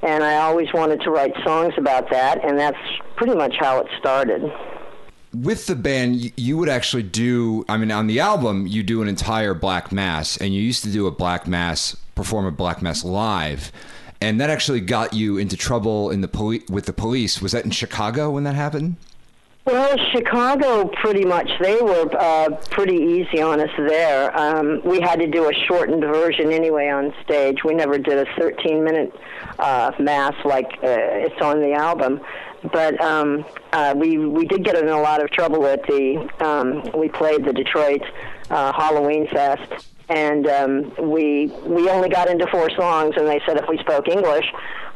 And 0.04 0.23
I 0.23 0.36
always 0.36 0.71
wanted 0.73 1.02
to 1.02 1.12
write 1.12 1.34
songs 1.43 1.73
about 1.78 2.10
that, 2.12 2.43
and 2.43 2.60
that's 2.60 2.78
pretty 3.15 3.36
much 3.36 3.56
how 3.58 3.80
it 3.80 3.88
started. 3.97 4.43
With 5.41 5.67
the 5.67 5.76
band, 5.76 6.32
you, 6.39 6.58
would 6.58 6.69
actually 6.69 7.04
do, 7.04 7.63
I 7.69 7.78
mean, 7.78 7.91
on 7.91 8.08
the 8.08 8.19
album, 8.19 8.65
you 8.65 8.82
do 8.82 9.02
an 9.02 9.08
entire 9.08 9.54
Black 9.54 9.91
Mass, 9.91 10.38
and 10.38 10.54
you 10.54 10.62
used 10.62 10.84
to 10.84 10.91
do 10.91 11.06
a 11.06 11.12
Black 11.12 11.47
Mass, 11.47 11.95
perform 12.15 12.45
a 12.45 12.52
Black 12.52 12.82
Mass 12.82 13.04
live. 13.04 13.71
And 14.19 14.41
that 14.41 14.50
actually 14.50 14.82
got 14.82 15.13
you 15.13 15.38
into 15.38 15.56
trouble 15.56 16.10
in 16.10 16.21
the 16.21 16.28
poli- 16.28 16.63
with 16.69 16.86
the 16.88 16.93
police. 16.93 17.39
Was 17.39 17.52
that 17.52 17.65
in 17.65 17.71
Chicago 17.71 18.32
when 18.32 18.45
that 18.45 18.56
happened? 18.56 18.95
Well, 19.65 19.97
Chicago, 20.13 20.88
pretty 21.02 21.26
much, 21.26 21.52
they 21.60 21.76
were 21.82 22.10
uh, 22.17 22.52
pretty 22.71 22.95
easy 22.95 23.41
on 23.41 23.60
us 23.60 23.69
there. 23.78 24.36
Um, 24.36 24.82
we 24.86 25.02
had 25.02 25.19
to 25.19 25.28
do 25.28 25.50
a 25.50 25.54
shortened 25.54 26.02
version 26.06 26.54
anyway 26.54 26.88
on 26.88 27.13
stage. 27.26 27.65
We 27.65 27.76
never 27.76 27.97
did 27.97 28.17
a 28.17 28.26
13 28.39 28.82
minute 28.82 29.13
uh, 29.60 29.91
mass 30.00 30.34
like 30.45 30.71
uh, 30.82 31.26
it's 31.28 31.41
on 31.41 31.60
the 31.60 31.73
album. 31.73 32.21
But 32.71 32.99
um, 33.01 33.45
uh, 33.71 33.93
we 33.95 34.17
we 34.17 34.45
did 34.45 34.63
get 34.63 34.75
in 34.75 34.88
a 34.88 35.01
lot 35.01 35.23
of 35.23 35.30
trouble 35.32 35.65
at 35.65 35.84
the 35.84 36.30
um, 36.39 36.89
we 36.97 37.10
played 37.10 37.45
the 37.45 37.53
Detroit 37.53 38.01
uh, 38.49 38.73
Halloween 38.73 39.27
Fest, 39.27 39.88
and 40.10 40.47
um, 40.47 40.93
we 41.12 41.47
we 41.65 41.89
only 41.89 42.10
got 42.10 42.30
into 42.30 42.47
four 42.47 42.69
songs, 42.71 43.15
and 43.17 43.27
they 43.27 43.41
said 43.45 43.58
if 43.58 43.67
we 43.67 43.77
spoke 43.80 44.08
English 44.08 44.45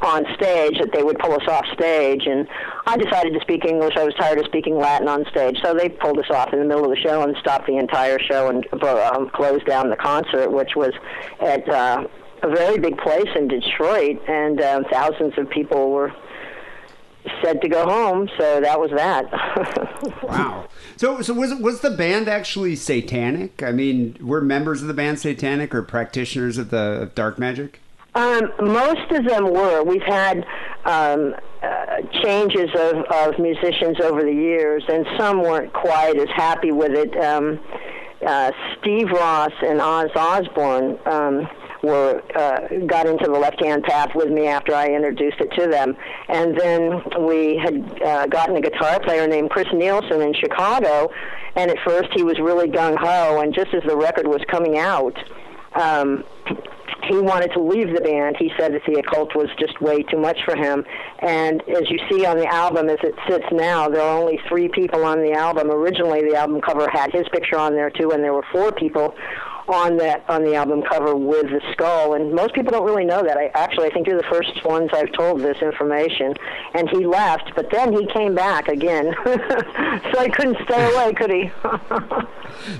on 0.02 0.26
stage 0.36 0.80
that 0.80 0.92
they 0.94 1.04
would 1.04 1.20
pull 1.20 1.34
us 1.34 1.48
off 1.48 1.66
stage. 1.74 2.26
And 2.26 2.48
I 2.88 2.98
decided 2.98 3.34
to 3.34 3.40
speak 3.42 3.66
English. 3.66 3.96
I 3.98 4.04
was 4.04 4.16
tired 4.16 4.40
of 4.40 4.46
speaking 4.46 4.78
Latin 4.78 5.08
on 5.08 5.26
stage, 5.30 5.58
so 5.64 5.74
they 5.76 5.90
pulled 5.90 6.18
us 6.18 6.30
off 6.32 6.54
in 6.54 6.60
the 6.60 6.66
middle 6.66 6.86
of 6.86 6.90
the 6.90 7.02
show 7.02 7.22
and 7.22 7.36
stopped 7.38 7.68
the 7.68 7.78
entire 7.78 8.20
show 8.20 8.50
and 8.50 8.66
um, 8.84 9.30
closed 9.30 9.66
down 9.66 9.90
the 9.90 9.96
concert, 9.96 10.52
which 10.52 10.76
was 10.76 10.94
at 11.40 11.68
uh, 11.70 12.08
a 12.44 12.50
very 12.50 12.80
big 12.80 12.98
place 12.98 13.30
in 13.36 13.48
Detroit, 13.48 14.20
and 14.28 14.60
uh, 14.60 14.82
thousands 14.92 15.38
of 15.38 15.50
people 15.50 15.92
were 15.92 16.12
said 17.44 17.62
to 17.62 17.70
go 17.70 17.86
home. 17.86 18.30
So 18.38 18.62
that 18.62 18.80
was 18.80 18.92
that. 18.92 19.26
Wow. 20.24 20.68
So, 20.98 21.22
so 21.22 21.34
was 21.34 21.54
was 21.56 21.82
the 21.82 21.92
band 21.92 22.28
actually 22.28 22.76
satanic? 22.76 23.62
I 23.62 23.72
mean, 23.72 24.18
were 24.22 24.42
members 24.42 24.82
of 24.82 24.88
the 24.88 24.94
band 24.94 25.20
satanic 25.20 25.76
or 25.76 25.84
practitioners 25.84 26.58
of 26.58 26.70
the 26.70 27.02
of 27.02 27.16
dark 27.16 27.38
magic? 27.38 27.82
Um, 28.16 28.52
most 28.60 29.12
of 29.12 29.26
them 29.26 29.52
were. 29.52 29.84
We've 29.84 30.02
had 30.02 30.46
um, 30.86 31.36
uh, 31.62 32.02
changes 32.24 32.70
of, 32.76 33.04
of 33.12 33.40
musicians 33.40 34.00
over 34.02 34.24
the 34.24 34.34
years, 34.34 34.84
and 34.90 35.06
some 35.18 35.42
weren't 35.42 35.72
quite 35.72 36.18
as 36.18 36.30
happy 36.36 36.72
with 36.72 36.92
it. 36.92 37.16
Um, 37.24 37.60
uh, 38.26 38.52
Steve 38.80 39.10
Ross 39.12 39.52
and 39.64 39.80
Oz 39.80 40.12
Osborne 40.16 41.00
um, 41.06 41.48
were 41.84 42.22
uh, 42.36 42.86
got 42.86 43.08
into 43.08 43.26
the 43.26 43.40
left-hand 43.40 43.84
path 43.84 44.12
with 44.16 44.30
me 44.30 44.48
after 44.48 44.74
I 44.74 44.88
introduced 44.88 45.40
it 45.40 45.52
to 45.60 45.68
them, 45.68 45.96
and 46.30 46.60
then 46.60 47.02
we 47.26 47.58
had 47.58 48.02
uh, 48.02 48.28
gotten 48.28 48.56
a 48.56 48.62
guitar 48.62 49.00
player 49.00 49.28
named 49.28 49.50
Chris 49.50 49.68
Nielsen 49.74 50.22
in 50.22 50.34
Chicago, 50.34 51.12
and 51.56 51.72
at 51.72 51.78
first 51.86 52.10
he 52.14 52.24
was 52.24 52.40
really 52.40 52.68
gung 52.68 52.98
ho, 52.98 53.42
and 53.42 53.54
just 53.54 53.74
as 53.74 53.84
the 53.88 53.96
record 53.96 54.28
was 54.28 54.42
coming 54.50 54.78
out. 54.78 55.18
Um, 55.74 56.24
he 57.10 57.18
wanted 57.18 57.52
to 57.54 57.62
leave 57.62 57.94
the 57.94 58.02
band. 58.02 58.36
He 58.38 58.52
said 58.58 58.74
that 58.74 58.82
the 58.86 59.00
occult 59.00 59.36
was 59.36 59.48
just 59.60 59.82
way 59.82 60.04
too 60.04 60.18
much 60.18 60.38
for 60.46 60.56
him. 60.56 60.86
And 61.20 61.62
as 61.70 61.90
you 61.90 62.00
see 62.10 62.26
on 62.26 62.38
the 62.38 62.46
album, 62.46 62.90
as 62.90 63.00
it 63.04 63.16
sits 63.28 63.46
now, 63.52 63.90
there 63.90 64.02
are 64.02 64.18
only 64.18 64.40
three 64.48 64.68
people 64.68 65.04
on 65.04 65.22
the 65.22 65.34
album. 65.34 65.72
Originally, 65.72 66.22
the 66.22 66.36
album 66.36 66.62
cover 66.62 66.88
had 66.90 67.12
his 67.12 67.28
picture 67.30 67.58
on 67.58 67.74
there 67.74 67.90
too, 67.90 68.12
and 68.12 68.24
there 68.24 68.34
were 68.34 68.46
four 68.52 68.72
people 68.72 69.16
on 69.68 69.98
that 69.98 70.24
on 70.30 70.44
the 70.44 70.56
album 70.56 70.84
cover 70.90 71.16
with 71.16 71.48
the 71.48 71.62
skull. 71.72 72.14
And 72.14 72.34
most 72.34 72.54
people 72.54 72.72
don't 72.72 72.86
really 72.86 73.06
know 73.06 73.24
that. 73.24 73.38
I 73.38 73.48
actually 73.54 73.88
I 73.88 73.90
think 73.92 74.08
you're 74.08 74.22
the 74.22 74.28
first 74.30 74.64
ones 74.66 74.90
I've 74.94 75.12
told 75.14 75.42
this 75.42 75.58
information. 75.62 76.36
And 76.74 76.90
he 76.90 77.06
left, 77.06 77.52
but 77.56 77.70
then 77.72 77.94
he 77.94 78.06
came 78.08 78.36
back 78.36 78.68
again, 78.68 79.14
so 79.26 80.24
he 80.24 80.30
couldn't 80.30 80.58
stay 80.64 80.94
away, 80.94 81.14
could 81.14 81.32
he? 81.32 81.52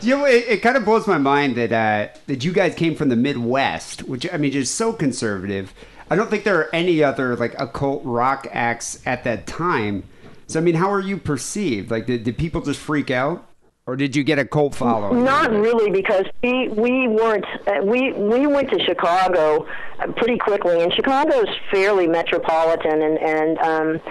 You 0.02 0.18
know, 0.18 0.26
it, 0.26 0.46
it 0.48 0.62
kind 0.62 0.78
of 0.78 0.86
blows 0.86 1.08
my 1.08 1.18
mind 1.18 1.56
that 1.56 1.72
uh, 1.72 2.14
that 2.28 2.44
you 2.44 2.52
guys 2.52 2.76
came 2.76 2.96
from 2.96 3.10
the 3.10 3.16
Midwest, 3.16 4.04
which 4.04 4.32
I 4.32 4.38
mean, 4.38 4.52
just 4.52 4.76
so 4.76 4.94
conservative. 4.94 5.74
I 6.10 6.16
don't 6.16 6.30
think 6.30 6.44
there 6.44 6.60
are 6.60 6.70
any 6.74 7.02
other 7.04 7.36
like 7.36 7.56
occult 7.60 8.04
rock 8.04 8.48
acts 8.52 9.02
at 9.06 9.24
that 9.24 9.48
time. 9.48 10.04
So 10.48 10.60
I 10.60 10.62
mean, 10.62 10.76
how 10.76 10.92
are 10.92 11.00
you 11.00 11.18
perceived? 11.18 11.90
Like, 11.90 12.06
did, 12.06 12.26
did 12.26 12.38
people 12.38 12.62
just 12.62 12.80
freak 12.80 13.10
out, 13.10 13.48
or 13.88 13.96
did 13.96 14.16
you 14.16 14.24
get 14.24 14.38
a 14.38 14.46
cult 14.46 14.76
following? 14.76 15.24
Not 15.24 15.52
really, 15.52 15.90
because 15.92 16.26
we 16.44 16.68
we 16.70 17.08
weren't 17.08 17.46
uh, 17.68 17.84
we 17.84 18.14
we 18.14 18.46
went 18.46 18.70
to 18.70 18.80
Chicago 18.84 19.66
uh, 20.00 20.12
pretty 20.14 20.38
quickly, 20.38 20.82
and 20.82 20.94
Chicago's 20.94 21.50
fairly 21.72 22.08
metropolitan, 22.08 23.02
and 23.02 23.18
and 23.18 23.58
um, 23.60 24.02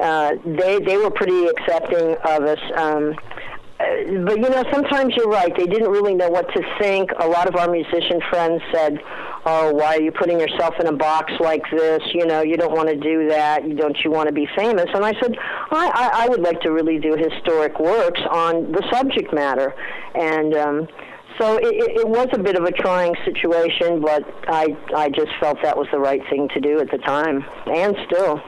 uh, 0.00 0.32
they 0.44 0.78
they 0.80 0.96
were 0.96 1.10
pretty 1.10 1.46
accepting 1.46 2.16
of 2.24 2.42
us. 2.44 2.58
Um, 2.76 3.14
uh, 3.80 3.84
but 4.24 4.36
you 4.36 4.48
know, 4.48 4.64
sometimes 4.72 5.14
you're 5.16 5.28
right. 5.28 5.56
They 5.56 5.66
didn't 5.66 5.90
really 5.90 6.14
know 6.14 6.28
what 6.28 6.52
to 6.52 6.62
think. 6.80 7.10
A 7.20 7.28
lot 7.28 7.46
of 7.46 7.54
our 7.54 7.70
musician 7.70 8.20
friends 8.28 8.60
said, 8.72 8.98
"Oh, 9.46 9.72
why 9.72 9.96
are 9.96 10.00
you 10.00 10.10
putting 10.10 10.40
yourself 10.40 10.74
in 10.80 10.88
a 10.88 10.92
box 10.92 11.32
like 11.38 11.62
this? 11.70 12.02
You 12.12 12.26
know, 12.26 12.42
you 12.42 12.56
don't 12.56 12.74
want 12.74 12.88
to 12.88 12.96
do 12.96 13.28
that. 13.28 13.76
Don't 13.76 13.96
you 14.04 14.10
want 14.10 14.26
to 14.26 14.34
be 14.34 14.48
famous?" 14.56 14.86
And 14.92 15.04
I 15.04 15.12
said, 15.20 15.36
I, 15.70 15.90
I, 15.94 16.24
"I 16.24 16.28
would 16.28 16.40
like 16.40 16.60
to 16.62 16.72
really 16.72 16.98
do 16.98 17.14
historic 17.14 17.78
works 17.78 18.20
on 18.30 18.72
the 18.72 18.82
subject 18.92 19.32
matter." 19.32 19.72
And 20.16 20.54
um, 20.54 20.88
so 21.38 21.56
it 21.58 22.00
it 22.00 22.08
was 22.08 22.26
a 22.32 22.38
bit 22.38 22.56
of 22.56 22.64
a 22.64 22.72
trying 22.72 23.14
situation, 23.24 24.00
but 24.00 24.24
I 24.48 24.76
I 24.96 25.08
just 25.08 25.30
felt 25.38 25.62
that 25.62 25.76
was 25.76 25.86
the 25.92 26.00
right 26.00 26.22
thing 26.28 26.48
to 26.54 26.60
do 26.60 26.80
at 26.80 26.90
the 26.90 26.98
time, 26.98 27.44
and 27.66 27.96
still. 28.06 28.40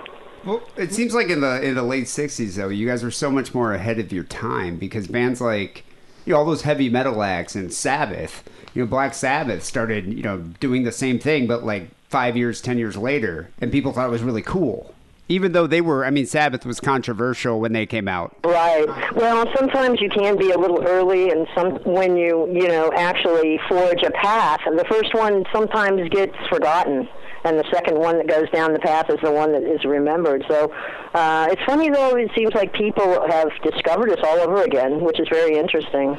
Well, 0.44 0.62
it 0.76 0.92
seems 0.92 1.14
like 1.14 1.28
in 1.28 1.40
the 1.40 1.62
in 1.62 1.74
the 1.74 1.82
late 1.82 2.04
'60s, 2.06 2.54
though, 2.54 2.68
you 2.68 2.86
guys 2.86 3.02
were 3.02 3.10
so 3.10 3.30
much 3.30 3.54
more 3.54 3.74
ahead 3.74 3.98
of 3.98 4.12
your 4.12 4.24
time 4.24 4.76
because 4.76 5.06
bands 5.06 5.40
like 5.40 5.84
you 6.24 6.32
know 6.32 6.38
all 6.38 6.46
those 6.46 6.62
heavy 6.62 6.88
metal 6.88 7.22
acts 7.22 7.54
and 7.54 7.72
Sabbath, 7.72 8.42
you 8.74 8.82
know, 8.82 8.86
Black 8.86 9.14
Sabbath 9.14 9.62
started 9.62 10.06
you 10.12 10.22
know 10.22 10.38
doing 10.60 10.84
the 10.84 10.92
same 10.92 11.18
thing, 11.18 11.46
but 11.46 11.64
like 11.64 11.88
five 12.08 12.36
years, 12.36 12.60
ten 12.60 12.78
years 12.78 12.96
later, 12.96 13.50
and 13.60 13.70
people 13.70 13.92
thought 13.92 14.06
it 14.06 14.10
was 14.10 14.22
really 14.22 14.42
cool. 14.42 14.94
Even 15.28 15.52
though 15.52 15.68
they 15.68 15.80
were, 15.80 16.04
I 16.04 16.10
mean, 16.10 16.26
Sabbath 16.26 16.66
was 16.66 16.80
controversial 16.80 17.60
when 17.60 17.72
they 17.72 17.86
came 17.86 18.08
out. 18.08 18.36
Right. 18.44 18.88
Well, 19.14 19.46
sometimes 19.54 20.00
you 20.00 20.10
can 20.10 20.36
be 20.36 20.50
a 20.50 20.58
little 20.58 20.82
early, 20.84 21.30
and 21.30 21.46
some 21.54 21.76
when 21.84 22.16
you 22.16 22.48
you 22.50 22.66
know 22.66 22.90
actually 22.96 23.60
forge 23.68 24.02
a 24.02 24.10
path. 24.10 24.60
The 24.64 24.84
first 24.90 25.14
one 25.14 25.44
sometimes 25.52 26.08
gets 26.08 26.34
forgotten, 26.48 27.08
and 27.44 27.58
the 27.58 27.64
second 27.70 27.98
one 27.98 28.18
that 28.18 28.26
goes 28.26 28.50
down 28.50 28.72
the 28.72 28.78
path 28.78 29.10
is 29.10 29.18
the 29.22 29.30
one 29.30 29.52
that 29.52 29.62
is 29.62 29.84
remembered. 29.84 30.44
So 30.48 30.72
uh, 31.14 31.48
it's 31.50 31.62
funny 31.64 31.90
though. 31.90 32.16
It 32.16 32.30
seems 32.34 32.54
like 32.54 32.72
people 32.72 33.26
have 33.28 33.50
discovered 33.62 34.10
us 34.10 34.20
all 34.24 34.40
over 34.40 34.62
again, 34.62 35.00
which 35.00 35.20
is 35.20 35.28
very 35.28 35.56
interesting. 35.58 36.18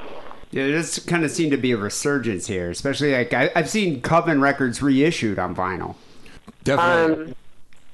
Yeah, 0.51 0.63
there 0.67 0.73
does 0.73 0.99
kind 0.99 1.23
of 1.23 1.31
seem 1.31 1.49
to 1.51 1.57
be 1.57 1.71
a 1.71 1.77
resurgence 1.77 2.47
here, 2.47 2.69
especially 2.69 3.13
like 3.13 3.33
I, 3.33 3.49
I've 3.55 3.69
seen 3.69 4.01
Coven 4.01 4.41
records 4.41 4.81
reissued 4.81 5.39
on 5.39 5.55
vinyl. 5.55 5.95
Definitely. 6.63 7.25
Um, 7.25 7.35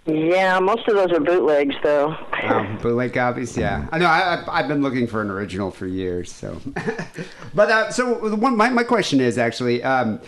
yeah, 0.08 0.58
most 0.60 0.88
of 0.88 0.96
those 0.96 1.12
are 1.12 1.20
bootlegs, 1.20 1.76
though. 1.84 2.16
Um, 2.44 2.78
bootleg 2.82 3.14
copies, 3.14 3.58
yeah. 3.58 3.88
I 3.92 3.98
know. 3.98 4.06
I, 4.06 4.40
I've, 4.40 4.50
I've 4.50 4.68
been 4.70 4.82
looking 4.82 5.06
for 5.06 5.22
an 5.22 5.30
original 5.30 5.70
for 5.70 5.86
years. 5.86 6.32
So, 6.32 6.60
but 7.54 7.70
uh, 7.70 7.92
so 7.92 8.30
the 8.30 8.38
one 8.38 8.56
my 8.56 8.70
my 8.70 8.84
question 8.84 9.20
is 9.20 9.38
actually, 9.38 9.84
um, 9.84 10.22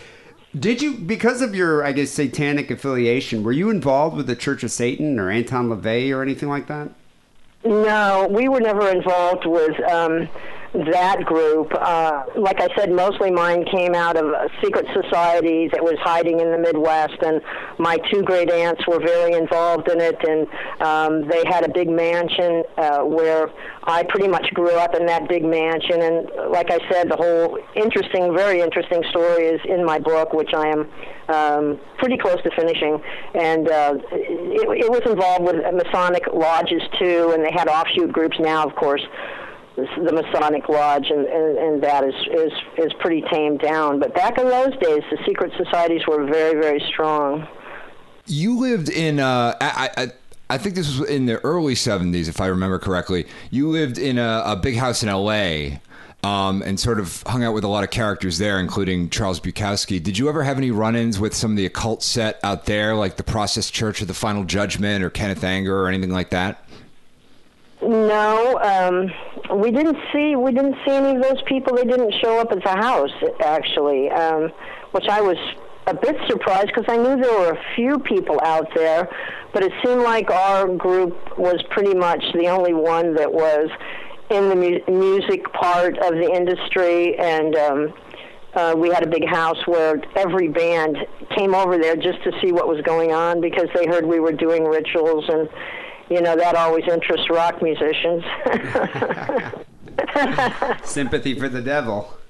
did 0.58 0.82
you 0.82 0.96
because 0.96 1.42
of 1.42 1.54
your 1.54 1.84
I 1.84 1.92
guess 1.92 2.12
satanic 2.12 2.72
affiliation, 2.72 3.44
were 3.44 3.52
you 3.52 3.70
involved 3.70 4.16
with 4.18 4.28
the 4.28 4.36
Church 4.36 4.64
of 4.64 4.72
Satan 4.72 5.20
or 5.20 5.30
Anton 5.30 5.70
LaVey 5.70 6.16
or 6.16 6.22
anything 6.22 6.50
like 6.50 6.68
that? 6.68 6.90
No, 7.66 8.28
we 8.30 8.48
were 8.48 8.62
never 8.62 8.90
involved 8.90 9.46
with 9.46 9.80
um, 9.92 10.30
that 10.74 11.26
group. 11.26 11.74
Uh, 11.74 12.24
like 12.36 12.62
I 12.62 12.70
said, 12.78 12.92
mostly 12.92 13.32
mine 13.32 13.66
came 13.66 13.96
out 13.96 14.18
of 14.18 14.26
a 14.26 14.50
secret 14.64 14.86
society 14.94 15.68
that 15.70 15.84
was 15.84 15.96
hiding 16.02 16.40
in 16.40 16.52
the 16.52 16.58
Midwest, 16.58 17.18
and 17.22 17.42
my 17.80 17.98
two 18.12 18.22
great 18.22 18.52
aunts 18.52 18.86
were 18.88 19.00
very 19.00 19.34
involved 19.34 19.90
in 19.90 20.00
it, 20.00 20.18
and 20.28 20.48
um, 20.82 21.28
they 21.28 21.44
had 21.48 21.66
a 21.66 21.74
big 21.74 21.90
mansion 21.90 22.64
uh, 22.78 23.00
where 23.00 23.50
I 23.84 24.04
pretty 24.04 24.28
much 24.28 24.46
grew 24.54 24.76
up 24.76 24.94
in 24.94 25.06
that 25.08 25.28
big 25.28 25.44
mansion. 25.44 26.02
And 26.02 26.30
like 26.52 26.70
I 26.70 26.80
said, 26.90 27.10
the 27.10 27.18
whole 27.18 27.58
interesting, 27.76 28.36
very 28.36 28.62
interesting 28.62 29.04
story 29.10 29.46
is 29.46 29.62
in 29.66 29.84
my 29.84 29.98
book, 29.98 30.34
which 30.34 30.54
I 30.54 30.68
am 30.68 30.88
um, 31.30 31.80
pretty 31.98 32.18
close 32.18 32.42
to 32.44 32.52
finishing. 32.56 33.02
And 33.34 33.68
uh, 33.70 33.96
it, 34.12 34.86
it 34.86 34.92
was 34.92 35.02
involved 35.10 35.46
with 35.46 35.56
Masonic 35.74 36.24
lodges 36.32 36.84
too, 37.00 37.32
and 37.34 37.44
they 37.44 37.52
had 37.52 37.68
offshoot 37.68 38.12
groups 38.12 38.38
now, 38.40 38.68
of 38.68 38.76
course 38.76 39.02
the 40.04 40.12
Masonic 40.12 40.68
Lodge, 40.70 41.08
and, 41.10 41.26
and, 41.26 41.58
and 41.58 41.84
that 41.84 42.04
is, 42.04 42.14
is 42.32 42.52
is 42.78 42.94
pretty 43.00 43.24
tamed 43.32 43.60
down. 43.60 44.00
But 44.00 44.14
back 44.14 44.38
in 44.38 44.48
those 44.48 44.72
days, 44.78 45.04
the 45.12 45.18
secret 45.26 45.52
societies 45.58 46.02
were 46.08 46.26
very, 46.26 46.60
very 46.60 46.80
strong. 46.92 47.48
You 48.26 48.60
lived 48.60 48.90
in 48.90 49.20
uh, 49.20 49.56
I, 49.60 49.90
I 49.98 50.08
I 50.52 50.58
think 50.58 50.76
this 50.76 50.98
was 50.98 51.10
in 51.10 51.26
the 51.26 51.40
early 51.40 51.76
'70s, 51.76 52.28
if 52.28 52.42
I 52.42 52.48
remember 52.48 52.80
correctly. 52.80 53.28
You 53.52 53.70
lived 53.70 53.98
in 53.98 54.18
a, 54.18 54.44
a 54.46 54.56
big 54.56 54.76
house 54.76 55.04
in 55.04 55.10
L.A. 55.10 55.82
Um, 56.22 56.62
and 56.64 56.78
sort 56.78 57.00
of 57.00 57.24
hung 57.28 57.46
out 57.46 57.54
with 57.54 57.64
a 57.64 57.70
lot 57.70 57.86
of 57.86 57.92
characters 57.92 58.40
there, 58.40 58.60
including 58.60 59.10
Charles 59.10 59.40
Bukowski. 59.40 60.04
Did 60.04 60.18
you 60.18 60.28
ever 60.28 60.44
have 60.44 60.58
any 60.58 60.70
run-ins 60.70 61.18
with 61.18 61.34
some 61.34 61.52
of 61.52 61.58
the 61.58 61.66
occult 61.66 62.04
set 62.04 62.42
out 62.44 62.66
there, 62.66 62.94
like 62.94 63.16
the 63.16 63.24
Process 63.24 63.72
Church 63.72 64.02
of 64.02 64.10
the 64.10 64.14
Final 64.14 64.44
Judgment 64.44 65.02
or 65.02 65.10
Kenneth 65.10 65.46
Anger 65.46 65.82
or 65.82 65.88
anything 65.88 66.10
like 66.10 66.32
that? 66.32 66.62
No, 67.82 68.60
um, 68.60 69.60
we 69.60 69.72
didn't 69.72 69.98
see 70.14 70.36
we 70.36 70.52
didn't 70.52 70.76
see 70.86 70.92
any 70.92 71.16
of 71.16 71.24
those 71.24 71.42
people. 71.44 71.78
They 71.78 71.86
didn't 71.86 72.14
show 72.22 72.40
up 72.40 72.52
at 72.52 72.62
the 72.62 72.70
house 72.70 73.12
actually, 73.40 74.10
um, 74.12 74.52
which 74.92 75.08
I 75.08 75.22
was 75.22 75.38
a 75.88 75.94
bit 75.94 76.18
surprised 76.28 76.68
because 76.68 76.86
I 76.90 76.98
knew 76.98 77.22
there 77.22 77.40
were 77.40 77.52
a 77.52 77.76
few 77.76 78.00
people 78.00 78.40
out 78.44 78.68
there, 78.76 79.10
but 79.54 79.64
it 79.64 79.72
seemed 79.84 80.02
like 80.02 80.30
our 80.30 80.68
group 80.68 81.38
was 81.38 81.64
pretty 81.70 81.96
much 81.96 82.24
the 82.34 82.48
only 82.48 82.74
one 82.74 83.16
that 83.16 83.32
was 83.32 83.70
in 84.30 84.50
the 84.50 84.56
mu- 84.56 85.00
music 85.00 85.52
part 85.54 85.98
of 86.00 86.14
the 86.16 86.30
industry 86.34 87.18
and. 87.18 87.56
Um, 87.56 87.94
uh, 88.56 88.74
we 88.76 88.90
had 88.90 89.04
a 89.04 89.08
big 89.08 89.28
house 89.28 89.60
where 89.68 90.02
every 90.16 90.48
band 90.48 90.98
came 91.38 91.54
over 91.54 91.78
there 91.78 91.96
just 91.96 92.22
to 92.24 92.32
see 92.42 92.52
what 92.52 92.68
was 92.68 92.82
going 92.82 93.12
on 93.12 93.40
because 93.40 93.68
they 93.76 93.86
heard 93.86 94.04
we 94.04 94.20
were 94.20 94.32
doing 94.32 94.64
rituals 94.66 95.24
and 95.30 95.48
you 96.10 96.22
know 96.22 96.36
that 96.36 96.56
always 96.56 96.86
interests 96.88 97.30
rock 97.30 97.62
musicians. 97.62 98.24
Sympathy 100.84 101.38
for 101.38 101.50
the 101.50 101.62
devil. 101.62 102.14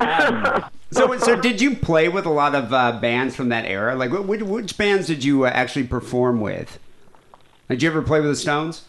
Um, 0.00 0.64
so, 0.92 1.18
so 1.18 1.34
did 1.34 1.60
you 1.60 1.74
play 1.74 2.08
with 2.08 2.24
a 2.24 2.30
lot 2.30 2.54
of 2.54 2.72
uh, 2.72 3.00
bands 3.00 3.34
from 3.34 3.48
that 3.48 3.64
era? 3.64 3.96
Like, 3.96 4.12
which, 4.12 4.42
which 4.42 4.78
bands 4.78 5.08
did 5.08 5.24
you 5.24 5.44
uh, 5.44 5.48
actually 5.48 5.88
perform 5.88 6.40
with? 6.40 6.78
Did 7.68 7.82
you 7.82 7.90
ever 7.90 8.00
play 8.00 8.20
with 8.20 8.30
the 8.30 8.36
Stones? 8.36 8.84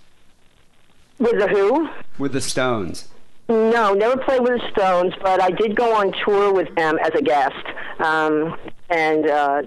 With 1.17 1.39
the 1.39 1.47
Who? 1.47 1.89
With 2.19 2.33
the 2.33 2.41
Stones. 2.41 3.07
No, 3.49 3.93
never 3.93 4.17
played 4.17 4.41
with 4.41 4.61
the 4.61 4.69
Stones, 4.71 5.13
but 5.21 5.41
I 5.41 5.49
did 5.49 5.75
go 5.75 5.93
on 5.95 6.13
tour 6.23 6.53
with 6.53 6.73
them 6.75 6.99
as 6.99 7.11
a 7.15 7.21
guest. 7.21 7.65
Um, 7.97 8.55
and 8.89 9.27
uh, 9.27 9.61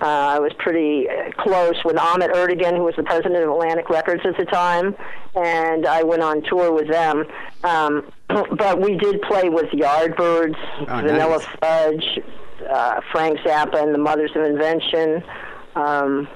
uh, 0.00 0.04
I 0.04 0.38
was 0.38 0.52
pretty 0.58 1.06
close 1.38 1.74
with 1.84 1.96
Ahmet 1.98 2.30
Ertegun, 2.32 2.76
who 2.76 2.84
was 2.84 2.94
the 2.96 3.02
president 3.02 3.36
of 3.44 3.50
Atlantic 3.50 3.90
Records 3.90 4.22
at 4.24 4.36
the 4.36 4.44
time, 4.46 4.94
and 5.34 5.86
I 5.86 6.02
went 6.02 6.22
on 6.22 6.42
tour 6.42 6.72
with 6.72 6.88
them. 6.88 7.24
Um, 7.64 8.10
but 8.28 8.80
we 8.80 8.96
did 8.96 9.20
play 9.22 9.48
with 9.48 9.66
Yardbirds, 9.72 10.56
Oh, 10.80 10.84
Vanilla 10.86 11.38
nice. 11.38 11.46
Fudge, 11.60 12.20
uh, 12.70 13.00
Frank 13.12 13.38
Zappa, 13.40 13.82
and 13.82 13.94
the 13.94 13.98
Mothers 13.98 14.30
of 14.34 14.42
Invention. 14.42 15.22
Um, 15.74 16.28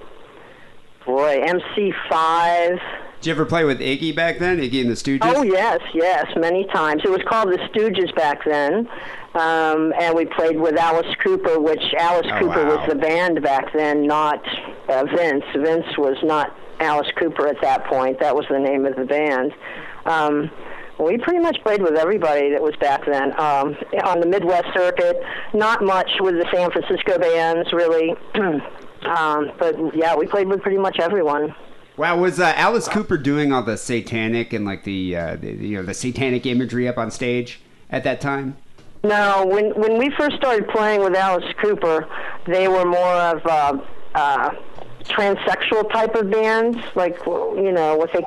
boy, 1.05 1.41
MC5. 1.43 2.81
Did 3.27 3.31
you 3.35 3.43
ever 3.43 3.47
play 3.47 3.65
with 3.65 3.81
Iggy 3.81 4.15
back 4.15 4.39
then? 4.39 4.59
Iggy 4.61 4.83
and 4.83 4.89
the 4.89 4.95
Stooges? 4.95 5.19
Oh 5.25 5.43
yes, 5.43 5.81
yes, 5.93 6.27
many 6.37 6.65
times. 6.67 7.03
It 7.05 7.11
was 7.11 7.23
called 7.27 7.49
the 7.49 7.59
Stooges 7.59 8.15
back 8.15 8.45
then, 8.45 8.89
um, 9.35 9.93
and 10.01 10.15
we 10.15 10.27
played 10.27 10.61
with 10.61 10.79
Alice 10.79 11.13
Cooper, 11.25 11.59
which 11.59 11.83
Alice 11.99 12.29
Oh, 12.31 12.39
Cooper 12.39 12.65
wow. 12.65 12.77
was 12.77 12.89
the 12.89 12.95
band 12.95 13.43
back 13.43 13.73
then, 13.73 14.07
not 14.07 14.41
uh, 14.89 15.07
Vince. 15.07 15.43
Vince 15.57 15.87
was 15.99 16.17
not 16.23 16.57
Alice 16.79 17.11
Cooper 17.19 17.49
at 17.49 17.61
that 17.63 17.87
point. 17.87 18.21
That 18.21 18.37
was 18.37 18.47
the 18.49 18.61
name 18.61 18.87
of 18.87 18.95
the 18.95 19.05
band. 19.05 19.53
Um, 20.05 20.49
we 21.01 21.19
pretty 21.19 21.41
much 21.41 21.59
played 21.65 21.83
with 21.83 21.97
everybody 21.97 22.53
that 22.53 22.63
was 22.63 22.77
back 22.77 23.07
then 23.07 23.33
um, 23.41 23.77
on 24.05 24.21
the 24.21 24.27
Midwest 24.29 24.69
circuit. 24.73 25.21
Not 25.53 25.83
much 25.83 26.11
with 26.21 26.37
the 26.37 26.47
San 26.55 26.71
Francisco 26.71 27.19
bands, 27.19 27.73
really. 27.73 28.15
um, 28.37 29.51
but 29.59 29.75
yeah, 29.97 30.15
we 30.15 30.29
played 30.29 30.47
with 30.47 30.63
pretty 30.63 30.79
much 30.79 31.01
everyone. 31.01 31.53
Wow, 31.97 32.19
was 32.19 32.39
uh, 32.39 32.53
Alice 32.57 32.89
Cooper 32.89 33.17
doing 33.17 33.53
all 33.53 33.63
the 33.63 33.79
satanic 33.79 34.53
and 34.53 34.67
like 34.67 34.85
the, 34.85 35.17
uh, 35.17 35.37
the 35.37 35.53
you 35.53 35.77
know 35.79 35.83
the 35.83 35.95
satanic 35.95 36.45
imagery 36.45 36.87
up 36.87 36.99
on 36.99 37.11
stage 37.11 37.61
at 37.91 38.05
that 38.05 38.21
time? 38.21 38.57
No, 39.03 39.47
when 39.47 39.71
when 39.81 39.97
we 39.97 40.11
first 40.11 40.37
started 40.37 40.69
playing 40.69 41.03
with 41.03 41.15
Alice 41.15 41.51
Cooper, 41.63 42.07
they 42.47 42.69
were 42.69 42.85
more 42.85 43.15
of 43.15 43.47
uh, 43.47 43.79
uh, 44.15 44.51
transsexual 45.05 45.91
type 45.91 46.15
of 46.17 46.31
bands, 46.31 46.79
like 46.95 47.17
you 47.25 47.73
know 47.73 47.97
what 47.97 48.13
they 48.13 48.25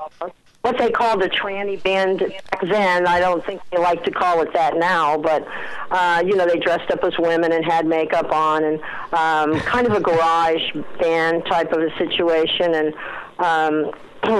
what 0.61 0.77
they 0.77 0.89
called 0.89 1.21
a 1.21 1.29
tranny 1.29 1.81
band 1.83 2.19
back 2.19 2.61
then. 2.63 3.05
I 3.05 3.19
don't 3.19 3.45
think 3.45 3.61
they 3.71 3.77
like 3.77 4.03
to 4.03 4.11
call 4.11 4.41
it 4.41 4.51
that 4.53 4.77
now, 4.77 5.15
but 5.15 5.47
uh, 5.91 6.23
you 6.25 6.35
know 6.35 6.47
they 6.47 6.57
dressed 6.57 6.89
up 6.89 7.03
as 7.03 7.13
women 7.19 7.51
and 7.51 7.63
had 7.63 7.85
makeup 7.85 8.31
on, 8.31 8.63
and 8.63 8.81
um, 9.13 9.59
kind 9.61 9.85
of 9.85 9.93
a 9.93 10.01
garage 10.01 10.73
band 10.99 11.45
type 11.45 11.71
of 11.71 11.81
a 11.81 11.95
situation, 11.99 12.73
and. 12.73 12.95
Um, 13.39 13.91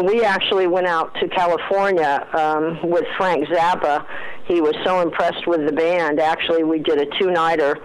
we 0.06 0.24
actually 0.24 0.68
went 0.68 0.88
out 0.88 1.16
to 1.16 1.28
California 1.30 2.28
um, 2.34 2.90
with 2.90 3.06
Frank 3.18 3.48
Zappa. 3.48 4.06
He 4.46 4.62
was 4.62 4.76
so 4.84 5.02
impressed 5.02 5.48
with 5.48 5.66
the 5.66 5.72
band. 5.72 6.20
Actually, 6.20 6.64
we 6.64 6.80
did 6.80 7.00
a 7.00 7.06
two-nighter, 7.18 7.78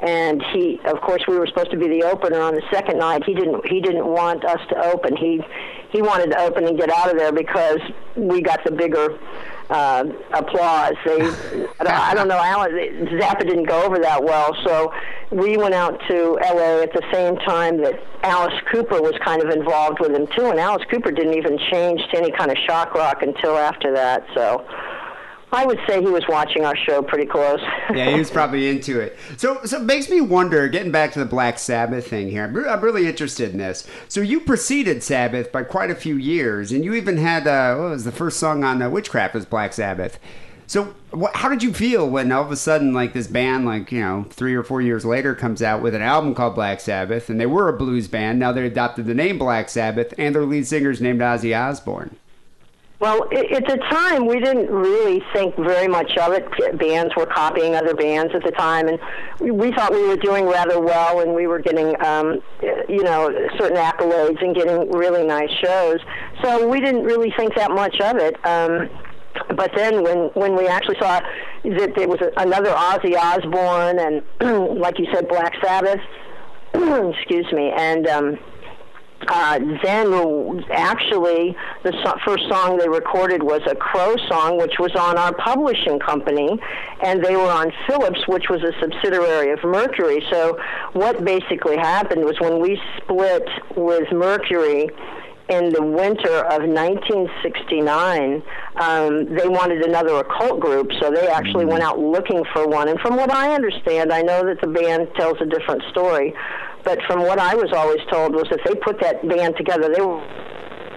and 0.00 0.42
he, 0.52 0.80
of 0.84 1.00
course, 1.00 1.22
we 1.26 1.38
were 1.38 1.46
supposed 1.46 1.70
to 1.70 1.78
be 1.78 1.88
the 1.88 2.04
opener 2.04 2.40
on 2.40 2.54
the 2.54 2.62
second 2.70 2.98
night. 2.98 3.24
He 3.24 3.34
didn't. 3.34 3.66
He 3.66 3.80
didn't 3.80 4.06
want 4.06 4.44
us 4.44 4.60
to 4.68 4.84
open. 4.92 5.16
He 5.16 5.40
he 5.90 6.02
wanted 6.02 6.30
to 6.30 6.38
open 6.38 6.66
and 6.66 6.78
get 6.78 6.90
out 6.90 7.10
of 7.10 7.16
there 7.16 7.32
because 7.32 7.80
we 8.16 8.42
got 8.42 8.62
the 8.64 8.70
bigger 8.70 9.18
uh, 9.70 10.04
applause. 10.32 10.94
They, 11.06 11.20
I 11.20 11.84
don't- 11.84 11.88
I 12.10 12.14
don't 12.14 12.28
know, 12.28 12.38
Alan, 12.38 12.72
Zappa 13.18 13.46
didn't 13.46 13.64
go 13.64 13.82
over 13.84 13.98
that 13.98 14.22
well, 14.22 14.54
so 14.64 14.92
we 15.30 15.56
went 15.56 15.74
out 15.74 16.00
to 16.08 16.38
LA 16.42 16.82
at 16.82 16.92
the 16.92 17.02
same 17.12 17.36
time 17.36 17.80
that 17.82 17.94
Alice 18.24 18.54
Cooper 18.72 19.00
was 19.00 19.14
kind 19.24 19.42
of 19.42 19.50
involved 19.50 20.00
with 20.00 20.10
him 20.12 20.26
too, 20.36 20.46
and 20.50 20.58
Alice 20.58 20.82
Cooper 20.90 21.10
didn't 21.12 21.34
even 21.34 21.56
change 21.70 22.00
to 22.12 22.18
any 22.18 22.30
kind 22.32 22.50
of 22.50 22.56
shock 22.68 22.94
rock 22.94 23.22
until 23.22 23.56
after 23.56 23.92
that. 23.94 24.24
So 24.34 24.64
I 25.52 25.66
would 25.66 25.80
say 25.88 26.00
he 26.00 26.08
was 26.08 26.24
watching 26.28 26.64
our 26.64 26.76
show 26.76 27.02
pretty 27.02 27.26
close. 27.26 27.60
yeah, 27.94 28.10
he 28.10 28.18
was 28.18 28.30
probably 28.30 28.68
into 28.68 29.00
it. 29.00 29.18
So, 29.36 29.60
so 29.64 29.78
it 29.78 29.84
makes 29.84 30.08
me 30.08 30.20
wonder. 30.20 30.68
Getting 30.68 30.92
back 30.92 31.12
to 31.12 31.18
the 31.18 31.24
Black 31.24 31.58
Sabbath 31.58 32.06
thing 32.06 32.30
here, 32.30 32.44
I'm, 32.44 32.54
re- 32.54 32.68
I'm 32.68 32.80
really 32.80 33.06
interested 33.06 33.50
in 33.50 33.58
this. 33.58 33.86
So, 34.08 34.20
you 34.20 34.40
preceded 34.40 35.02
Sabbath 35.02 35.50
by 35.50 35.64
quite 35.64 35.90
a 35.90 35.94
few 35.94 36.16
years, 36.16 36.70
and 36.70 36.84
you 36.84 36.94
even 36.94 37.16
had 37.16 37.46
uh, 37.46 37.76
what 37.76 37.90
was 37.90 38.04
the 38.04 38.12
first 38.12 38.38
song 38.38 38.62
on 38.62 38.80
uh, 38.80 38.88
Witchcraft 38.88 39.34
was 39.34 39.44
Black 39.44 39.72
Sabbath. 39.72 40.18
So, 40.68 40.94
wh- 41.12 41.34
how 41.34 41.48
did 41.48 41.64
you 41.64 41.74
feel 41.74 42.08
when 42.08 42.30
all 42.30 42.44
of 42.44 42.52
a 42.52 42.56
sudden, 42.56 42.94
like 42.94 43.12
this 43.12 43.26
band, 43.26 43.66
like 43.66 43.90
you 43.90 44.00
know, 44.00 44.26
three 44.30 44.54
or 44.54 44.62
four 44.62 44.80
years 44.80 45.04
later, 45.04 45.34
comes 45.34 45.62
out 45.62 45.82
with 45.82 45.96
an 45.96 46.02
album 46.02 46.32
called 46.32 46.54
Black 46.54 46.78
Sabbath, 46.78 47.28
and 47.28 47.40
they 47.40 47.46
were 47.46 47.68
a 47.68 47.76
blues 47.76 48.06
band. 48.06 48.38
Now 48.38 48.52
they 48.52 48.64
adopted 48.64 49.06
the 49.06 49.14
name 49.14 49.36
Black 49.36 49.68
Sabbath, 49.68 50.14
and 50.16 50.32
their 50.32 50.44
lead 50.44 50.68
singer's 50.68 51.00
named 51.00 51.20
Ozzy 51.20 51.58
Osbourne. 51.58 52.16
Well, 53.00 53.24
at 53.32 53.66
the 53.66 53.78
time, 53.90 54.26
we 54.26 54.40
didn't 54.40 54.70
really 54.70 55.22
think 55.32 55.56
very 55.56 55.88
much 55.88 56.18
of 56.18 56.34
it. 56.34 56.46
Bands 56.78 57.14
were 57.16 57.24
copying 57.24 57.74
other 57.74 57.94
bands 57.94 58.34
at 58.34 58.44
the 58.44 58.50
time, 58.50 58.88
and 58.88 58.98
we, 59.40 59.72
thought 59.72 59.90
we 59.90 60.06
were 60.06 60.18
doing 60.18 60.44
rather 60.44 60.78
well, 60.78 61.20
and 61.20 61.34
we 61.34 61.46
were 61.46 61.60
getting, 61.60 61.96
um, 62.04 62.42
you 62.90 63.02
know, 63.02 63.30
certain 63.58 63.78
accolades 63.78 64.44
and 64.44 64.54
getting 64.54 64.90
really 64.90 65.24
nice 65.24 65.50
shows. 65.64 65.98
So 66.42 66.68
we 66.68 66.78
didn't 66.80 67.04
really 67.04 67.32
think 67.38 67.54
that 67.54 67.70
much 67.70 67.98
of 68.00 68.18
it. 68.18 68.36
Um, 68.44 68.90
but 69.56 69.70
then 69.74 70.02
when 70.02 70.28
when 70.34 70.54
we 70.54 70.66
actually 70.66 70.96
saw 70.98 71.20
that 71.64 71.92
there 71.96 72.08
was 72.08 72.20
another 72.36 72.70
Ozzy 72.70 73.16
Osbourne 73.16 73.98
and, 73.98 74.78
like 74.78 74.98
you 74.98 75.06
said, 75.10 75.26
Black 75.26 75.54
Sabbath, 75.62 76.00
excuse 76.74 77.50
me, 77.52 77.72
and 77.74 78.06
um, 78.08 78.38
uh, 79.28 79.58
then 79.82 80.64
actually 80.70 81.56
the 81.82 81.92
so- 82.04 82.16
first 82.24 82.48
song 82.48 82.78
they 82.78 82.88
recorded 82.88 83.42
was 83.42 83.60
a 83.66 83.74
crow 83.74 84.16
song 84.28 84.58
which 84.58 84.74
was 84.78 84.92
on 84.96 85.18
our 85.18 85.34
publishing 85.34 85.98
company 85.98 86.58
and 87.02 87.24
they 87.24 87.36
were 87.36 87.50
on 87.50 87.70
Philips 87.86 88.20
which 88.26 88.48
was 88.48 88.62
a 88.62 88.72
subsidiary 88.80 89.52
of 89.52 89.62
mercury 89.64 90.24
so 90.30 90.58
what 90.92 91.24
basically 91.24 91.76
happened 91.76 92.24
was 92.24 92.38
when 92.40 92.60
we 92.60 92.80
split 92.98 93.46
with 93.76 94.10
mercury 94.12 94.88
in 95.50 95.70
the 95.70 95.82
winter 95.82 96.44
of 96.46 96.62
1969, 96.62 98.42
um, 98.76 99.34
they 99.34 99.48
wanted 99.48 99.82
another 99.82 100.18
occult 100.18 100.60
group, 100.60 100.92
so 101.00 101.10
they 101.10 101.26
actually 101.26 101.64
went 101.64 101.82
out 101.82 101.98
looking 101.98 102.44
for 102.52 102.68
one. 102.68 102.88
And 102.88 103.00
from 103.00 103.16
what 103.16 103.32
I 103.32 103.52
understand, 103.52 104.12
I 104.12 104.22
know 104.22 104.46
that 104.46 104.60
the 104.60 104.68
band 104.68 105.08
tells 105.16 105.40
a 105.40 105.46
different 105.46 105.82
story, 105.90 106.32
but 106.84 106.98
from 107.06 107.20
what 107.20 107.38
I 107.38 107.54
was 107.54 107.72
always 107.72 108.00
told 108.10 108.34
was 108.34 108.46
that 108.50 108.60
they 108.64 108.74
put 108.74 109.00
that 109.00 109.26
band 109.28 109.56
together, 109.56 109.92
they 109.94 110.00
were 110.00 110.22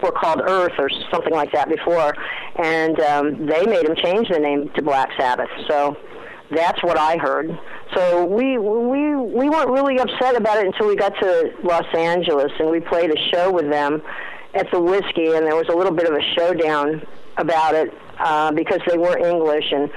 were 0.03 0.11
called 0.11 0.41
Earth 0.45 0.73
or 0.77 0.89
something 1.11 1.33
like 1.33 1.51
that 1.53 1.69
before, 1.69 2.13
and 2.61 2.99
um, 2.99 3.45
they 3.47 3.65
made 3.65 3.87
them 3.87 3.95
change 4.03 4.27
the 4.29 4.37
name 4.37 4.69
to 4.75 4.81
Black 4.81 5.09
Sabbath. 5.17 5.49
So 5.69 5.95
that's 6.51 6.83
what 6.83 6.97
I 6.97 7.17
heard. 7.17 7.57
So 7.95 8.25
we 8.25 8.57
we 8.57 9.15
we 9.15 9.49
weren't 9.49 9.69
really 9.69 9.97
upset 9.97 10.35
about 10.35 10.57
it 10.57 10.65
until 10.67 10.87
we 10.87 10.95
got 10.95 11.13
to 11.21 11.53
Los 11.63 11.85
Angeles 11.95 12.51
and 12.59 12.69
we 12.69 12.81
played 12.81 13.11
a 13.11 13.17
show 13.33 13.51
with 13.51 13.69
them 13.69 14.01
at 14.53 14.69
the 14.71 14.79
Whisky, 14.79 15.33
and 15.33 15.45
there 15.45 15.55
was 15.55 15.69
a 15.69 15.75
little 15.75 15.93
bit 15.93 16.07
of 16.07 16.15
a 16.15 16.21
showdown 16.37 17.01
about 17.37 17.73
it 17.73 17.89
uh, 18.19 18.51
because 18.51 18.79
they 18.87 18.97
were 18.97 19.17
English 19.17 19.65
and. 19.71 19.89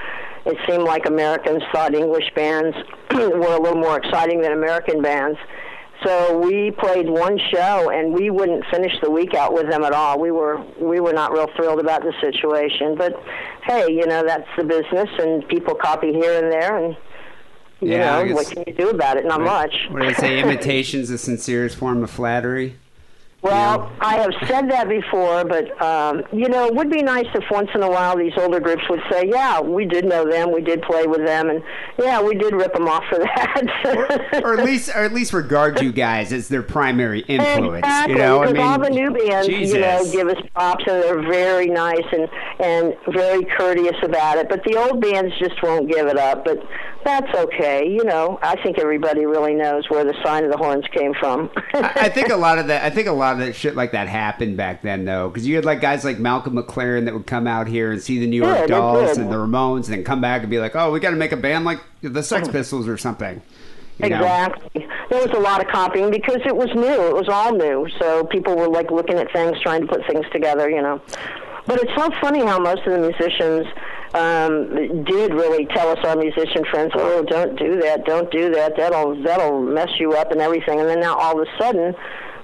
It 0.45 0.55
seemed 0.65 0.83
like 0.83 1.05
Americans 1.07 1.61
thought 1.73 1.93
English 1.93 2.23
bands 2.33 2.73
were 3.11 3.53
a 3.53 3.61
little 3.61 3.81
more 3.81 3.97
exciting 3.97 4.39
than 4.39 4.53
American 4.53 5.01
bands. 5.01 5.37
So 6.03 6.37
we 6.37 6.71
played 6.71 7.09
one 7.09 7.39
show, 7.51 7.89
and 7.89 8.13
we 8.13 8.29
wouldn't 8.29 8.63
finish 8.71 8.93
the 9.01 9.09
week 9.09 9.33
out 9.33 9.53
with 9.53 9.69
them 9.69 9.83
at 9.83 9.93
all. 9.93 10.19
We 10.19 10.31
were 10.31 10.63
we 10.79 10.99
were 10.99 11.13
not 11.13 11.31
real 11.31 11.47
thrilled 11.55 11.79
about 11.79 12.03
the 12.03 12.13
situation, 12.21 12.95
but 12.95 13.13
hey, 13.63 13.87
you 13.91 14.05
know 14.05 14.23
that's 14.25 14.47
the 14.57 14.63
business, 14.63 15.09
and 15.19 15.47
people 15.47 15.73
copy 15.75 16.13
here 16.13 16.43
and 16.43 16.51
there, 16.51 16.77
and 16.77 16.95
you 17.81 17.91
Yeah, 17.91 18.23
know 18.23 18.35
what 18.35 18.47
can 18.49 18.63
you 18.67 18.73
do 18.73 18.89
about 18.89 19.17
it? 19.17 19.25
Not 19.25 19.41
much. 19.41 19.73
What 19.89 20.01
do 20.01 20.07
they 20.07 20.13
say? 20.13 20.39
Imitation's 20.43 21.09
the 21.09 21.17
sincerest 21.17 21.75
form 21.75 22.03
of 22.03 22.11
flattery. 22.11 22.75
Well, 23.43 23.91
I 24.01 24.15
have 24.17 24.31
said 24.47 24.71
that 24.71 24.89
before, 24.89 25.45
but 25.45 25.79
um, 25.79 26.23
you 26.33 26.49
know, 26.49 26.65
it 26.65 26.73
would 26.73 26.89
be 26.89 27.03
nice 27.03 27.27
if 27.35 27.43
once 27.51 27.69
in 27.75 27.83
a 27.83 27.89
while 27.89 28.17
these 28.17 28.33
older 28.35 28.59
groups 28.59 28.81
would 28.89 29.01
say, 29.11 29.27
"Yeah, 29.27 29.61
we 29.61 29.85
did 29.85 30.05
know 30.05 30.27
them, 30.27 30.51
we 30.51 30.61
did 30.61 30.81
play 30.81 31.05
with 31.05 31.23
them, 31.23 31.51
and 31.51 31.61
yeah, 31.99 32.19
we 32.19 32.33
did 32.33 32.55
rip 32.55 32.73
them 32.73 32.87
off 32.87 33.03
for 33.07 33.19
that." 33.19 34.41
or 34.43 34.59
at 34.59 34.65
least, 34.65 34.89
or 34.89 35.03
at 35.03 35.13
least 35.13 35.33
regard 35.33 35.79
you 35.83 35.91
guys 35.91 36.33
as 36.33 36.47
their 36.47 36.63
primary 36.63 37.19
influence. 37.21 37.85
Exactly, 37.85 38.13
You 38.13 38.19
know, 38.19 38.43
I 38.43 38.51
mean, 38.51 38.61
all 38.61 38.79
the 38.79 38.89
new 38.89 39.11
bands, 39.11 39.47
you 39.47 39.79
know, 39.79 40.03
give 40.11 40.27
us 40.29 40.43
props 40.55 40.85
and 40.87 41.03
they're 41.03 41.21
very 41.21 41.67
nice 41.67 42.05
and 42.11 42.27
and 42.59 42.95
very 43.09 43.45
courteous 43.45 43.97
about 44.01 44.39
it. 44.39 44.49
But 44.49 44.63
the 44.63 44.77
old 44.77 44.99
bands 44.99 45.31
just 45.37 45.61
won't 45.61 45.87
give 45.87 46.07
it 46.07 46.17
up. 46.17 46.43
But 46.43 46.57
that's 47.07 47.33
okay, 47.33 47.89
you 47.89 48.03
know. 48.03 48.37
I 48.41 48.61
think 48.61 48.77
everybody 48.77 49.25
really 49.25 49.53
knows 49.53 49.89
where 49.89 50.03
the 50.03 50.13
sign 50.25 50.43
of 50.43 50.51
the 50.51 50.57
horns 50.57 50.85
came 50.91 51.13
from. 51.13 51.49
I 51.73 51.93
I 51.95 52.09
think 52.09 52.29
a 52.29 52.35
lot 52.35 52.59
of 52.59 52.67
that. 52.67 52.83
I 52.83 52.89
think 52.89 53.07
a 53.07 53.13
lot 53.13 53.33
of 53.33 53.39
that 53.39 53.53
shit 53.53 53.75
like 53.75 53.93
that 53.93 54.09
happened 54.09 54.57
back 54.57 54.81
then, 54.81 55.05
though, 55.05 55.29
because 55.29 55.47
you 55.47 55.55
had 55.55 55.63
like 55.63 55.79
guys 55.79 56.03
like 56.03 56.19
Malcolm 56.19 56.55
McLaren 56.55 57.05
that 57.05 57.13
would 57.13 57.25
come 57.25 57.47
out 57.47 57.67
here 57.67 57.93
and 57.93 58.01
see 58.01 58.19
the 58.19 58.27
New 58.27 58.43
York 58.43 58.57
Yeah, 58.57 58.67
Dolls 58.67 59.17
and 59.17 59.31
the 59.31 59.37
Ramones, 59.37 59.85
and 59.85 59.95
then 59.95 60.03
come 60.03 60.19
back 60.19 60.41
and 60.41 60.49
be 60.49 60.59
like, 60.59 60.75
"Oh, 60.75 60.91
we 60.91 60.99
got 60.99 61.11
to 61.11 61.15
make 61.15 61.31
a 61.31 61.37
band 61.37 61.63
like 61.63 61.79
the 62.01 62.21
Sex 62.21 62.47
Pistols 62.51 62.89
or 62.89 62.97
something." 62.97 63.41
You 63.99 64.09
know? 64.09 64.17
Exactly. 64.17 64.87
There 65.09 65.25
was 65.25 65.31
a 65.31 65.39
lot 65.39 65.61
of 65.61 65.71
copying 65.71 66.11
because 66.11 66.41
it 66.45 66.55
was 66.55 66.67
new. 66.75 67.07
It 67.07 67.15
was 67.15 67.29
all 67.29 67.53
new. 67.53 67.87
So 67.99 68.25
people 68.25 68.55
were 68.55 68.67
like 68.67 68.91
looking 68.91 69.17
at 69.17 69.31
things, 69.31 69.57
trying 69.61 69.81
to 69.81 69.87
put 69.87 70.05
things 70.05 70.25
together, 70.33 70.69
you 70.69 70.81
know. 70.81 71.01
But 71.65 71.81
it's 71.81 71.95
so 71.95 72.09
funny 72.21 72.45
how 72.45 72.59
most 72.59 72.85
of 72.85 72.93
the 72.93 72.99
musicians 72.99 73.65
um, 74.13 75.03
did 75.03 75.33
really 75.33 75.65
tell 75.67 75.89
us, 75.89 75.99
our 76.05 76.15
musician 76.15 76.63
friends, 76.71 76.91
"Oh, 76.95 77.23
don't 77.23 77.57
do 77.57 77.79
that, 77.81 78.05
don't 78.05 78.31
do 78.31 78.51
that. 78.53 78.77
That'll 78.77 79.21
that'll 79.23 79.61
mess 79.61 79.89
you 79.99 80.13
up 80.13 80.31
and 80.31 80.41
everything." 80.41 80.79
And 80.79 80.87
then 80.87 80.99
now 80.99 81.17
all 81.17 81.39
of 81.39 81.47
a 81.47 81.61
sudden, 81.61 81.93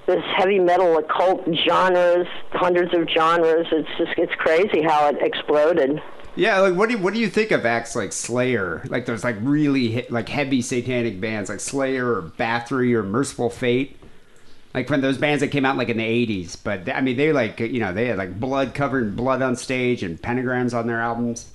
this 0.06 0.24
heavy 0.36 0.60
metal 0.60 0.98
occult 0.98 1.48
genres, 1.68 2.28
hundreds 2.52 2.94
of 2.94 3.08
genres. 3.10 3.68
It's 3.72 3.90
just 3.98 4.12
it's 4.18 4.34
crazy 4.36 4.82
how 4.82 5.08
it 5.08 5.18
exploded. 5.22 6.02
Yeah, 6.36 6.60
like 6.60 6.76
what 6.76 6.90
do 6.90 6.96
you, 6.96 7.02
what 7.02 7.14
do 7.14 7.20
you 7.20 7.30
think 7.30 7.52
of 7.52 7.66
acts 7.66 7.96
like 7.96 8.12
Slayer? 8.12 8.82
Like 8.90 9.06
those 9.06 9.24
like 9.24 9.38
really 9.42 9.90
hit, 9.90 10.12
like 10.12 10.30
heavy 10.30 10.62
satanic 10.62 11.22
bands 11.22 11.50
like 11.50 11.60
Slayer 11.60 12.12
or 12.12 12.24
Bathory 12.24 12.94
or 12.94 13.04
Mercyful 13.04 13.50
Fate. 13.50 13.98
Like 14.74 14.88
from 14.88 15.02
those 15.02 15.20
bands 15.20 15.42
that 15.42 15.50
came 15.50 15.66
out 15.66 15.78
like 15.78 15.90
in 15.90 15.98
the 15.98 16.04
'80s, 16.04 16.58
but 16.62 16.90
I 16.90 17.02
mean 17.02 17.16
they 17.16 17.32
like 17.32 17.60
you 17.60 17.80
know 17.80 17.94
they 17.94 18.08
had 18.08 18.18
like 18.18 18.40
blood 18.40 18.74
covered 18.74 19.16
blood 19.16 19.44
on 19.44 19.56
stage 19.56 20.02
and 20.02 20.20
pentagrams 20.20 20.74
on 20.78 20.88
their 20.88 21.00
albums. 21.00 21.53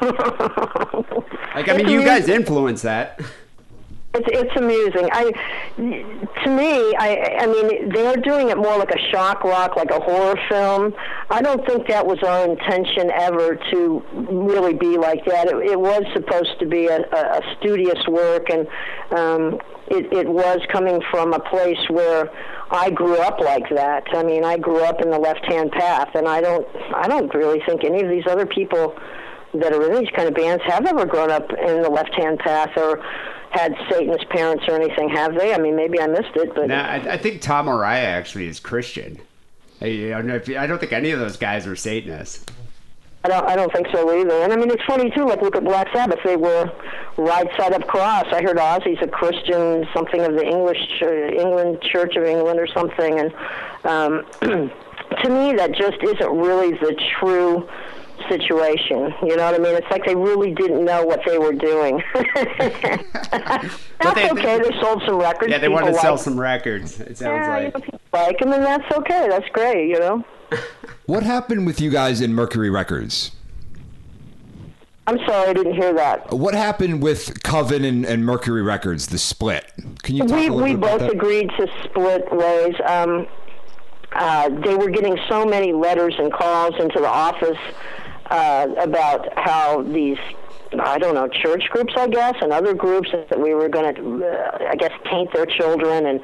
Like 1.54 1.68
I 1.68 1.76
mean, 1.76 1.88
you 1.88 2.04
guys 2.04 2.28
influence 2.28 2.82
that. 2.82 3.20
It's 4.14 4.28
it's 4.28 4.56
amusing. 4.56 5.08
I 5.12 5.32
to 5.76 6.50
me, 6.50 6.94
I 6.96 7.36
I 7.40 7.46
mean, 7.46 7.90
they're 7.90 8.16
doing 8.16 8.50
it 8.50 8.56
more 8.56 8.76
like 8.76 8.90
a 8.90 8.98
shock 9.10 9.44
rock, 9.44 9.76
like 9.76 9.90
a 9.90 10.00
horror 10.00 10.38
film. 10.48 10.94
I 11.30 11.42
don't 11.42 11.64
think 11.66 11.86
that 11.88 12.06
was 12.06 12.18
our 12.24 12.44
intention 12.44 13.10
ever 13.12 13.56
to 13.72 14.02
really 14.12 14.74
be 14.74 14.98
like 14.98 15.24
that. 15.26 15.48
It, 15.48 15.56
it 15.70 15.80
was 15.80 16.02
supposed 16.12 16.58
to 16.58 16.66
be 16.66 16.86
a, 16.86 17.02
a, 17.12 17.38
a 17.38 17.56
studious 17.58 18.06
work, 18.08 18.50
and 18.50 18.66
um, 19.10 19.60
it 19.88 20.12
it 20.12 20.28
was 20.28 20.58
coming 20.72 21.00
from 21.10 21.32
a 21.32 21.40
place 21.40 21.88
where 21.88 22.30
I 22.70 22.90
grew 22.90 23.18
up 23.18 23.38
like 23.40 23.68
that. 23.70 24.04
I 24.12 24.24
mean, 24.24 24.44
I 24.44 24.58
grew 24.58 24.82
up 24.84 25.00
in 25.00 25.10
the 25.10 25.18
left-hand 25.18 25.70
path, 25.70 26.10
and 26.14 26.26
I 26.26 26.40
don't 26.40 26.66
I 26.94 27.06
don't 27.06 27.32
really 27.32 27.62
think 27.66 27.84
any 27.84 28.02
of 28.02 28.08
these 28.08 28.26
other 28.28 28.46
people 28.46 28.96
that 29.60 29.72
are 29.72 29.90
in 29.90 30.00
these 30.00 30.10
kind 30.14 30.28
of 30.28 30.34
bands 30.34 30.62
have 30.66 30.86
ever 30.86 31.06
grown 31.06 31.30
up 31.30 31.50
in 31.52 31.82
the 31.82 31.90
left-hand 31.90 32.38
path 32.40 32.70
or 32.76 33.02
had 33.50 33.74
Satan's 33.88 34.24
parents 34.30 34.64
or 34.68 34.74
anything, 34.74 35.08
have 35.10 35.34
they? 35.34 35.54
I 35.54 35.58
mean, 35.58 35.76
maybe 35.76 36.00
I 36.00 36.06
missed 36.08 36.34
it, 36.34 36.54
but 36.54 36.68
Now, 36.68 36.84
I, 36.84 36.96
I 37.12 37.16
think 37.16 37.40
Tom 37.40 37.66
Araya 37.66 38.04
actually 38.04 38.48
is 38.48 38.58
Christian. 38.58 39.18
I, 39.80 39.86
I 39.86 40.08
don't 40.10 40.26
know 40.26 40.36
if 40.36 40.48
I 40.48 40.66
don't 40.66 40.78
think 40.78 40.92
any 40.92 41.10
of 41.10 41.20
those 41.20 41.36
guys 41.36 41.66
are 41.66 41.76
Satanists. 41.76 42.44
I 43.24 43.28
don't. 43.28 43.44
I 43.46 43.56
don't 43.56 43.72
think 43.72 43.86
so 43.92 44.10
either. 44.20 44.42
And 44.42 44.52
I 44.52 44.56
mean, 44.56 44.70
it's 44.70 44.84
funny 44.84 45.10
too. 45.10 45.24
Like, 45.24 45.40
look 45.40 45.56
at 45.56 45.64
Black 45.64 45.88
Sabbath; 45.94 46.18
they 46.24 46.36
were 46.36 46.70
right 47.16 47.48
side 47.56 47.72
up 47.72 47.86
cross. 47.86 48.26
I 48.32 48.42
heard 48.42 48.58
Ozzy's 48.58 48.98
a 49.02 49.08
Christian, 49.08 49.86
something 49.94 50.20
of 50.20 50.34
the 50.34 50.44
English 50.44 50.78
Ch- 50.98 51.38
England 51.38 51.80
Church 51.80 52.16
of 52.16 52.24
England 52.24 52.60
or 52.60 52.66
something. 52.66 53.18
And 53.18 53.34
um, 53.84 54.26
to 55.22 55.30
me, 55.30 55.54
that 55.54 55.72
just 55.72 56.02
isn't 56.02 56.30
really 56.36 56.72
the 56.72 56.94
true 57.18 57.66
situation. 58.28 59.12
You 59.22 59.36
know 59.36 59.44
what 59.44 59.54
I 59.54 59.58
mean? 59.58 59.74
It's 59.74 59.90
like 59.90 60.04
they 60.06 60.14
really 60.14 60.52
didn't 60.52 60.84
know 60.84 61.04
what 61.04 61.20
they 61.26 61.38
were 61.38 61.52
doing. 61.52 62.02
that's 62.14 64.14
they- 64.14 64.30
okay. 64.30 64.58
They 64.60 64.80
sold 64.80 65.02
some 65.06 65.16
records. 65.16 65.50
Yeah, 65.50 65.58
they 65.58 65.66
People 65.68 65.74
wanted 65.74 65.92
to 65.94 65.98
sell 66.00 66.12
liked- 66.12 66.24
some 66.24 66.40
records. 66.40 67.00
It 67.00 67.18
sounds 67.18 67.20
Yeah, 67.20 67.58
you 67.58 67.64
like. 67.64 67.74
know, 67.74 67.80
people 67.80 68.00
like 68.12 68.38
them, 68.38 68.52
and 68.52 68.64
that's 68.64 68.96
okay. 68.98 69.26
That's 69.28 69.48
great. 69.50 69.88
You 69.88 69.98
know. 70.00 70.24
What 71.06 71.22
happened 71.22 71.66
with 71.66 71.82
you 71.82 71.90
guys 71.90 72.22
in 72.22 72.32
Mercury 72.32 72.70
Records? 72.70 73.32
I'm 75.06 75.18
sorry, 75.26 75.50
I 75.50 75.52
didn't 75.52 75.74
hear 75.74 75.92
that. 75.92 76.32
What 76.32 76.54
happened 76.54 77.02
with 77.02 77.42
Coven 77.42 77.84
and, 77.84 78.06
and 78.06 78.24
Mercury 78.24 78.62
Records, 78.62 79.08
the 79.08 79.18
split? 79.18 79.70
Can 80.02 80.16
you 80.16 80.26
talk 80.26 80.38
we 80.38 80.46
a 80.46 80.50
little 80.50 80.62
we 80.62 80.70
bit 80.70 80.78
about 80.78 80.90
both 80.92 81.00
that? 81.00 81.12
agreed 81.12 81.50
to 81.58 81.68
split 81.84 82.32
ways. 82.32 82.74
Um, 82.86 83.26
uh, 84.12 84.48
they 84.64 84.76
were 84.76 84.88
getting 84.88 85.18
so 85.28 85.44
many 85.44 85.74
letters 85.74 86.14
and 86.18 86.32
calls 86.32 86.74
into 86.80 86.98
the 87.00 87.08
office 87.08 87.58
uh, 88.30 88.68
about 88.78 89.28
how 89.36 89.82
these 89.82 90.18
I 90.80 90.98
don't 90.98 91.14
know, 91.14 91.28
church 91.28 91.68
groups, 91.70 91.92
I 91.96 92.08
guess, 92.08 92.34
and 92.40 92.52
other 92.52 92.74
groups 92.74 93.10
that 93.12 93.38
we 93.38 93.54
were 93.54 93.68
going 93.68 93.94
to, 93.94 94.26
uh, 94.26 94.58
I 94.70 94.76
guess, 94.76 94.92
taint 95.04 95.32
their 95.32 95.46
children 95.46 96.06
and 96.06 96.20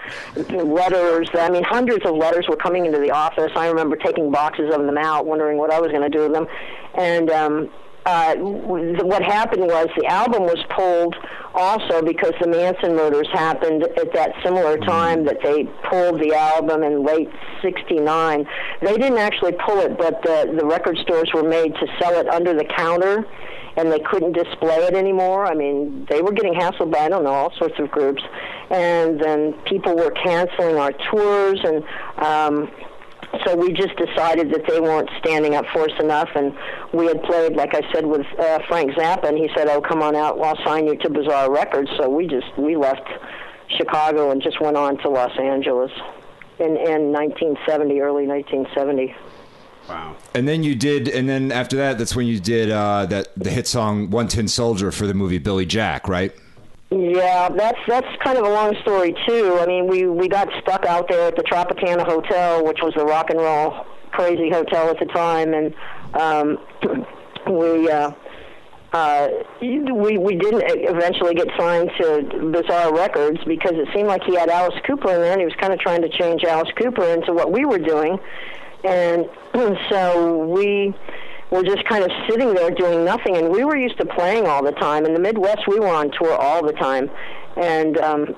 letters. 0.69 1.29
I 1.35 1.51
mean, 1.51 1.63
hundreds 1.63 2.05
of 2.05 2.17
letters 2.17 2.49
were 2.49 2.57
coming 2.57 2.87
into 2.87 2.99
the 2.99 3.11
office. 3.11 3.53
I 3.55 3.69
remember 3.69 3.97
taking 3.97 4.31
boxes 4.31 4.75
of 4.75 4.85
them 4.85 4.99
out, 4.99 5.27
wondering 5.27 5.59
what 5.59 5.73
I 5.73 5.81
was 5.81 5.91
going 5.91 6.03
to 6.03 6.09
do 6.09 6.23
with 6.25 6.33
them. 6.33 6.47
And 6.95 7.31
um, 7.31 7.71
uh, 8.07 8.35
what 8.37 9.23
happened 9.23 9.63
was 9.63 9.89
the 9.97 10.07
album 10.07 10.45
was 10.45 10.59
pulled 10.71 11.15
also 11.55 12.03
because 12.03 12.33
the 12.41 12.47
Manson 12.47 12.95
murders 12.95 13.29
happened 13.33 13.83
at 13.83 14.13
that 14.15 14.33
similar 14.43 14.79
time 14.79 15.25
that 15.25 15.39
they 15.43 15.65
pulled 15.89 16.21
the 16.21 16.35
album 16.35 16.83
in 16.83 17.05
late 17.05 17.29
69. 17.63 18.47
They 18.81 18.97
didn't 18.97 19.19
actually 19.19 19.53
pull 19.53 19.79
it, 19.79 19.99
but 19.99 20.23
the, 20.23 20.55
the 20.59 20.65
record 20.65 20.97
stores 20.99 21.31
were 21.35 21.43
made 21.43 21.75
to 21.75 21.87
sell 22.01 22.19
it 22.19 22.29
under 22.29 22.55
the 22.55 22.65
counter 22.65 23.27
and 23.77 23.91
they 23.91 24.01
couldn't 24.01 24.33
display 24.33 24.77
it 24.85 24.95
anymore. 24.95 25.47
I 25.47 25.55
mean, 25.55 26.07
they 26.11 26.23
were 26.23 26.33
getting 26.33 26.55
hassled 26.55 26.91
by 26.91 27.01
I 27.01 27.09
don't 27.09 27.25
know 27.25 27.31
all 27.31 27.53
sorts 27.57 27.79
of 27.79 27.91
groups, 27.91 28.23
and 28.71 29.21
then 29.21 29.55
people 29.65 29.97
were 29.97 30.11
canceling 30.11 30.77
our 30.77 30.93
tours, 31.11 31.61
and 31.65 31.85
um, 32.19 32.71
so 33.45 33.57
we 33.57 33.73
just 33.73 33.97
decided 33.97 34.51
that 34.53 34.67
they 34.67 34.81
weren't 34.81 35.09
standing 35.19 35.55
up 35.55 35.65
for 35.73 35.83
us 35.83 36.01
enough. 36.01 36.29
And 36.35 36.55
we 36.93 37.07
had 37.07 37.23
played, 37.23 37.55
like 37.55 37.75
I 37.75 37.83
said, 37.93 38.05
with 38.05 38.27
uh, 38.39 38.59
Frank 38.69 38.93
Zappa, 38.93 39.29
and 39.29 39.39
he 39.39 39.49
said, 39.57 39.69
"Oh, 39.69 39.81
come 39.81 40.03
on 40.03 40.17
out, 40.17 40.41
I'll 40.41 40.63
sign 40.65 40.87
you 40.87 40.97
to 40.99 41.11
Bizarre 41.11 41.51
Records." 41.51 41.91
So 41.97 42.09
we 42.09 42.27
just 42.27 42.57
we 42.59 42.77
left 42.77 43.09
Chicago 43.69 44.31
and 44.31 44.43
just 44.43 44.61
went 44.61 44.77
on 44.77 44.99
to 44.99 45.09
Los 45.09 45.37
Angeles 45.39 45.93
in 46.59 46.77
in 46.77 47.13
1970, 47.13 48.01
early 48.01 48.27
1970. 48.27 49.15
Wow. 49.89 50.17
And 50.35 50.47
then 50.47 50.63
you 50.63 50.75
did, 50.75 51.09
and 51.09 51.29
then 51.29 51.51
after 51.51 51.77
that, 51.77 51.99
that's 51.99 52.15
when 52.15 52.27
you 52.27 52.39
did 52.39 52.71
uh, 52.71 53.07
that 53.07 53.29
the 53.37 53.51
hit 53.51 53.67
song 53.67 54.11
"One 54.11 54.29
Tin 54.29 54.49
Soldier" 54.49 54.93
for 54.93 55.07
the 55.07 55.15
movie 55.15 55.39
Billy 55.39 55.67
Jack, 55.67 56.09
right? 56.09 56.33
Yeah, 56.91 57.49
that's 57.51 57.79
that's 57.87 58.09
kind 58.25 58.37
of 58.37 58.45
a 58.45 58.51
long 58.51 58.75
story 58.83 59.15
too. 59.29 59.59
I 59.61 59.67
mean, 59.67 59.87
we 59.87 60.07
we 60.07 60.29
got 60.29 60.49
stuck 60.61 60.85
out 60.87 61.09
there 61.09 61.29
at 61.29 61.37
the 61.37 61.43
Tropicana 61.45 62.05
Hotel, 62.05 62.65
which 62.65 62.79
was 62.83 62.93
the 62.97 63.05
rock 63.05 63.31
and 63.31 63.39
roll 63.39 63.87
crazy 64.11 64.51
hotel 64.51 64.89
at 64.89 64.99
the 64.99 65.07
time, 65.07 65.55
and 65.55 65.75
um, 66.15 66.59
we. 67.51 67.91
Uh, 67.91 68.11
uh, 68.93 69.29
we 69.61 70.19
we 70.19 70.35
didn't 70.35 70.65
eventually 70.67 71.33
get 71.33 71.47
signed 71.57 71.89
to 72.01 72.51
Bizarre 72.53 72.93
Records 72.93 73.39
because 73.47 73.75
it 73.75 73.87
seemed 73.95 74.09
like 74.09 74.21
he 74.25 74.35
had 74.35 74.49
Alice 74.49 74.75
Cooper 74.85 75.15
in 75.15 75.21
there, 75.21 75.31
and 75.31 75.41
he 75.41 75.45
was 75.45 75.55
kind 75.61 75.73
of 75.73 75.79
trying 75.79 76.03
to 76.03 76.09
change 76.09 76.43
Alice 76.43 76.73
Cooper 76.77 77.05
into 77.05 77.33
what 77.33 77.53
we 77.53 77.65
were 77.65 77.79
doing, 77.79 78.19
and 78.83 79.31
so 79.91 80.45
we 80.45 80.93
were 81.51 81.63
just 81.63 81.85
kind 81.89 82.05
of 82.05 82.11
sitting 82.29 82.55
there 82.55 82.71
doing 82.71 83.05
nothing. 83.05 83.37
And 83.37 83.51
we 83.51 83.65
were 83.65 83.77
used 83.77 83.99
to 83.99 84.07
playing 84.07 84.47
all 84.47 84.65
the 84.65 84.73
time. 84.73 85.05
In 85.05 85.15
the 85.15 85.21
Midwest, 85.21 85.67
we 85.69 85.79
were 85.81 85.89
on 85.89 86.11
tour 86.11 86.35
all 86.35 86.65
the 86.65 86.73
time, 86.73 87.11
and 87.57 87.99
um, 87.99 88.37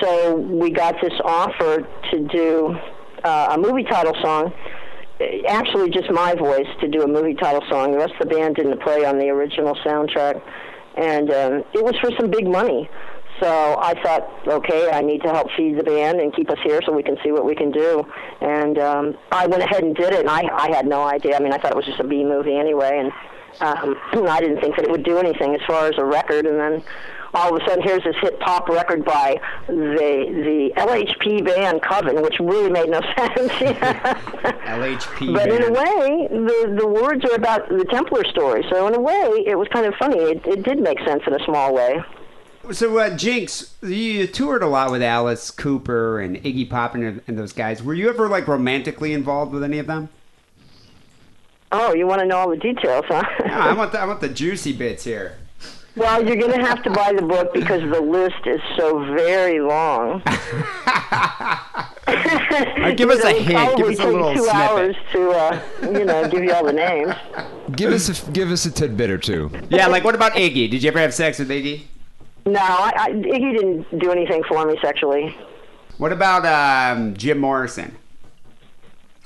so 0.00 0.36
we 0.36 0.70
got 0.70 0.96
this 1.00 1.12
offer 1.24 1.86
to 2.10 2.28
do 2.28 2.76
uh, 3.24 3.48
a 3.52 3.58
movie 3.58 3.84
title 3.84 4.14
song. 4.22 4.52
Actually, 5.48 5.90
just 5.90 6.10
my 6.10 6.34
voice 6.34 6.68
to 6.80 6.88
do 6.88 7.02
a 7.02 7.08
movie 7.08 7.34
title 7.34 7.62
song. 7.68 7.92
The 7.92 7.98
rest 7.98 8.12
of 8.20 8.28
the 8.28 8.34
band 8.34 8.56
didn't 8.56 8.80
play 8.82 9.04
on 9.04 9.18
the 9.18 9.28
original 9.28 9.74
soundtrack, 9.84 10.40
and 10.96 11.30
um, 11.30 11.52
it 11.74 11.84
was 11.84 11.96
for 12.00 12.10
some 12.18 12.30
big 12.30 12.46
money. 12.46 12.88
So 13.40 13.78
I 13.80 13.94
thought, 14.02 14.28
okay, 14.46 14.90
I 14.90 15.00
need 15.00 15.22
to 15.22 15.28
help 15.28 15.48
feed 15.56 15.78
the 15.78 15.84
band 15.84 16.20
and 16.20 16.34
keep 16.34 16.50
us 16.50 16.58
here 16.64 16.80
so 16.84 16.92
we 16.92 17.02
can 17.02 17.16
see 17.22 17.30
what 17.30 17.44
we 17.44 17.54
can 17.54 17.70
do. 17.70 18.04
And 18.40 18.78
um, 18.78 19.16
I 19.30 19.46
went 19.46 19.62
ahead 19.62 19.84
and 19.84 19.94
did 19.94 20.12
it, 20.12 20.20
and 20.20 20.30
I, 20.30 20.48
I 20.52 20.74
had 20.74 20.86
no 20.86 21.02
idea. 21.02 21.36
I 21.36 21.40
mean, 21.40 21.52
I 21.52 21.58
thought 21.58 21.70
it 21.70 21.76
was 21.76 21.86
just 21.86 22.00
a 22.00 22.04
B 22.04 22.24
movie 22.24 22.56
anyway, 22.56 22.98
and 22.98 23.12
um, 23.60 23.96
I 24.28 24.40
didn't 24.40 24.60
think 24.60 24.76
that 24.76 24.84
it 24.84 24.90
would 24.90 25.04
do 25.04 25.18
anything 25.18 25.54
as 25.54 25.60
far 25.66 25.86
as 25.86 25.98
a 25.98 26.04
record. 26.04 26.46
And 26.46 26.58
then 26.58 26.82
all 27.34 27.54
of 27.54 27.62
a 27.62 27.64
sudden, 27.66 27.82
here's 27.82 28.02
this 28.04 28.16
hit 28.20 28.40
pop 28.40 28.68
record 28.68 29.04
by 29.04 29.40
the 29.68 30.72
the 30.72 30.72
LHP 30.76 31.44
band 31.44 31.82
Coven, 31.82 32.22
which 32.22 32.38
really 32.40 32.70
made 32.70 32.88
no 32.88 33.00
sense. 33.16 33.52
LHP. 34.66 35.34
But 35.34 35.48
in 35.50 35.62
a 35.62 35.70
way, 35.70 36.28
the 36.30 36.76
the 36.78 36.86
words 36.86 37.24
are 37.24 37.34
about 37.34 37.68
the 37.68 37.84
Templar 37.84 38.24
story. 38.24 38.64
So 38.70 38.86
in 38.88 38.94
a 38.94 39.00
way, 39.00 39.44
it 39.46 39.56
was 39.56 39.68
kind 39.68 39.86
of 39.86 39.94
funny. 39.94 40.18
It, 40.18 40.46
it 40.46 40.62
did 40.62 40.80
make 40.80 40.98
sense 41.06 41.22
in 41.26 41.34
a 41.34 41.44
small 41.44 41.74
way. 41.74 42.00
So, 42.70 42.98
uh, 42.98 43.16
Jinx, 43.16 43.74
you 43.82 44.26
toured 44.26 44.62
a 44.62 44.66
lot 44.66 44.90
with 44.90 45.02
Alice 45.02 45.50
Cooper 45.50 46.20
and 46.20 46.36
Iggy 46.36 46.68
Pop 46.68 46.94
and, 46.94 47.22
and 47.26 47.38
those 47.38 47.52
guys. 47.52 47.82
Were 47.82 47.94
you 47.94 48.08
ever 48.10 48.28
like 48.28 48.46
romantically 48.46 49.14
involved 49.14 49.52
with 49.52 49.64
any 49.64 49.78
of 49.78 49.86
them? 49.86 50.10
Oh, 51.72 51.94
you 51.94 52.06
want 52.06 52.20
to 52.20 52.26
know 52.26 52.36
all 52.36 52.50
the 52.50 52.56
details, 52.56 53.04
huh? 53.08 53.22
No, 53.46 53.52
I 53.54 53.72
want 53.72 53.92
the, 53.92 54.00
I 54.00 54.04
want 54.04 54.20
the 54.20 54.28
juicy 54.28 54.72
bits 54.72 55.04
here. 55.04 55.38
Well, 55.96 56.24
you're 56.24 56.36
going 56.36 56.52
to 56.52 56.66
have 56.66 56.82
to 56.84 56.90
buy 56.90 57.12
the 57.12 57.22
book 57.22 57.52
because 57.52 57.82
the 57.90 58.00
list 58.00 58.46
is 58.46 58.60
so 58.76 58.98
very 59.14 59.60
long. 59.60 60.22
give 62.96 63.10
us 63.10 63.24
a 63.24 63.32
hint. 63.32 63.76
Give 63.76 63.88
us 63.88 63.98
a 63.98 64.02
take 64.02 64.12
little 64.12 64.32
two 64.34 64.42
snippet. 64.44 64.54
hours 64.54 64.96
to, 65.12 65.30
uh, 65.30 65.60
you 65.82 66.04
know, 66.04 66.28
give 66.28 66.44
you 66.44 66.52
all 66.52 66.64
the 66.64 66.72
names. 66.72 67.14
Give 67.72 67.92
us 67.92 68.08
a 68.08 68.30
give 68.30 68.50
us 68.50 68.64
a 68.64 68.70
tidbit 68.70 69.10
or 69.10 69.18
two. 69.18 69.50
Yeah, 69.70 69.88
like 69.88 70.04
what 70.04 70.14
about 70.14 70.32
Iggy? 70.32 70.70
Did 70.70 70.82
you 70.82 70.88
ever 70.88 71.00
have 71.00 71.12
sex 71.12 71.38
with 71.38 71.50
Iggy? 71.50 71.82
No, 72.52 72.60
I, 72.60 72.92
I, 72.96 73.10
Iggy 73.10 73.56
didn't 73.58 73.98
do 73.98 74.10
anything 74.10 74.42
for 74.48 74.64
me 74.66 74.78
sexually. 74.82 75.36
What 75.98 76.12
about 76.12 76.44
um, 76.46 77.14
Jim 77.14 77.38
Morrison? 77.38 77.96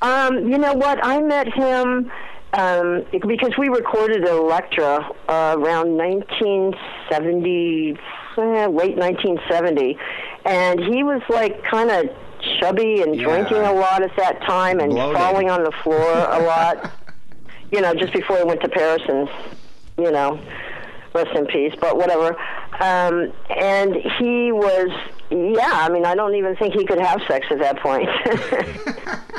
Um, 0.00 0.50
you 0.50 0.58
know 0.58 0.72
what? 0.74 0.98
I 1.04 1.20
met 1.20 1.52
him 1.52 2.10
um, 2.54 3.04
because 3.12 3.56
we 3.56 3.68
recorded 3.68 4.24
at 4.24 4.30
Elektra 4.34 5.08
uh, 5.28 5.54
around 5.58 5.96
1970, 5.96 7.96
eh, 8.38 8.66
late 8.66 8.96
1970, 8.96 9.96
and 10.44 10.80
he 10.80 11.04
was 11.04 11.22
like 11.28 11.62
kind 11.64 11.90
of 11.90 12.06
chubby 12.58 13.02
and 13.02 13.14
Yeah. 13.14 13.24
drinking 13.24 13.58
a 13.58 13.72
lot 13.72 14.02
at 14.02 14.16
that 14.16 14.40
time 14.42 14.80
and 14.80 14.90
Bloated. 14.92 15.16
falling 15.16 15.50
on 15.50 15.62
the 15.62 15.70
floor 15.84 16.10
a 16.12 16.42
lot. 16.42 16.90
you 17.70 17.80
know, 17.80 17.94
just 17.94 18.12
before 18.12 18.38
he 18.38 18.44
went 18.44 18.60
to 18.62 18.68
Paris 18.68 19.02
and, 19.08 19.28
you 19.98 20.10
know, 20.10 20.40
rest 21.14 21.30
in 21.36 21.46
peace, 21.46 21.74
but 21.80 21.96
whatever. 21.96 22.36
Um, 22.82 23.32
and 23.48 23.94
he 23.94 24.50
was, 24.52 24.90
yeah, 25.30 25.70
I 25.72 25.88
mean, 25.88 26.04
I 26.04 26.14
don't 26.14 26.34
even 26.34 26.56
think 26.56 26.74
he 26.74 26.84
could 26.84 26.98
have 26.98 27.22
sex 27.28 27.46
at 27.50 27.58
that 27.60 27.78
point. 27.80 28.08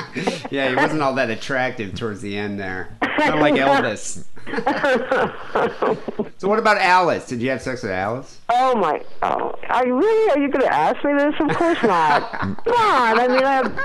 Yeah, 0.54 0.70
he 0.70 0.76
wasn't 0.76 1.02
all 1.02 1.16
that 1.16 1.32
attractive 1.32 1.96
towards 1.96 2.22
the 2.22 2.38
end 2.38 2.60
there. 2.60 2.96
Kind 3.02 3.34
of 3.34 3.40
like 3.40 3.54
Elvis. 3.56 4.24
so 6.38 6.48
what 6.48 6.60
about 6.60 6.78
Alice? 6.78 7.28
Did 7.28 7.42
you 7.42 7.50
have 7.50 7.60
sex 7.62 7.82
with 7.82 7.92
Alice? 7.92 8.40
Oh 8.50 8.76
my! 8.76 9.02
Oh, 9.24 9.56
are 9.70 9.88
you 9.88 9.98
really? 9.98 10.32
Are 10.32 10.38
you 10.38 10.50
going 10.50 10.66
to 10.66 10.72
ask 10.72 11.04
me 11.04 11.14
this? 11.14 11.34
Of 11.40 11.58
course 11.58 11.82
not. 11.82 12.32
Come 12.32 12.58
on! 12.68 13.20
I 13.20 13.28
mean, 13.28 13.44
I 13.44 13.54
have 13.54 13.76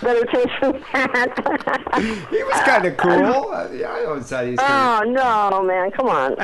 better 0.00 0.24
taste 0.26 0.50
than 0.60 0.80
that. 0.92 2.26
He 2.30 2.44
was 2.44 2.60
kind 2.60 2.86
of 2.86 2.96
cool. 2.96 3.76
Yeah, 3.76 3.90
I 3.90 4.04
always 4.04 4.26
thought 4.26 4.44
he 4.44 4.52
was 4.52 4.60
oh 4.62 5.02
no, 5.08 5.62
man! 5.64 5.90
Come 5.90 6.08
on. 6.08 6.36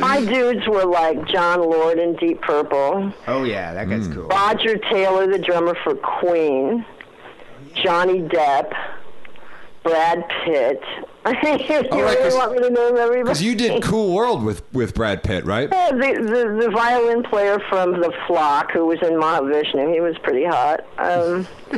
My 0.00 0.24
dudes 0.24 0.66
were 0.66 0.84
like 0.84 1.24
Jon 1.28 1.60
Lord 1.60 1.98
in 1.98 2.16
Deep 2.16 2.40
Purple. 2.42 3.12
Oh 3.28 3.44
yeah, 3.44 3.72
that 3.74 3.88
guy's 3.88 4.08
cool. 4.08 4.26
Roger 4.26 4.76
Taylor, 4.76 5.26
the 5.30 5.38
drummer 5.38 5.76
for 5.84 5.94
Queen, 5.94 6.84
Johnny 7.76 8.20
Depp, 8.22 8.72
Brad 9.84 10.24
Pitt. 10.44 10.80
you 11.26 11.32
right, 11.32 11.42
really 11.92 12.16
'cause- 12.16 12.34
want 12.34 12.52
me 12.52 12.58
to 12.58 12.70
name 12.70 12.96
everybody? 12.96 13.22
Because 13.22 13.42
you 13.42 13.54
did 13.54 13.82
Cool 13.82 14.12
World 14.14 14.44
with 14.44 14.62
with 14.74 14.94
Brad 14.94 15.22
Pitt, 15.22 15.44
right? 15.44 15.68
Yeah, 15.72 15.90
the, 15.92 15.98
the 15.98 16.64
the 16.66 16.70
violin 16.70 17.22
player 17.22 17.60
from 17.70 17.92
the 18.00 18.12
Flock, 18.26 18.72
who 18.72 18.84
was 18.86 18.98
in 19.00 19.12
Mahavishnu, 19.14 19.94
he 19.94 20.00
was 20.00 20.18
pretty 20.18 20.44
hot. 20.44 20.80
Um, 20.98 21.46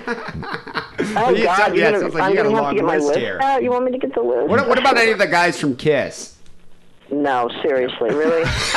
oh 1.16 1.30
you- 1.30 1.44
God, 1.44 1.76
yeah, 1.76 1.90
you're 1.90 1.96
it 1.96 2.00
sounds 2.00 2.02
gonna, 2.02 2.08
like 2.14 2.22
I'm 2.22 2.34
gonna 2.34 2.48
a 2.48 2.62
have 2.62 2.70
to 2.70 2.76
get 2.76 2.84
my 2.84 2.94
list 2.96 3.08
list 3.08 3.18
here. 3.20 3.38
out. 3.42 3.62
You 3.62 3.70
want 3.70 3.84
me 3.84 3.92
to 3.92 3.98
get 3.98 4.14
the 4.14 4.22
list? 4.22 4.48
What, 4.48 4.66
what 4.66 4.78
about 4.78 4.96
any 4.96 5.12
of 5.12 5.18
the 5.18 5.26
guys 5.28 5.60
from 5.60 5.76
Kiss? 5.76 6.35
No, 7.10 7.48
seriously, 7.62 8.10
really? 8.10 8.42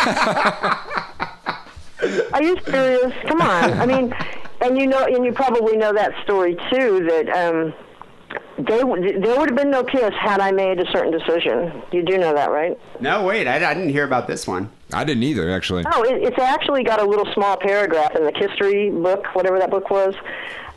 Are 2.33 2.41
you 2.41 2.57
serious? 2.65 3.13
Come 3.27 3.41
on. 3.41 3.73
I 3.73 3.85
mean, 3.85 4.13
and 4.61 4.77
you 4.77 4.87
know, 4.87 5.05
and 5.05 5.25
you 5.25 5.33
probably 5.33 5.75
know 5.75 5.93
that 5.93 6.11
story 6.23 6.55
too. 6.71 7.05
That 7.09 7.29
um, 7.29 7.73
they 8.57 8.83
there 9.19 9.37
would 9.39 9.49
have 9.49 9.55
been 9.57 9.71
no 9.71 9.83
kiss 9.83 10.13
had 10.19 10.39
I 10.39 10.51
made 10.51 10.79
a 10.79 10.89
certain 10.91 11.11
decision. 11.11 11.81
You 11.91 12.03
do 12.03 12.17
know 12.17 12.33
that, 12.33 12.51
right? 12.51 12.79
No, 12.99 13.23
wait, 13.23 13.47
I, 13.47 13.55
I 13.55 13.73
didn't 13.73 13.89
hear 13.89 14.05
about 14.05 14.27
this 14.27 14.47
one. 14.47 14.69
I 14.93 15.03
didn't 15.03 15.23
either, 15.23 15.49
actually. 15.51 15.83
Oh, 15.91 16.03
it, 16.03 16.23
it's 16.23 16.39
actually 16.39 16.83
got 16.83 17.01
a 17.01 17.05
little 17.05 17.31
small 17.33 17.57
paragraph 17.57 18.15
in 18.15 18.23
the 18.23 18.33
history 18.35 18.89
book, 18.89 19.25
whatever 19.33 19.59
that 19.59 19.69
book 19.69 19.89
was. 19.89 20.15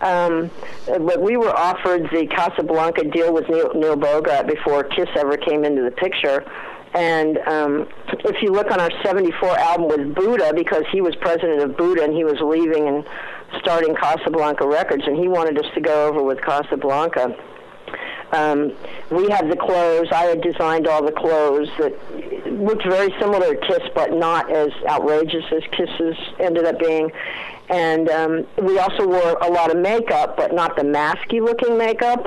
Um, 0.00 0.50
but 0.86 1.22
we 1.22 1.36
were 1.36 1.57
offered 1.57 2.09
the 2.11 2.26
Casablanca 2.26 3.05
deal 3.05 3.32
with 3.32 3.48
Neil, 3.48 3.72
Neil 3.74 3.96
Bogart 3.96 4.48
before 4.48 4.82
Kiss 4.84 5.09
ever 5.16 5.36
came 5.36 5.64
into 5.64 5.82
the 5.82 5.92
picture. 5.92 6.44
And 6.95 7.38
um, 7.38 7.88
if 8.09 8.43
you 8.43 8.53
look 8.53 8.70
on 8.70 8.78
our 8.78 8.90
74 9.03 9.59
album 9.59 9.88
with 9.88 10.14
Buddah, 10.14 10.55
because 10.55 10.84
he 10.93 11.01
was 11.01 11.14
president 11.16 11.61
of 11.62 11.70
Buddah 11.76 12.05
and 12.05 12.14
he 12.14 12.24
was 12.24 12.38
leaving 12.40 12.86
and 12.86 13.05
starting 13.61 13.95
Casablanca 13.95 14.66
Records, 14.66 15.05
and 15.07 15.16
he 15.16 15.28
wanted 15.28 15.59
us 15.59 15.66
to 15.74 15.80
go 15.80 16.09
over 16.09 16.22
with 16.22 16.40
Casablanca. 16.43 17.34
um, 18.32 18.72
we 19.11 19.28
had 19.30 19.51
the 19.51 19.57
clothes. 19.57 20.09
I 20.12 20.24
had 20.24 20.43
designed 20.43 20.86
all 20.86 21.05
the 21.05 21.12
clothes 21.12 21.68
that 21.78 21.93
looked 22.53 22.84
very 22.84 23.14
similar 23.20 23.55
to 23.55 23.66
Kiss, 23.66 23.88
but 23.95 24.12
not 24.12 24.51
as 24.51 24.70
outrageous 24.86 25.45
as 25.53 25.62
Kisses 25.70 26.16
ended 26.38 26.64
up 26.64 26.78
being. 26.78 27.11
And 27.68 28.09
um, 28.11 28.47
we 28.62 28.78
also 28.78 29.07
wore 29.07 29.38
a 29.40 29.51
lot 29.51 29.70
of 29.70 29.78
makeup, 29.78 30.36
but 30.36 30.53
not 30.55 30.76
the 30.76 30.82
masky 30.82 31.40
looking 31.40 31.78
makeup. 31.78 32.26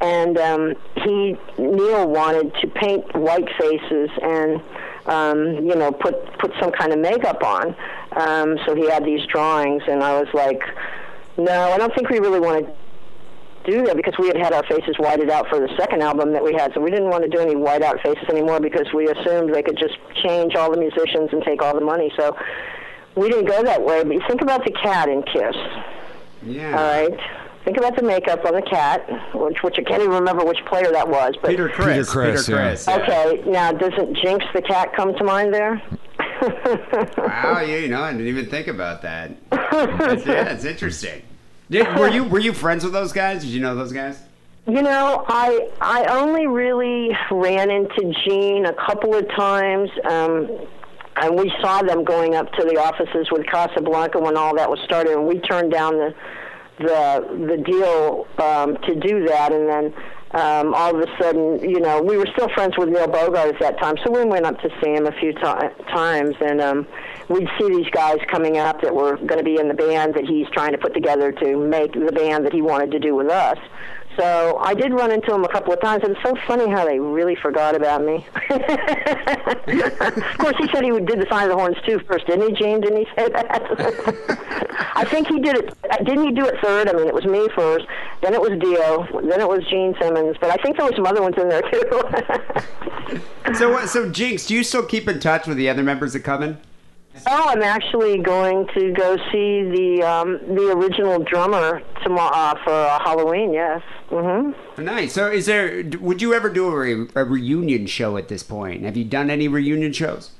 And 0.00 0.38
um, 0.38 0.74
he, 1.04 1.36
Neil, 1.58 2.08
wanted 2.08 2.54
to 2.62 2.66
paint 2.68 3.14
white 3.14 3.48
faces 3.58 4.10
and 4.22 4.62
um, 5.06 5.54
you 5.66 5.74
know, 5.74 5.92
put 5.92 6.14
put 6.38 6.52
some 6.60 6.70
kind 6.72 6.92
of 6.92 6.98
makeup 6.98 7.42
on. 7.42 7.74
Um, 8.12 8.58
so 8.66 8.74
he 8.74 8.88
had 8.88 9.04
these 9.04 9.26
drawings, 9.26 9.82
and 9.88 10.02
I 10.02 10.20
was 10.20 10.28
like, 10.34 10.62
no, 11.36 11.72
I 11.72 11.78
don't 11.78 11.94
think 11.94 12.10
we 12.10 12.18
really 12.18 12.40
want 12.40 12.66
to 12.66 13.70
do 13.70 13.84
that 13.84 13.96
because 13.96 14.14
we 14.18 14.28
had 14.28 14.36
had 14.36 14.52
our 14.52 14.62
faces 14.64 14.96
whited 14.98 15.30
out 15.30 15.48
for 15.48 15.58
the 15.58 15.68
second 15.76 16.02
album 16.02 16.32
that 16.32 16.42
we 16.42 16.54
had, 16.54 16.72
so 16.74 16.80
we 16.80 16.90
didn't 16.90 17.10
want 17.10 17.22
to 17.24 17.28
do 17.28 17.38
any 17.38 17.56
white 17.56 17.82
out 17.82 18.00
faces 18.02 18.24
anymore 18.28 18.60
because 18.60 18.86
we 18.94 19.08
assumed 19.08 19.54
they 19.54 19.62
could 19.62 19.78
just 19.78 19.98
change 20.22 20.54
all 20.54 20.70
the 20.70 20.78
musicians 20.78 21.30
and 21.32 21.42
take 21.42 21.62
all 21.62 21.74
the 21.74 21.84
money. 21.84 22.12
So 22.16 22.36
we 23.16 23.28
didn't 23.28 23.46
go 23.46 23.62
that 23.62 23.82
way. 23.82 24.02
But 24.04 24.14
you 24.14 24.22
think 24.28 24.42
about 24.42 24.64
the 24.64 24.72
cat 24.72 25.08
in 25.08 25.22
Kiss. 25.22 25.56
Yeah. 26.42 26.70
All 26.70 27.08
right. 27.08 27.20
Think 27.64 27.76
about 27.76 27.94
the 27.94 28.02
makeup 28.02 28.44
on 28.46 28.54
the 28.54 28.62
cat, 28.62 29.06
which 29.34 29.62
which 29.62 29.76
I 29.78 29.82
can't 29.82 30.02
even 30.02 30.14
remember 30.14 30.44
which 30.44 30.58
player 30.66 30.90
that 30.92 31.08
was. 31.08 31.34
But 31.42 31.50
Peter 31.50 31.68
Criss. 31.68 31.86
Peter 31.86 32.04
Criss, 32.04 32.46
Peter 32.46 32.58
yeah. 32.58 32.68
Criss, 32.68 32.86
yeah. 32.88 32.96
okay, 32.96 33.50
now 33.50 33.72
doesn't 33.72 34.16
Jinx 34.16 34.44
the 34.54 34.62
cat 34.62 34.94
come 34.94 35.14
to 35.14 35.24
mind 35.24 35.52
there? 35.52 35.82
Wow, 36.42 37.60
yeah, 37.60 37.64
you 37.76 37.88
know, 37.88 38.02
I 38.02 38.12
didn't 38.12 38.28
even 38.28 38.46
think 38.46 38.68
about 38.68 39.02
that. 39.02 39.32
That's, 39.50 40.26
yeah, 40.26 40.44
that's 40.44 40.64
interesting. 40.64 41.22
Did, 41.70 41.86
were 41.96 42.08
you 42.08 42.24
were 42.24 42.40
you 42.40 42.52
friends 42.52 42.82
with 42.82 42.92
those 42.92 43.12
guys? 43.12 43.42
Did 43.42 43.50
you 43.50 43.60
know 43.60 43.76
those 43.76 43.92
guys? 43.92 44.18
You 44.66 44.82
know, 44.82 45.24
I 45.28 45.68
I 45.80 46.04
only 46.06 46.46
really 46.46 47.10
ran 47.30 47.70
into 47.70 48.12
Gene 48.24 48.66
a 48.66 48.74
couple 48.74 49.14
of 49.14 49.28
times, 49.36 49.90
um, 50.08 50.50
and 51.16 51.38
we 51.38 51.52
saw 51.60 51.82
them 51.82 52.04
going 52.04 52.34
up 52.34 52.52
to 52.54 52.64
the 52.64 52.76
offices 52.76 53.28
with 53.30 53.46
Casablanca 53.46 54.18
when 54.18 54.36
all 54.36 54.56
that 54.56 54.68
was 54.68 54.80
started, 54.80 55.12
and 55.12 55.26
we 55.26 55.38
turned 55.40 55.72
down 55.72 55.98
the 55.98 56.14
the 56.80 57.46
the 57.48 57.56
deal 57.58 58.26
um, 58.38 58.76
to 58.86 58.94
do 58.94 59.26
that, 59.26 59.52
and 59.52 59.68
then. 59.68 59.94
Um, 60.32 60.74
all 60.74 60.94
of 60.94 61.00
a 61.00 61.08
sudden, 61.20 61.58
you 61.58 61.80
know, 61.80 62.00
we 62.00 62.16
were 62.16 62.28
still 62.34 62.48
friends 62.50 62.78
with 62.78 62.88
Neil 62.88 63.08
Bogart 63.08 63.52
at 63.52 63.58
that 63.58 63.80
time, 63.80 63.96
so 64.04 64.12
we 64.12 64.24
went 64.24 64.46
up 64.46 64.60
to 64.60 64.70
see 64.80 64.90
him 64.94 65.06
a 65.06 65.10
few 65.10 65.32
ti 65.32 65.40
times, 65.92 66.36
and 66.40 66.60
um, 66.60 66.86
we'd 67.28 67.48
see 67.58 67.68
these 67.68 67.90
guys 67.90 68.18
coming 68.28 68.56
up 68.56 68.80
that 68.82 68.94
were 68.94 69.16
going 69.16 69.38
to 69.38 69.42
be 69.42 69.56
in 69.58 69.66
the 69.66 69.74
band 69.74 70.14
that 70.14 70.24
he's 70.24 70.46
trying 70.52 70.70
to 70.70 70.78
put 70.78 70.94
together 70.94 71.32
to 71.32 71.56
make 71.56 71.94
the 71.94 72.12
band 72.12 72.46
that 72.46 72.52
he 72.52 72.62
wanted 72.62 72.92
to 72.92 73.00
do 73.00 73.16
with 73.16 73.28
us. 73.28 73.58
So 74.20 74.58
I 74.58 74.74
did 74.74 74.92
run 74.92 75.10
into 75.10 75.32
him 75.34 75.44
a 75.44 75.48
couple 75.48 75.72
of 75.72 75.80
times, 75.80 76.04
and 76.04 76.14
it's 76.14 76.22
so 76.22 76.34
funny 76.46 76.68
how 76.68 76.84
they 76.84 76.98
really 76.98 77.36
forgot 77.36 77.74
about 77.74 78.04
me. 78.04 78.26
of 78.50 80.38
course, 80.38 80.56
he 80.58 80.68
said 80.68 80.84
he 80.84 80.90
did 80.90 81.20
the 81.20 81.26
sign 81.30 81.44
of 81.44 81.48
the 81.48 81.56
horns 81.56 81.78
too 81.86 81.98
first, 82.06 82.26
didn't 82.26 82.50
he, 82.50 82.52
Gene? 82.62 82.82
Didn't 82.82 82.98
he 82.98 83.06
say 83.16 83.30
that? 83.30 83.62
I 84.94 85.04
think 85.04 85.26
he 85.28 85.38
did 85.38 85.56
it. 85.56 86.04
Didn't 86.04 86.26
he 86.26 86.32
do 86.32 86.44
it 86.44 86.56
third? 86.62 86.90
I 86.90 86.92
mean, 86.92 87.06
it 87.06 87.14
was 87.14 87.24
me 87.24 87.48
first, 87.56 87.86
then 88.20 88.34
it 88.34 88.40
was 88.42 88.50
Dio, 88.60 89.06
then 89.26 89.40
it 89.40 89.48
was 89.48 89.64
Gene 89.70 89.94
Simmons, 89.98 90.36
but 90.38 90.50
I 90.50 90.56
think 90.56 90.76
there 90.76 90.84
were 90.84 90.94
some 90.94 91.06
other 91.06 91.22
ones 91.22 91.36
in 91.38 91.48
there 91.48 91.62
too. 91.62 93.20
So, 93.54 93.74
uh, 93.74 93.86
so 93.88 94.08
Jinx, 94.08 94.46
do 94.46 94.54
you 94.54 94.62
still 94.62 94.84
keep 94.84 95.08
in 95.08 95.18
touch 95.18 95.48
with 95.48 95.56
the 95.56 95.68
other 95.68 95.82
members 95.82 96.14
of 96.14 96.22
Coven? 96.22 96.58
Oh, 97.26 97.44
I'm 97.48 97.62
actually 97.62 98.18
going 98.18 98.66
to 98.74 98.92
go 98.92 99.16
see 99.30 99.62
the 99.62 100.02
um, 100.02 100.38
the 100.54 100.72
original 100.72 101.18
drummer 101.18 101.82
tomorrow 102.02 102.34
uh, 102.34 102.54
for 102.64 102.72
uh, 102.72 102.98
Halloween. 103.00 103.52
Yes. 103.52 103.82
Mm-hmm. 104.10 104.84
Nice. 104.84 105.12
So, 105.12 105.30
is 105.30 105.46
there? 105.46 105.84
Would 106.00 106.22
you 106.22 106.34
ever 106.34 106.48
do 106.48 106.68
a, 106.68 106.76
re- 106.76 107.08
a 107.14 107.24
reunion 107.24 107.86
show 107.86 108.16
at 108.16 108.28
this 108.28 108.42
point? 108.42 108.84
Have 108.84 108.96
you 108.96 109.04
done 109.04 109.30
any 109.30 109.48
reunion 109.48 109.92
shows? 109.92 110.30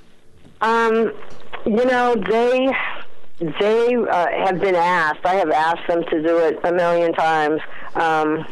Um, 0.60 1.12
you 1.66 1.84
know 1.84 2.14
they 2.14 2.70
they 3.60 3.94
uh, 3.96 4.26
have 4.44 4.60
been 4.60 4.74
asked. 4.74 5.24
I 5.24 5.34
have 5.34 5.50
asked 5.50 5.86
them 5.88 6.04
to 6.04 6.22
do 6.22 6.38
it 6.38 6.58
a 6.64 6.72
million 6.72 7.12
times. 7.12 7.60
Um, 7.94 8.46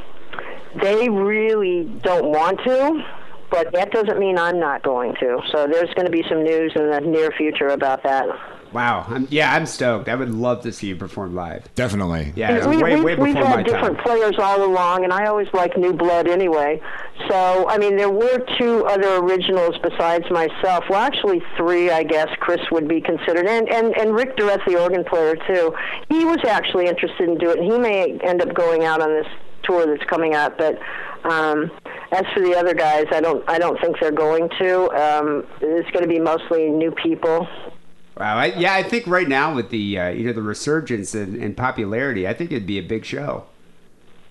they 0.80 1.08
really 1.08 1.84
don't 2.02 2.26
want 2.26 2.60
to, 2.64 3.04
but 3.50 3.72
that 3.72 3.90
doesn't 3.90 4.18
mean 4.18 4.38
I'm 4.38 4.60
not 4.60 4.82
going 4.82 5.14
to. 5.20 5.40
So 5.52 5.66
there's 5.66 5.92
going 5.94 6.06
to 6.06 6.12
be 6.12 6.24
some 6.28 6.42
news 6.42 6.72
in 6.74 6.90
the 6.90 7.00
near 7.00 7.30
future 7.32 7.68
about 7.68 8.02
that. 8.02 8.26
Wow. 8.72 9.06
I'm, 9.08 9.26
yeah, 9.30 9.54
I'm 9.54 9.64
stoked. 9.64 10.08
I 10.10 10.14
would 10.14 10.30
love 10.30 10.62
to 10.64 10.72
see 10.72 10.88
you 10.88 10.96
perform 10.96 11.34
live. 11.34 11.72
Definitely. 11.74 12.34
Yeah, 12.36 12.66
we, 12.66 12.76
way, 12.76 12.96
we, 12.96 13.00
way 13.00 13.14
we've 13.16 13.34
before 13.34 13.48
my 13.48 13.56
had 13.56 13.66
different 13.66 13.96
time. 13.96 14.04
players 14.04 14.34
all 14.38 14.62
along, 14.62 15.04
and 15.04 15.12
I 15.12 15.26
always 15.26 15.48
like 15.54 15.76
new 15.78 15.94
blood 15.94 16.28
anyway. 16.28 16.80
So, 17.28 17.66
I 17.68 17.78
mean, 17.78 17.96
there 17.96 18.10
were 18.10 18.44
two 18.58 18.84
other 18.84 19.16
originals 19.16 19.76
besides 19.82 20.30
myself. 20.30 20.84
Well, 20.90 21.00
actually, 21.00 21.42
three, 21.56 21.90
I 21.90 22.02
guess. 22.02 22.28
Chris 22.40 22.60
would 22.70 22.88
be 22.88 23.00
considered, 23.00 23.46
and 23.46 23.68
and 23.70 23.96
and 23.96 24.14
Rick 24.14 24.36
Durrett, 24.36 24.60
the 24.66 24.78
organ 24.78 25.02
player, 25.02 25.34
too. 25.34 25.74
He 26.10 26.26
was 26.26 26.38
actually 26.46 26.88
interested 26.88 27.26
in 27.26 27.38
doing 27.38 27.62
it. 27.62 27.72
He 27.72 27.78
may 27.78 28.18
end 28.18 28.42
up 28.42 28.52
going 28.54 28.84
out 28.84 29.00
on 29.00 29.08
this 29.08 29.26
tour 29.62 29.86
that's 29.86 30.04
coming 30.10 30.34
up, 30.34 30.58
but. 30.58 30.78
Um, 31.24 31.70
as 32.12 32.24
for 32.32 32.40
the 32.40 32.54
other 32.56 32.74
guys, 32.74 33.06
I 33.12 33.20
don't. 33.20 33.48
I 33.48 33.58
don't 33.58 33.78
think 33.80 33.96
they're 34.00 34.10
going 34.10 34.48
to. 34.58 34.90
Um, 34.90 35.46
it's 35.60 35.90
going 35.90 36.02
to 36.02 36.08
be 36.08 36.18
mostly 36.18 36.70
new 36.70 36.90
people. 36.90 37.46
Wow. 38.16 38.36
I, 38.38 38.46
yeah, 38.46 38.74
I 38.74 38.82
think 38.82 39.06
right 39.06 39.28
now 39.28 39.54
with 39.54 39.70
the 39.70 39.98
uh, 39.98 40.08
you 40.08 40.26
know 40.26 40.32
the 40.32 40.42
resurgence 40.42 41.14
in, 41.14 41.40
in 41.40 41.54
popularity, 41.54 42.26
I 42.26 42.34
think 42.34 42.50
it'd 42.50 42.66
be 42.66 42.78
a 42.78 42.82
big 42.82 43.04
show. 43.04 43.44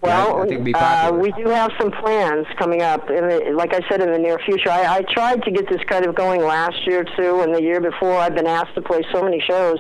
Well, 0.02 0.38
I 0.38 0.42
think 0.42 0.54
it'd 0.54 0.66
be 0.66 0.74
uh, 0.76 1.12
we 1.12 1.32
do 1.32 1.48
have 1.50 1.72
some 1.80 1.92
plans 1.92 2.46
coming 2.60 2.82
up. 2.82 3.10
In 3.10 3.28
the, 3.28 3.54
like 3.56 3.74
I 3.74 3.88
said, 3.90 4.02
in 4.02 4.12
the 4.12 4.20
near 4.20 4.38
future. 4.40 4.70
I, 4.70 4.98
I 4.98 5.02
tried 5.14 5.44
to 5.44 5.52
get 5.52 5.70
this 5.70 5.82
kind 5.88 6.06
of 6.06 6.16
going 6.16 6.42
last 6.42 6.86
year 6.86 7.04
too, 7.04 7.42
and 7.42 7.54
the 7.54 7.62
year 7.62 7.82
before. 7.82 8.16
I've 8.18 8.36
been 8.36 8.48
asked 8.48 8.76
to 8.76 8.82
play 8.82 9.02
so 9.12 9.24
many 9.24 9.40
shows. 9.40 9.80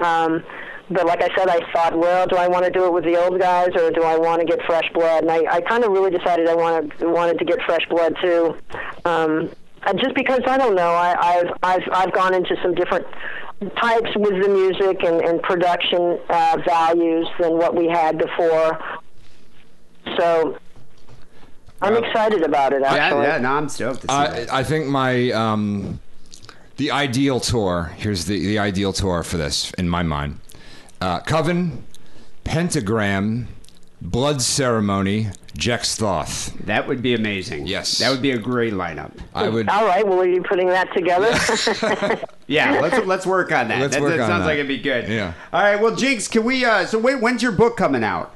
Um, 0.00 0.44
but 0.90 1.06
like 1.06 1.22
I 1.22 1.28
said, 1.36 1.48
I 1.48 1.60
thought, 1.72 1.98
well, 1.98 2.26
do 2.26 2.36
I 2.36 2.48
want 2.48 2.64
to 2.64 2.70
do 2.70 2.86
it 2.86 2.92
with 2.92 3.04
the 3.04 3.16
old 3.22 3.38
guys 3.40 3.68
or 3.76 3.90
do 3.90 4.02
I 4.02 4.16
want 4.16 4.40
to 4.40 4.46
get 4.46 4.60
fresh 4.66 4.90
blood? 4.94 5.22
And 5.24 5.30
I, 5.30 5.56
I 5.56 5.60
kind 5.62 5.84
of 5.84 5.92
really 5.92 6.10
decided 6.10 6.48
I 6.48 6.54
wanted 6.54 6.92
wanted 7.02 7.38
to 7.38 7.44
get 7.44 7.58
fresh 7.66 7.86
blood 7.88 8.14
too. 8.22 8.56
Um, 9.04 9.50
and 9.86 9.98
just 10.00 10.14
because 10.14 10.40
I 10.46 10.56
don't 10.58 10.74
know, 10.74 10.90
I, 10.90 11.14
I've 11.20 11.52
I've 11.62 11.88
I've 11.92 12.12
gone 12.12 12.34
into 12.34 12.56
some 12.62 12.74
different 12.74 13.06
types 13.76 14.10
with 14.16 14.42
the 14.42 14.48
music 14.48 15.02
and, 15.04 15.20
and 15.20 15.42
production 15.42 16.18
uh, 16.28 16.58
values 16.64 17.26
than 17.40 17.52
what 17.58 17.74
we 17.74 17.86
had 17.88 18.16
before. 18.18 18.78
So 20.16 20.58
I'm 21.82 21.92
Well- 21.94 22.04
excited 22.04 22.42
about 22.42 22.72
it. 22.72 22.82
Actually, 22.82 23.24
yeah. 23.24 23.34
yeah 23.36 23.38
No, 23.38 23.50
I'm 23.52 23.68
stoked 23.68 24.02
to 24.02 24.06
see 24.08 24.12
I. 24.12 24.46
I 24.60 24.64
think 24.64 24.86
my 24.86 25.30
um, 25.32 26.00
the 26.76 26.90
ideal 26.90 27.40
tour. 27.40 27.92
Here's 27.96 28.24
the 28.24 28.38
the 28.40 28.58
ideal 28.58 28.92
tour 28.92 29.22
for 29.22 29.36
this 29.36 29.70
in 29.72 29.88
my 29.88 30.02
mind: 30.02 30.40
uh, 31.00 31.20
Coven, 31.20 31.84
Pentagram, 32.44 33.48
Blood 34.00 34.40
Ceremony, 34.42 35.28
Jex 35.56 35.96
Thoth. 35.96 36.54
That 36.66 36.86
would 36.86 37.02
be 37.02 37.14
amazing. 37.14 37.66
Yes. 37.66 37.98
That 37.98 38.10
would 38.10 38.22
be 38.22 38.30
a 38.30 38.38
great 38.38 38.72
lineup. 38.72 39.12
I 39.34 39.48
would. 39.48 39.68
All 39.68 39.86
right. 39.86 40.06
Well, 40.06 40.20
are 40.20 40.28
you 40.28 40.42
putting 40.42 40.68
that 40.68 40.92
together? 40.92 41.32
Yeah, 42.48 42.80
let's 42.80 43.06
let's 43.06 43.26
work 43.26 43.52
on 43.52 43.68
that. 43.68 43.78
Let's 43.78 43.94
that, 43.94 44.00
work 44.00 44.12
that 44.12 44.20
on 44.20 44.28
sounds 44.30 44.40
that. 44.40 44.46
like 44.46 44.54
it'd 44.54 44.68
be 44.68 44.78
good. 44.78 45.06
Yeah. 45.06 45.34
All 45.52 45.60
right. 45.60 45.78
Well, 45.78 45.94
Jinx, 45.94 46.28
can 46.28 46.44
we? 46.44 46.64
Uh, 46.64 46.86
so 46.86 46.98
wait, 46.98 47.20
when's 47.20 47.42
your 47.42 47.52
book 47.52 47.76
coming 47.76 48.02
out? 48.02 48.34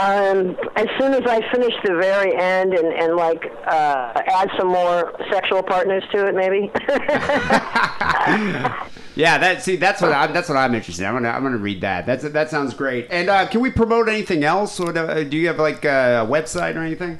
Um, 0.00 0.56
as 0.76 0.86
soon 0.98 1.12
as 1.12 1.26
I 1.26 1.42
finish 1.52 1.74
the 1.84 1.94
very 1.94 2.34
end 2.34 2.72
and, 2.72 2.86
and 2.92 3.16
like 3.16 3.44
uh, 3.66 4.22
add 4.26 4.48
some 4.58 4.68
more 4.68 5.14
sexual 5.30 5.62
partners 5.62 6.02
to 6.12 6.26
it, 6.26 6.34
maybe. 6.34 6.70
Yeah, 9.16 9.38
that 9.38 9.62
see, 9.62 9.76
that's 9.76 10.00
what 10.00 10.12
I'm, 10.12 10.32
that's 10.32 10.48
what 10.48 10.56
I'm 10.56 10.74
interested. 10.74 11.02
in. 11.02 11.08
I'm 11.08 11.14
gonna 11.14 11.30
I'm 11.30 11.42
gonna 11.42 11.58
read 11.58 11.80
that. 11.82 12.06
That's 12.06 12.22
that 12.22 12.48
sounds 12.48 12.72
great. 12.74 13.08
And 13.10 13.28
uh, 13.28 13.46
can 13.48 13.60
we 13.60 13.70
promote 13.70 14.08
anything 14.08 14.44
else? 14.44 14.78
Or 14.80 14.92
do, 14.92 15.24
do 15.24 15.36
you 15.36 15.48
have 15.48 15.58
like 15.58 15.84
a 15.84 16.26
website 16.30 16.76
or 16.76 16.82
anything? 16.82 17.18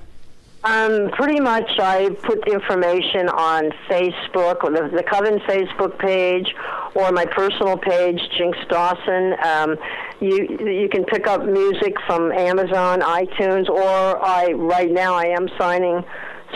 um, 0.62 1.10
pretty 1.12 1.40
much, 1.40 1.70
I 1.78 2.10
put 2.22 2.46
information 2.46 3.28
on 3.30 3.70
Facebook, 3.88 4.60
the, 4.60 4.90
the 4.94 5.02
Coven 5.02 5.38
Facebook 5.40 5.98
page, 5.98 6.54
or 6.94 7.10
my 7.12 7.24
personal 7.24 7.78
page, 7.78 8.20
Jinx 8.36 8.58
Dawson. 8.68 9.34
Um, 9.42 9.76
you 10.20 10.46
you 10.60 10.88
can 10.88 11.04
pick 11.04 11.26
up 11.26 11.44
music 11.44 11.94
from 12.06 12.32
Amazon, 12.32 13.00
iTunes, 13.00 13.68
or 13.68 14.24
I 14.24 14.52
right 14.52 14.90
now 14.90 15.14
I 15.14 15.26
am 15.26 15.48
signing 15.58 16.04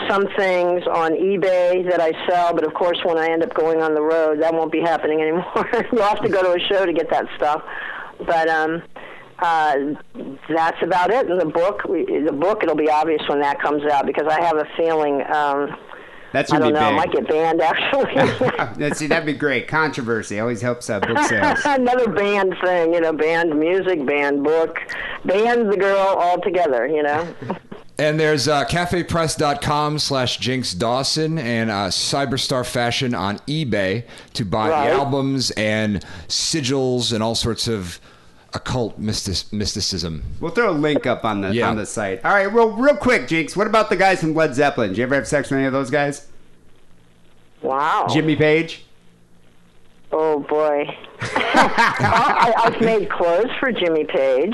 some 0.09 0.27
things 0.37 0.83
on 0.87 1.13
eBay 1.13 1.89
that 1.89 2.01
I 2.01 2.11
sell, 2.27 2.53
but 2.53 2.65
of 2.65 2.73
course, 2.73 2.99
when 3.03 3.17
I 3.17 3.29
end 3.29 3.43
up 3.43 3.53
going 3.53 3.81
on 3.81 3.95
the 3.95 4.01
road, 4.01 4.41
that 4.41 4.53
won't 4.53 4.71
be 4.71 4.81
happening 4.81 5.21
anymore. 5.21 5.69
You'll 5.91 6.03
have 6.03 6.21
to 6.21 6.29
go 6.29 6.43
to 6.43 6.53
a 6.53 6.67
show 6.67 6.85
to 6.85 6.93
get 6.93 7.09
that 7.11 7.25
stuff. 7.37 7.63
But 8.25 8.49
um, 8.49 8.83
uh, 9.39 9.75
that's 10.49 10.81
about 10.81 11.11
it. 11.11 11.29
And 11.29 11.39
the 11.39 11.45
book, 11.45 11.81
the 11.83 12.35
book, 12.37 12.63
it'll 12.63 12.75
be 12.75 12.89
obvious 12.89 13.21
when 13.27 13.41
that 13.41 13.61
comes 13.61 13.83
out 13.91 14.05
because 14.05 14.27
I 14.29 14.41
have 14.43 14.57
a 14.57 14.65
feeling. 14.77 15.21
Um, 15.33 15.75
That's 16.35 16.51
I 16.51 16.59
gonna 16.59 16.71
don't 16.73 16.81
know. 16.81 16.89
It 16.89 16.91
be 16.91 16.95
might 16.97 17.11
get 17.13 17.27
banned 17.29 17.61
actually. 17.61 18.93
See, 18.95 19.07
that'd 19.07 19.25
be 19.25 19.31
great. 19.33 19.67
Controversy 19.69 20.39
always 20.39 20.61
helps 20.61 20.89
uh, 20.89 20.99
book 20.99 21.17
sales. 21.23 21.59
Another 21.65 22.09
band 22.11 22.53
thing, 22.63 22.93
you 22.93 22.99
know, 22.99 23.13
band 23.13 23.57
music, 23.57 24.05
band 24.05 24.43
book, 24.43 24.77
banned 25.23 25.71
the 25.71 25.77
girl 25.77 25.97
all 25.97 26.41
together, 26.41 26.85
You 26.87 27.03
know. 27.03 27.33
And 27.97 28.19
there's 28.19 28.49
uh, 28.49 28.65
cafepress.com 28.65 29.99
slash 29.99 30.35
Jinx 30.39 30.73
Dawson 30.73 31.37
and 31.37 31.71
uh, 31.71 31.87
Cyberstar 31.87 32.65
Fashion 32.65 33.15
on 33.15 33.37
eBay 33.47 34.03
to 34.33 34.43
buy 34.43 34.69
Right. 34.69 34.89
albums 34.89 35.51
and 35.51 36.03
sigils 36.27 37.13
and 37.13 37.23
all 37.23 37.35
sorts 37.35 37.69
of 37.69 38.01
occult 38.55 38.97
mystic- 38.97 39.51
mysticism. 39.53 40.23
We'll 40.39 40.51
throw 40.51 40.71
a 40.71 40.71
link 40.71 41.05
up 41.05 41.25
on 41.25 41.41
the 41.41 41.53
Yeah. 41.53 41.69
on 41.69 41.75
the 41.75 41.85
site. 41.85 42.23
All 42.25 42.33
right, 42.33 42.51
real 42.51 42.71
real 42.71 42.95
quick, 42.95 43.27
Jinx. 43.27 43.55
What 43.55 43.67
about 43.67 43.89
the 43.89 43.95
guys 43.97 44.21
from 44.21 44.33
Led 44.33 44.55
Zeppelin? 44.55 44.89
Did 44.89 44.97
you 44.97 45.03
ever 45.03 45.15
have 45.15 45.27
sex 45.27 45.49
with 45.51 45.57
any 45.59 45.67
of 45.67 45.73
those 45.73 45.89
guys? 45.91 46.27
Wow. 47.61 48.07
Jimmy 48.09 48.35
Page. 48.35 48.83
Oh 50.11 50.39
boy. 50.39 50.85
I, 51.21 52.53
I've 52.57 52.79
made 52.81 53.09
clothes 53.09 53.49
for 53.59 53.71
Jimmy 53.71 54.05
Page. 54.05 54.53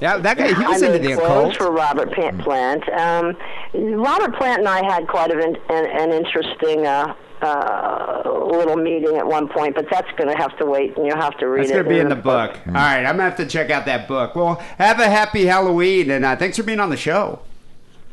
Yeah, 0.00 0.18
that 0.18 0.36
guy. 0.38 0.54
He 0.54 0.64
was 0.64 0.82
I 0.82 0.86
into 0.86 0.98
made 1.00 1.02
the 1.10 1.16
clothes 1.20 1.54
occult. 1.54 1.56
for 1.56 1.70
Robert 1.72 2.12
Plant. 2.12 2.40
Plant. 2.40 2.88
Um, 2.90 3.36
Robert 3.74 4.34
Plant 4.36 4.60
and 4.60 4.68
I 4.68 4.84
had 4.84 5.06
quite 5.08 5.30
of 5.30 5.38
an, 5.38 5.56
an, 5.70 5.86
an 5.86 6.12
interesting 6.12 6.86
uh, 6.86 7.14
uh, 7.42 8.22
little 8.24 8.76
meeting 8.76 9.16
at 9.16 9.26
one 9.26 9.48
point, 9.48 9.74
but 9.74 9.86
that's 9.90 10.10
going 10.16 10.28
to 10.30 10.36
have 10.36 10.56
to 10.58 10.66
wait, 10.66 10.96
and 10.96 11.06
you'll 11.06 11.16
have 11.16 11.36
to 11.38 11.46
read 11.48 11.64
That's 11.64 11.70
it. 11.72 11.74
gonna 11.82 11.88
be 11.88 11.98
in 11.98 12.08
the 12.08 12.14
book. 12.16 12.58
All 12.66 12.72
right, 12.72 13.00
I'm 13.04 13.16
gonna 13.16 13.24
have 13.24 13.36
to 13.36 13.46
check 13.46 13.70
out 13.70 13.86
that 13.86 14.08
book. 14.08 14.34
Well, 14.34 14.56
have 14.78 15.00
a 15.00 15.08
happy 15.08 15.46
Halloween, 15.46 16.10
and 16.10 16.24
uh, 16.24 16.36
thanks 16.36 16.56
for 16.56 16.62
being 16.62 16.80
on 16.80 16.90
the 16.90 16.96
show. 16.96 17.40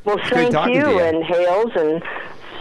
Well, 0.03 0.17
good 0.17 0.25
thank 0.33 0.51
talking 0.51 0.75
you, 0.75 0.83
to 0.83 0.89
you. 0.91 0.99
and 0.99 1.23
hails, 1.23 1.71
and 1.75 2.03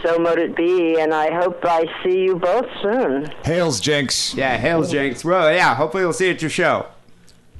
so 0.03 0.19
mote 0.19 0.39
it 0.39 0.55
be, 0.55 0.99
and 0.99 1.13
I 1.13 1.33
hope 1.33 1.59
I 1.63 1.85
see 2.03 2.23
you 2.23 2.35
both 2.35 2.67
soon. 2.81 3.31
Hails, 3.43 3.79
Jinx. 3.79 4.33
Yeah, 4.35 4.57
hails, 4.57 4.91
Jinx. 4.91 5.25
Well, 5.25 5.51
yeah, 5.53 5.75
hopefully 5.75 6.03
we'll 6.03 6.13
see 6.13 6.27
you 6.27 6.33
at 6.33 6.41
your 6.41 6.49
show. 6.51 6.85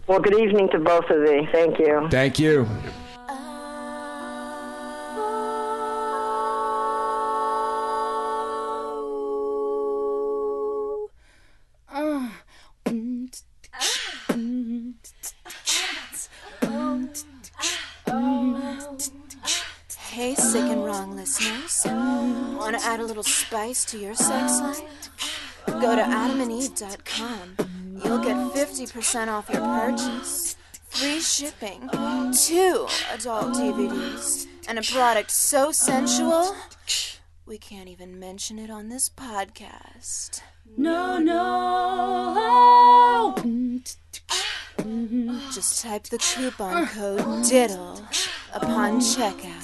Well, 0.08 0.20
good 0.20 0.40
evening 0.40 0.70
to 0.70 0.80
both 0.80 1.06
of 1.10 1.22
you. 1.22 1.48
Thank 1.52 1.80
you. 1.80 2.08
Thank 2.10 2.40
you. 2.40 2.68
Want 21.40 22.78
to 22.78 22.86
add 22.86 23.00
a 23.00 23.06
little 23.06 23.24
spice 23.24 23.86
to 23.86 23.98
your 23.98 24.16
sex 24.16 24.60
life? 24.60 24.82
Go 25.66 25.96
to 25.96 26.02
adamandeve.com. 26.02 27.56
You'll 28.04 28.24
get 28.24 28.36
50% 28.36 29.28
off 29.28 29.50
your 29.50 29.62
purchase, 29.62 30.56
free 30.90 31.20
shipping, 31.22 31.90
two 32.34 32.88
adult 33.14 33.54
DVDs, 33.54 34.48
and 34.68 34.80
a 34.80 34.82
product 34.82 35.32
so 35.32 35.72
sensual 35.72 36.56
we 37.52 37.58
can't 37.58 37.90
even 37.90 38.18
mention 38.18 38.58
it 38.58 38.70
on 38.70 38.88
this 38.88 39.10
podcast. 39.10 40.42
No, 40.78 41.18
no. 41.18 42.36
Just 45.54 45.82
type 45.84 46.04
the 46.04 46.18
coupon 46.18 46.88
code 46.88 47.44
DIDDLE 47.44 48.02
upon 48.54 49.02
checkout. 49.02 49.61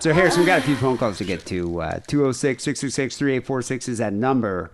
So, 0.00 0.12
Harrison, 0.12 0.40
we've 0.40 0.46
got 0.46 0.60
a 0.60 0.62
few 0.62 0.76
phone 0.76 0.96
calls 0.96 1.18
to 1.18 1.24
get 1.24 1.44
to. 1.46 1.80
Uh, 1.80 1.98
206 2.06 2.62
666 2.62 3.16
3846 3.16 3.88
is 3.88 3.98
that 3.98 4.12
number. 4.12 4.70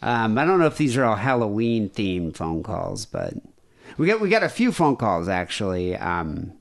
Um, 0.00 0.38
I 0.38 0.46
don't 0.46 0.58
know 0.58 0.66
if 0.66 0.78
these 0.78 0.96
are 0.96 1.04
all 1.04 1.16
Halloween 1.16 1.90
themed 1.90 2.34
phone 2.34 2.62
calls, 2.62 3.04
but 3.04 3.34
we 3.98 4.06
got 4.06 4.20
we 4.20 4.30
got 4.30 4.42
a 4.42 4.48
few 4.48 4.72
phone 4.72 4.96
calls 4.96 5.28
actually. 5.28 5.96
Um, 5.96 6.54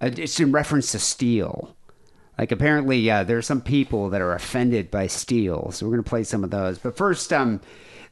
uh, 0.00 0.10
it's 0.16 0.38
in 0.38 0.52
reference 0.52 0.92
to 0.92 1.00
Steele. 1.00 1.74
Like 2.38 2.52
apparently, 2.52 3.10
uh, 3.10 3.24
there 3.24 3.38
are 3.38 3.42
some 3.42 3.60
people 3.60 4.10
that 4.10 4.20
are 4.20 4.32
offended 4.32 4.90
by 4.90 5.06
Steele, 5.06 5.70
so 5.70 5.86
we're 5.86 5.92
gonna 5.92 6.02
play 6.02 6.24
some 6.24 6.44
of 6.44 6.50
those. 6.50 6.78
But 6.78 6.96
first, 6.96 7.32
um, 7.32 7.60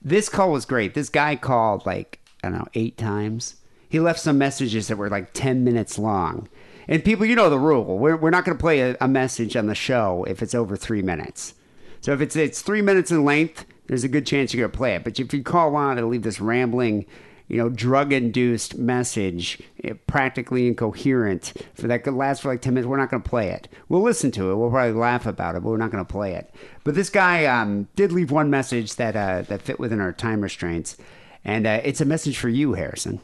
this 0.00 0.28
call 0.28 0.52
was 0.52 0.64
great. 0.64 0.94
This 0.94 1.08
guy 1.08 1.36
called 1.36 1.84
like 1.86 2.20
I 2.42 2.50
don't 2.50 2.58
know 2.58 2.68
eight 2.74 2.96
times. 2.96 3.56
He 3.88 4.00
left 4.00 4.20
some 4.20 4.38
messages 4.38 4.88
that 4.88 4.96
were 4.96 5.10
like 5.10 5.32
ten 5.32 5.64
minutes 5.64 5.98
long. 5.98 6.48
And 6.88 7.04
people, 7.04 7.26
you 7.26 7.36
know 7.36 7.50
the 7.50 7.58
rule. 7.58 7.98
We're, 7.98 8.16
we're 8.16 8.30
not 8.30 8.44
going 8.44 8.56
to 8.56 8.60
play 8.60 8.80
a, 8.80 8.96
a 9.00 9.08
message 9.08 9.56
on 9.56 9.66
the 9.66 9.74
show 9.74 10.24
if 10.24 10.42
it's 10.42 10.54
over 10.54 10.76
three 10.76 11.02
minutes. 11.02 11.54
So 12.00 12.12
if 12.12 12.20
it's 12.20 12.34
it's 12.34 12.62
three 12.62 12.82
minutes 12.82 13.10
in 13.10 13.24
length, 13.24 13.64
there's 13.86 14.04
a 14.04 14.08
good 14.08 14.26
chance 14.26 14.52
you're 14.52 14.62
going 14.62 14.72
to 14.72 14.76
play 14.76 14.94
it. 14.96 15.04
But 15.04 15.18
if 15.20 15.32
you 15.32 15.42
call 15.42 15.76
on, 15.76 15.96
it'll 15.96 16.10
leave 16.10 16.22
this 16.22 16.40
rambling, 16.40 17.06
you 17.52 17.58
know, 17.58 17.68
drug-induced 17.68 18.78
message, 18.78 19.60
eh, 19.84 19.92
practically 20.06 20.66
incoherent, 20.66 21.52
for 21.74 21.86
that 21.86 22.02
could 22.02 22.14
last 22.14 22.40
for 22.40 22.48
like 22.48 22.62
ten 22.62 22.72
minutes. 22.72 22.88
We're 22.88 22.96
not 22.96 23.10
going 23.10 23.22
to 23.22 23.28
play 23.28 23.50
it. 23.50 23.68
We'll 23.90 24.00
listen 24.00 24.30
to 24.32 24.50
it. 24.50 24.56
We'll 24.56 24.70
probably 24.70 24.98
laugh 24.98 25.26
about 25.26 25.54
it, 25.54 25.62
but 25.62 25.68
we're 25.68 25.76
not 25.76 25.90
going 25.90 26.02
to 26.02 26.10
play 26.10 26.32
it. 26.34 26.50
But 26.82 26.94
this 26.94 27.10
guy 27.10 27.44
um, 27.44 27.88
did 27.94 28.10
leave 28.10 28.30
one 28.30 28.48
message 28.48 28.96
that 28.96 29.14
uh, 29.14 29.42
that 29.42 29.60
fit 29.60 29.78
within 29.78 30.00
our 30.00 30.14
time 30.14 30.40
restraints, 30.40 30.96
and 31.44 31.66
uh, 31.66 31.82
it's 31.84 32.00
a 32.00 32.06
message 32.06 32.38
for 32.38 32.48
you, 32.48 32.72
Harrison. 32.72 33.20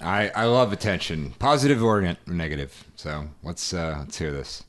I, 0.00 0.28
I 0.28 0.44
love 0.44 0.72
attention, 0.72 1.34
positive 1.40 1.82
or 1.82 2.00
ne- 2.00 2.16
negative. 2.28 2.84
So 2.94 3.30
let's 3.42 3.74
uh, 3.74 3.96
let's 3.98 4.16
hear 4.16 4.30
this. 4.30 4.62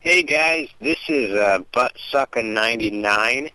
Hey 0.00 0.22
guys, 0.22 0.70
this 0.80 0.98
is 1.06 1.32
uh, 1.34 1.58
Buttsucker99. 1.74 3.50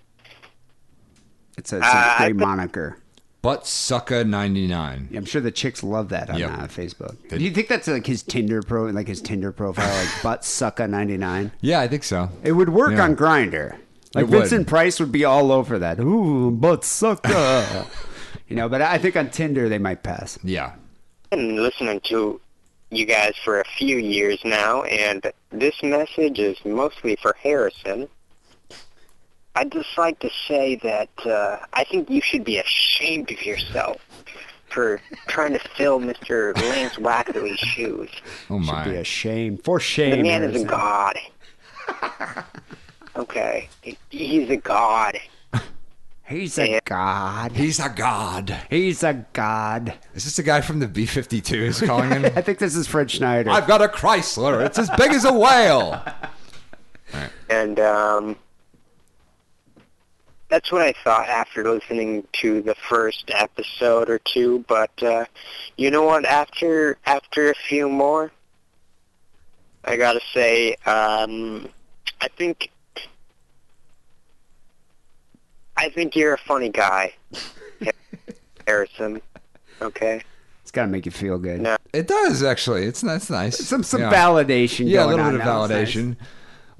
It's 1.60 1.74
a, 1.74 1.78
it's 1.78 1.86
a 1.88 2.16
great 2.18 2.38
put- 2.38 2.48
moniker. 2.48 2.98
Butt 3.42 3.64
sucka 3.64 4.28
ninety 4.28 4.68
nine. 4.68 5.08
I'm 5.16 5.24
sure 5.24 5.40
the 5.42 5.52
chicks 5.52 5.82
love 5.82 6.10
that 6.10 6.30
on 6.30 6.38
Yep. 6.40 6.50
uh, 6.52 6.68
Facebook. 6.68 7.16
They- 7.30 7.38
Do 7.38 7.44
you 7.46 7.52
think 7.52 7.68
that's 7.70 7.88
like 7.88 8.06
his 8.06 8.22
Tinder 8.24 8.62
pro, 8.62 8.86
like 8.88 9.08
his 9.08 9.22
Tinder 9.22 9.52
profile, 9.54 9.94
like 9.98 10.24
butt 10.24 10.42
sucka 10.42 10.90
99? 10.90 11.52
Yeah, 11.62 11.80
I 11.80 11.88
think 11.88 12.04
so. 12.04 12.30
It 12.44 12.52
would 12.54 12.70
work 12.70 12.92
Yeah. 12.92 13.04
on 13.04 13.16
Grindr. 13.16 13.78
Like 14.14 14.24
It 14.24 14.30
would. 14.30 14.40
Vincent 14.42 14.68
Price 14.68 15.00
would 15.00 15.12
be 15.14 15.24
all 15.24 15.52
over 15.54 15.80
that. 15.80 16.00
Ooh, 16.02 16.52
butt 16.52 16.82
sucka. 16.82 17.86
you 18.50 18.56
know, 18.58 18.68
but 18.68 18.82
I 18.82 18.98
think 18.98 19.16
on 19.16 19.30
Tinder 19.30 19.70
they 19.70 19.78
might 19.80 20.04
pass. 20.04 20.38
Yeah. 20.44 20.74
I've 21.32 21.38
been 21.40 21.56
listening 21.64 22.02
to 22.10 22.42
you 22.92 23.06
guys 23.06 23.36
for 23.46 23.62
a 23.62 23.66
few 23.78 23.98
years 24.00 24.40
now, 24.44 24.82
and 24.84 25.32
this 25.52 25.76
message 25.82 26.40
is 26.40 26.58
mostly 26.66 27.16
for 27.22 27.36
Harrison. 27.42 28.08
I'd 29.56 29.72
just 29.72 29.98
like 29.98 30.20
to 30.20 30.30
say 30.48 30.76
that 30.78 31.10
uh, 31.26 31.58
I 31.74 31.84
think 31.84 32.10
you 32.10 32.22
should 32.22 32.44
be 32.44 32.58
ashamed 32.58 33.32
of 33.32 33.44
yourself 33.46 33.98
for 34.70 35.02
trying 35.28 35.54
to 35.54 35.60
fill 35.76 36.00
Mr. 36.00 36.56
Lance 36.56 36.96
Wackerly's 36.96 37.60
shoes. 37.60 38.10
Oh 38.50 38.60
my! 38.60 38.84
Should 38.84 38.90
be 38.90 38.96
my. 38.96 39.02
a 39.02 39.04
shame. 39.04 39.58
For 39.58 39.80
shame. 39.80 40.18
The 40.18 40.24
man 40.24 40.44
is 40.44 40.62
a 40.62 40.66
god. 40.66 41.18
Okay, 43.16 43.68
he's 44.10 44.50
a 44.50 44.56
god. 44.56 45.20
He's 46.26 46.58
a 46.58 46.70
Yeah. 46.70 46.80
god. 46.86 47.52
He's 47.54 47.80
a 47.80 47.90
god. 47.90 48.56
He's 48.70 49.04
a 49.04 49.26
god. 49.34 49.94
Is 50.14 50.24
this 50.24 50.40
a 50.40 50.44
guy 50.44 50.62
from 50.62 50.80
the 50.80 50.88
B 50.88 51.06
52s 51.06 51.86
calling 51.86 52.12
in? 52.12 52.26
I 52.38 52.42
think 52.42 52.60
this 52.60 52.76
is 52.76 52.88
Fred 52.88 53.12
Schneider. 53.12 53.50
I've 53.50 53.68
got 53.68 53.82
a 53.82 53.88
Chrysler. 53.90 54.64
It's 54.66 54.80
as 54.80 54.90
big 54.92 55.12
as 55.12 55.26
a 55.26 55.34
whale. 55.34 56.02
And 57.50 57.80
um, 57.80 58.38
that's 60.50 60.72
what 60.72 60.82
I 60.82 60.94
thought 61.04 61.30
after 61.30 61.64
listening 61.72 62.28
to 62.42 62.62
the 62.62 62.76
first 62.76 63.26
episode 63.30 64.10
or 64.10 64.20
two. 64.20 64.66
But 64.68 64.92
uh, 65.02 65.26
you 65.78 65.92
know 65.92 66.04
what? 66.04 66.26
After 66.26 66.98
after 67.06 67.50
a 67.52 67.56
few 67.56 67.88
more, 67.88 68.32
I 69.86 69.96
gotta 69.96 70.22
say, 70.34 70.76
um, 70.86 71.70
I 72.20 72.28
think 72.30 72.72
I 75.78 75.90
think 75.90 76.16
you're 76.16 76.34
a 76.34 76.38
funny 76.38 76.70
guy, 76.70 77.14
Harrison. 78.68 79.22
Okay. 79.82 80.22
it's 80.62 80.72
got 80.72 80.82
to 80.82 80.88
make 80.90 81.06
you 81.06 81.12
feel 81.12 81.38
good. 81.38 81.62
No. 81.62 81.78
It 81.94 82.08
does 82.08 82.44
actually. 82.44 82.84
It's 82.84 83.00
that's 83.00 83.30
nice. 83.30 83.58
Some 83.58 83.84
some 83.84 84.02
yeah. 84.02 84.12
validation. 84.12 84.90
Yeah, 84.90 85.04
a 85.04 85.06
going 85.06 85.18
little 85.18 85.32
bit 85.32 85.40
of 85.40 85.46
now. 85.46 85.64
It's 85.64 85.96
nice. 85.96 86.16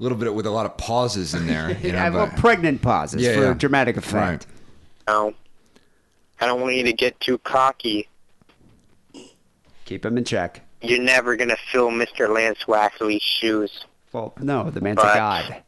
A 0.00 0.02
little 0.02 0.18
bit 0.18 0.34
with 0.34 0.46
a 0.46 0.50
lot 0.50 0.66
of 0.66 0.76
pauses 0.76 1.34
in 1.34 1.46
there. 1.46 1.70
You 1.82 1.92
know, 1.92 1.98
Yeah, 1.98 2.08
well, 2.10 2.26
but- 2.26 2.36
pregnant 2.38 2.82
pauses 2.82 3.22
Yeah, 3.22 3.34
for 3.34 3.42
yeah. 3.42 3.54
dramatic 3.54 3.96
effect. 3.96 4.46
No. 5.06 5.34
I 6.40 6.46
don't 6.46 6.60
want 6.60 6.74
you 6.76 6.84
to 6.84 6.92
get 6.92 7.18
too 7.20 7.38
cocky. 7.38 8.08
Keep 9.84 10.06
him 10.06 10.16
in 10.16 10.24
check. 10.24 10.62
You're 10.82 11.02
never 11.02 11.36
gonna 11.36 11.56
fill 11.70 11.90
Mr. 11.90 12.32
Lance 12.32 12.60
Wackerly's 12.66 13.22
shoes. 13.22 13.84
Well, 14.12 14.32
no, 14.40 14.70
the 14.70 14.80
man's 14.80 14.98
a 15.00 15.02
god. 15.02 15.62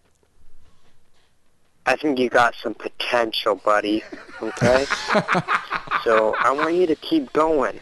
I 1.84 1.96
think 1.96 2.18
you 2.18 2.30
got 2.30 2.54
some 2.62 2.74
potential, 2.74 3.56
buddy. 3.56 4.02
Okay? 4.40 4.86
so 6.04 6.34
I 6.38 6.52
want 6.52 6.74
you 6.74 6.86
to 6.86 6.94
keep 6.94 7.32
going. 7.32 7.78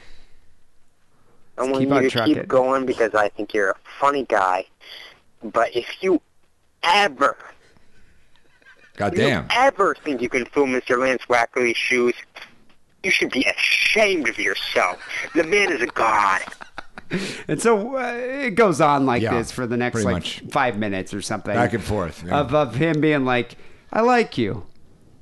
I 1.58 1.62
want 1.64 1.78
keep 1.80 1.88
you 1.90 2.00
to 2.00 2.10
trucking. 2.10 2.34
keep 2.34 2.48
going 2.48 2.86
because 2.86 3.14
I 3.14 3.28
think 3.28 3.52
you're 3.54 3.70
a 3.70 3.76
funny 4.00 4.24
guy. 4.24 4.64
But 5.44 5.76
if 5.76 5.86
you 6.02 6.20
ever, 6.82 7.36
God 8.96 9.16
you 9.16 9.44
ever 9.50 9.94
think 10.04 10.20
you 10.20 10.28
can 10.28 10.44
fool 10.46 10.66
Mr. 10.66 10.98
Lance 10.98 11.22
Wackerly's 11.28 11.76
shoes, 11.76 12.14
you 13.02 13.10
should 13.10 13.30
be 13.30 13.44
ashamed 13.44 14.28
of 14.28 14.38
yourself. 14.38 14.98
The 15.34 15.44
man 15.44 15.72
is 15.72 15.80
a 15.80 15.86
god. 15.86 16.42
And 17.48 17.60
so 17.60 17.96
uh, 17.96 18.12
it 18.12 18.50
goes 18.52 18.80
on 18.80 19.04
like 19.04 19.20
Yeah, 19.20 19.34
this 19.34 19.50
for 19.50 19.66
the 19.66 19.76
next 19.76 19.94
pretty 19.94 20.04
like 20.04 20.14
much. 20.14 20.42
five 20.52 20.78
minutes 20.78 21.12
or 21.12 21.20
something. 21.20 21.52
Back 21.52 21.72
and 21.72 21.82
forth, 21.82 22.22
yeah. 22.24 22.38
Of, 22.38 22.54
of 22.54 22.76
him 22.76 23.00
being 23.00 23.24
like, 23.24 23.56
I 23.92 24.02
like 24.02 24.38
you, 24.38 24.64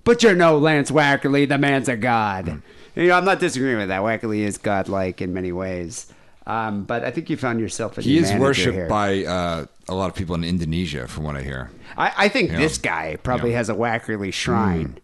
but 0.04 0.22
you're 0.22 0.34
no 0.34 0.58
Lance 0.58 0.90
Wackerly. 0.90 1.48
The 1.48 1.56
man's 1.56 1.88
a 1.88 1.96
god. 1.96 2.48
Hmm. 2.48 3.00
You 3.00 3.06
know, 3.08 3.14
I'm 3.14 3.24
not 3.24 3.40
disagreeing 3.40 3.78
with 3.78 3.88
that. 3.88 4.02
Wackerly 4.02 4.40
is 4.40 4.58
godlike 4.58 5.22
in 5.22 5.32
many 5.32 5.50
ways. 5.50 6.12
Um, 6.46 6.84
but 6.84 7.04
I 7.04 7.10
think 7.10 7.30
you 7.30 7.38
found 7.38 7.58
yourself 7.58 7.96
a 7.96 8.02
He 8.02 8.16
new 8.16 8.20
is 8.20 8.28
manager 8.28 8.42
worshipped 8.42 8.74
here. 8.76 8.88
by 8.88 9.24
uh, 9.24 9.64
a 9.88 9.94
lot 9.94 10.08
of 10.08 10.14
people 10.14 10.34
in 10.34 10.44
Indonesia, 10.44 11.08
from 11.08 11.24
what 11.24 11.36
I 11.36 11.42
hear. 11.42 11.70
I, 11.96 12.12
I 12.16 12.28
think 12.28 12.50
Yeah. 12.52 12.58
this 12.58 12.78
guy 12.78 13.16
probably 13.22 13.50
Yeah. 13.50 13.56
Hmm. 13.56 13.58
has 13.58 13.68
a 13.70 13.74
Wackerly 13.74 14.32
shrine 14.32 14.98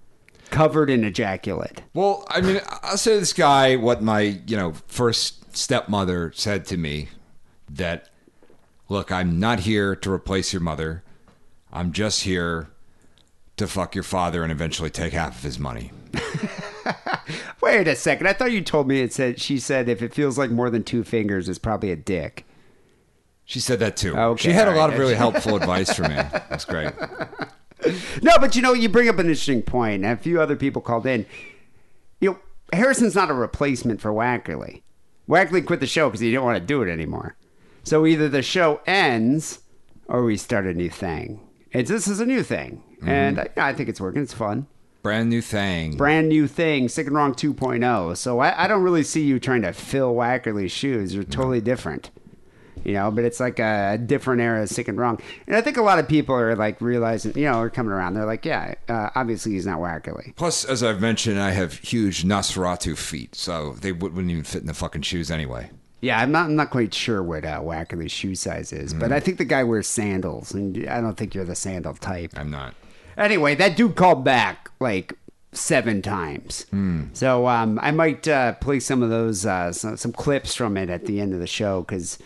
covered 0.51 0.91
in 0.91 1.05
ejaculate. 1.05 1.83
Well, 1.95 2.25
I 2.31 2.41
mean, 2.41 2.61
I'll 2.83 2.97
say 2.99 3.15
to 3.15 3.21
this 3.21 3.33
guy 3.33 3.77
what 3.77 4.03
my 4.03 4.41
you 4.47 4.57
know 4.57 4.75
first 4.87 5.57
stepmother 5.57 6.33
said 6.35 6.65
to 6.67 6.77
me 6.77 7.09
that 7.69 8.09
look, 8.89 9.11
I'm 9.11 9.41
not 9.41 9.61
here 9.61 9.97
to 9.97 10.13
replace 10.13 10.53
your 10.53 10.61
mother. 10.63 11.03
I'm 11.73 11.93
just 11.93 12.23
here 12.23 12.69
to 13.57 13.67
fuck 13.67 13.95
your 13.95 14.05
father 14.05 14.43
and 14.43 14.53
eventually 14.53 14.91
take 14.91 15.13
half 15.13 15.39
of 15.39 15.43
his 15.43 15.59
money. 15.59 15.91
Wait 17.61 17.89
a 17.89 17.97
second. 17.97 18.27
I 18.29 18.33
thought 18.33 18.53
you 18.53 18.61
told 18.61 18.87
me 18.89 19.01
it 19.01 19.13
said 19.13 19.41
she 19.41 19.59
said 19.59 19.89
if 19.89 20.03
it 20.03 20.13
feels 20.15 20.37
like 20.37 20.51
more 20.51 20.71
than 20.71 20.85
two 20.85 21.03
fingers, 21.05 21.49
it's 21.49 21.59
probably 21.59 21.91
a 21.91 21.97
dick. 21.97 22.45
She 23.45 23.61
said 23.61 23.79
that 23.81 23.97
too. 23.97 24.15
Ah, 24.17 24.27
okay, 24.29 24.49
she 24.49 24.53
had 24.53 24.69
a 24.69 24.73
lot 24.73 24.87
right. 24.87 24.95
of 24.95 24.99
really 24.99 25.15
helpful 25.25 25.57
advice 25.57 25.93
for 25.95 26.03
me. 26.03 26.15
That's 26.15 26.65
great. 26.65 26.93
No, 28.23 28.33
but 28.41 28.57
you 28.57 28.63
know, 28.63 28.73
you 28.73 28.89
bring 28.89 29.11
up 29.11 29.19
an 29.19 29.27
interesting 29.27 29.61
point, 29.61 30.07
a 30.07 30.17
few 30.17 30.41
other 30.41 30.57
people 30.57 30.81
called 30.81 31.05
in. 31.05 31.27
You 32.19 32.31
know, 32.31 32.39
Harrison's 32.73 33.15
not 33.15 33.31
a 33.31 33.35
replacement 33.35 34.01
for 34.01 34.11
Wackerly. 34.11 34.81
Wackerly 35.29 35.67
quit 35.67 35.81
the 35.81 35.87
show 35.87 36.09
because 36.09 36.21
he 36.21 36.31
didn't 36.31 36.45
want 36.45 36.59
to 36.59 36.65
do 36.65 36.81
it 36.81 36.91
anymore. 36.91 37.37
So 37.83 38.07
either 38.07 38.29
the 38.29 38.41
show 38.41 38.81
ends 38.87 39.61
or 40.09 40.25
we 40.25 40.37
start 40.37 40.67
a 40.67 40.75
new 40.75 40.91
thing. 40.91 41.41
It's 41.73 41.91
this 41.91 42.09
is 42.09 42.21
a 42.21 42.27
new 42.27 42.43
thing, 42.43 42.83
mm-hmm. 42.97 43.09
and 43.09 43.41
I, 43.41 43.49
I 43.57 43.73
think 43.73 43.89
it's 43.89 44.01
working. 44.01 44.23
It's 44.23 44.33
fun. 44.33 44.67
Brand 45.03 45.29
new 45.29 45.43
thing. 45.43 45.97
Brand 45.97 46.31
new 46.31 46.47
thing, 46.47 46.89
Sick 46.89 47.07
and 47.07 47.15
Wrong 47.15 47.35
2.0. 47.35 48.17
So 48.17 48.39
I, 48.39 48.65
I 48.65 48.67
don't 48.67 48.83
really 48.83 49.03
see 49.03 49.23
you 49.23 49.39
trying 49.39 49.61
to 49.61 49.73
fill 49.75 50.15
Wackerly's 50.15 50.73
shoes. 50.73 51.15
You're 51.15 51.25
totally 51.25 51.61
different. 51.61 52.11
You 52.85 52.93
know, 52.95 53.11
but 53.11 53.25
it's 53.25 53.41
like 53.41 53.59
a 53.59 53.97
different 54.05 54.41
era 54.41 54.63
of 54.63 54.69
sick 54.69 54.89
and 54.89 54.99
wrong. 54.99 55.21
And 55.47 55.57
I 55.57 55.61
think 55.61 55.77
a 55.77 55.83
lot 55.83 55.99
of 55.99 56.09
people 56.09 56.35
are 56.35 56.55
like 56.57 56.81
realizing, 56.81 57.37
you 57.37 57.45
know, 57.45 57.55
are 57.61 57.71
coming 57.71 57.93
around. 57.93 58.15
They're 58.15 58.27
like, 58.27 58.45
yeah, 58.45 58.75
uh, 58.89 59.11
obviously 59.15 59.53
he's 59.53 59.65
not 59.67 59.79
Wackerly 59.79 60.35
Plus, 60.37 60.65
as 60.65 60.83
I've 60.83 61.01
mentioned, 61.01 61.39
I 61.41 61.53
have 61.53 61.75
huge 61.75 62.25
Nosferatu 62.25 62.97
feet, 62.99 63.35
so 63.35 63.75
they 63.81 63.93
would- 63.93 64.15
wouldn't 64.15 64.31
even 64.33 64.45
fit 64.45 64.61
in 64.63 64.67
the 64.67 64.75
fucking 64.75 65.03
shoes 65.03 65.31
anyway. 65.31 65.71
Yeah, 66.01 66.19
I'm 66.21 66.31
not. 66.33 66.47
I'm 66.47 66.57
not 66.57 66.69
quite 66.69 66.93
sure 66.93 67.23
what 67.23 67.47
uh, 67.47 67.61
Wackerly's 67.63 68.13
shoe 68.13 68.35
size 68.35 68.75
is, 68.75 68.93
but 68.93 69.11
Mm. 69.11 69.15
I 69.15 69.21
think 69.21 69.39
the 69.39 69.47
guy 69.47 69.65
wears 69.65 69.87
sandals, 69.87 70.53
and 70.53 70.87
I 70.87 71.01
don't 71.01 71.17
think 71.17 71.35
you're 71.35 71.47
the 71.47 71.55
sandal 71.55 71.95
type. 71.95 72.33
I'm 72.37 72.51
not. 72.51 72.75
Anyway, 73.17 73.55
that 73.55 73.77
dude 73.77 73.95
called 73.97 74.23
back 74.25 74.69
like 74.81 75.15
seven 75.53 76.03
times. 76.03 76.67
Hmm. 76.71 77.05
So 77.15 77.47
um, 77.47 77.79
I 77.81 77.91
might 77.93 78.27
uh, 78.29 78.53
play 78.55 78.81
some 78.81 79.03
of 79.03 79.09
those, 79.09 79.47
uh, 79.47 79.73
some, 79.73 79.97
some 79.97 80.13
clips 80.13 80.55
from 80.55 80.77
it 80.77 80.91
at 80.91 81.07
the 81.07 81.21
end 81.21 81.33
of 81.33 81.39
the 81.41 81.47
show 81.47 81.83
because 81.83 82.19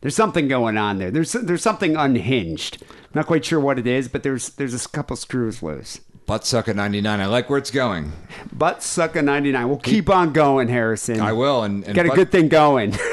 there's 0.00 0.16
something 0.16 0.48
going 0.48 0.76
on 0.76 0.98
there. 0.98 1.10
There's 1.10 1.32
there's 1.32 1.62
something 1.62 1.96
unhinged. 1.96 2.82
I'm 2.82 3.12
not 3.14 3.26
quite 3.26 3.44
sure 3.44 3.60
what 3.60 3.78
it 3.78 3.86
is, 3.86 4.08
but 4.08 4.22
there's 4.22 4.50
there's 4.50 4.74
a 4.74 4.88
couple 4.88 5.16
screws 5.16 5.62
loose. 5.62 6.00
Butt 6.26 6.44
sucker 6.44 6.74
99. 6.74 7.20
I 7.20 7.24
like 7.24 7.48
where 7.48 7.58
it's 7.58 7.70
going. 7.70 8.12
Butt 8.52 8.82
sucker 8.82 9.22
99. 9.22 9.66
We'll 9.66 9.78
keep 9.78 10.10
on 10.10 10.34
going, 10.34 10.68
Harrison. 10.68 11.22
I 11.22 11.32
will. 11.32 11.62
And, 11.62 11.82
and 11.84 11.94
Got 11.94 12.04
a 12.04 12.08
butt, 12.08 12.16
good 12.16 12.30
thing 12.30 12.48
going. 12.48 12.94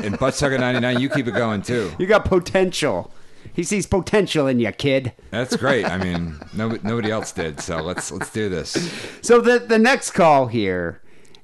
And 0.00 0.18
butt 0.18 0.34
sucker 0.34 0.58
99, 0.58 1.00
you 1.00 1.08
keep 1.08 1.28
it 1.28 1.34
going 1.34 1.62
too. 1.62 1.92
you 1.98 2.06
got 2.06 2.24
potential. 2.24 3.12
He 3.52 3.62
sees 3.62 3.86
potential 3.86 4.48
in 4.48 4.58
you, 4.58 4.72
kid. 4.72 5.12
That's 5.30 5.56
great. 5.56 5.84
I 5.84 5.96
mean, 5.96 6.40
nobody, 6.52 6.80
nobody 6.82 7.10
else 7.10 7.30
did. 7.30 7.60
So 7.60 7.78
let's 7.78 8.10
let's 8.10 8.30
do 8.32 8.48
this. 8.48 8.72
So 9.22 9.40
the 9.40 9.60
the 9.60 9.78
next 9.78 10.10
call 10.10 10.48
here 10.48 11.00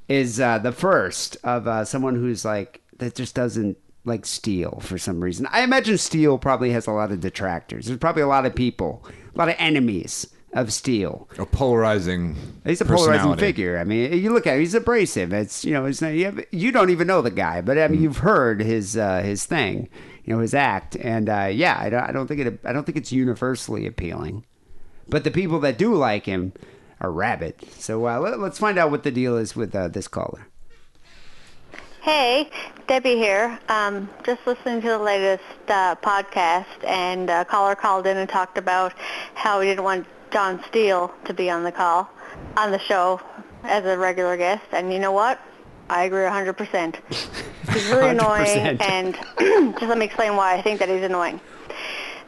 is 0.09 0.41
uh, 0.41 0.59
the 0.59 0.73
first 0.73 1.37
of 1.45 1.69
uh, 1.69 1.85
someone 1.85 2.17
who's 2.17 2.45
like 2.45 2.83
that 2.99 3.15
just 3.15 3.35
doesn't 3.35 3.79
like 4.05 4.27
Steele 4.27 4.81
for 4.83 4.99
some 4.99 5.23
reason. 5.23 5.47
I 5.51 5.63
imagine 5.63 5.99
steel 5.99 6.39
probably 6.39 6.71
has 6.71 6.87
a 6.87 6.93
lot 6.93 7.13
of 7.13 7.21
detractors. 7.21 7.87
There's 7.87 7.99
probably 7.99 8.23
a 8.23 8.29
lot 8.29 8.47
of 8.47 8.55
people, 8.55 9.05
a 9.35 9.39
lot 9.39 9.49
of 9.49 9.55
enemies 9.59 10.27
of 10.53 10.73
steel. 10.73 11.29
A 11.39 11.47
polarizing. 11.47 12.37
He's 12.65 12.81
a 12.81 12.85
polarizing 12.85 13.37
figure. 13.37 13.79
I 13.79 13.85
mean, 13.85 14.13
you 14.13 14.33
look 14.33 14.47
at 14.47 14.55
him; 14.55 14.61
he's 14.61 14.75
abrasive. 14.75 15.33
It's 15.33 15.65
you 15.65 15.73
know, 15.73 15.87
it's 15.87 16.03
not, 16.03 16.09
you, 16.09 16.27
have, 16.27 16.45
you 16.51 16.73
don't 16.73 16.91
even 16.91 17.07
know 17.07 17.23
the 17.23 17.31
guy, 17.31 17.61
but 17.61 17.79
I 17.79 17.89
mean, 17.89 18.03
you've 18.03 18.19
heard 18.19 18.61
his 18.61 18.97
uh, 18.97 19.23
his 19.23 19.45
thing, 19.45 19.89
you 20.25 20.35
know, 20.35 20.41
his 20.41 20.55
act, 20.55 20.97
and 20.97 21.29
uh, 21.29 21.49
yeah, 21.53 21.79
I 21.79 21.91
don't, 21.91 22.03
I 22.03 22.13
don't 22.13 22.27
think 22.27 22.41
it, 22.41 22.61
I 22.65 22.73
don't 22.73 22.85
think 22.85 22.99
it's 22.99 23.13
universally 23.13 23.87
appealing. 23.87 24.45
But 25.09 25.25
the 25.25 25.31
people 25.31 25.59
that 25.61 25.79
do 25.79 25.95
like 25.95 26.27
him 26.27 26.53
are 27.01 27.11
rabid. 27.11 27.57
So 27.73 28.07
uh, 28.07 28.21
let, 28.21 28.39
let's 28.39 28.59
find 28.59 28.79
out 28.79 28.91
what 28.91 29.03
the 29.03 29.11
deal 29.11 29.37
is 29.37 29.57
with 29.57 29.75
uh, 29.75 29.89
this 29.89 30.09
caller. 30.09 30.47
Hey, 32.03 32.51
Debbie 32.89 33.15
here. 33.15 33.61
Um, 33.69 34.11
just 34.25 34.45
listening 34.45 34.81
to 34.81 34.89
the 34.89 34.99
latest 34.99 35.45
uh, 35.69 35.95
podcast, 35.95 36.67
and 36.85 37.31
a 37.31 37.45
caller 37.45 37.77
called 37.77 38.09
in 38.09 38.17
and 38.17 38.29
talked 38.29 38.59
about 38.59 38.93
how 39.35 39.61
he 39.61 39.69
didn't 39.69 39.85
want 39.85 40.09
John 40.33 40.61
Steele 40.69 41.15
to 41.27 41.33
be 41.33 41.49
on 41.49 41.63
the 41.63 41.71
call, 41.71 42.11
on 42.57 42.73
the 42.73 42.81
show 42.81 43.21
as 43.63 43.85
a 43.85 43.97
regular 43.97 44.37
guest. 44.37 44.65
And 44.73 44.93
you 44.93 44.99
know 44.99 45.13
what? 45.13 45.41
I 45.89 46.03
agree 46.03 46.23
100%. 46.25 46.97
He's 47.73 47.87
really 47.87 48.09
annoying, 48.09 48.47
100%. 48.47 48.83
and 48.83 49.15
just 49.79 49.83
let 49.83 49.97
me 49.97 50.05
explain 50.05 50.35
why 50.35 50.57
I 50.57 50.61
think 50.61 50.81
that 50.81 50.89
he's 50.89 51.05
annoying. 51.05 51.41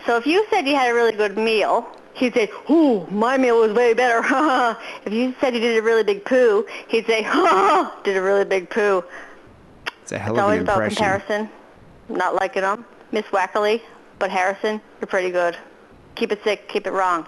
So 0.06 0.16
if 0.16 0.24
you 0.24 0.46
said 0.50 0.68
you 0.68 0.76
had 0.76 0.88
a 0.88 0.94
really 0.94 1.16
good 1.16 1.36
meal, 1.36 1.88
he'd 2.14 2.32
say, 2.32 2.48
"Ooh, 2.70 3.08
my 3.10 3.36
meal 3.36 3.60
was 3.60 3.72
way 3.72 3.92
better." 3.92 4.20
if 5.04 5.12
you 5.12 5.34
said 5.40 5.52
you 5.52 5.60
did 5.60 5.78
a 5.78 5.82
really 5.82 6.04
big 6.04 6.24
poo, 6.24 6.64
he'd 6.86 7.06
say, 7.06 7.22
"Did 8.04 8.16
a 8.16 8.22
really 8.22 8.44
big 8.44 8.70
poo." 8.70 9.02
It's 10.04 10.12
a 10.12 10.18
hell 10.18 10.34
It's 10.34 10.38
of 10.38 10.38
an 10.38 10.44
always 10.44 10.60
about 10.62 10.74
impression. 10.82 10.96
comparison. 10.96 11.50
Not 12.10 12.34
liking 12.34 12.62
them. 12.62 12.84
Miss 13.10 13.24
Wackerly, 13.26 13.80
but 14.18 14.30
Harrison, 14.30 14.80
you're 15.00 15.06
pretty 15.08 15.30
good. 15.30 15.56
Keep 16.14 16.32
it 16.32 16.44
sick, 16.44 16.68
keep 16.68 16.86
it 16.86 16.92
wrong. 16.92 17.26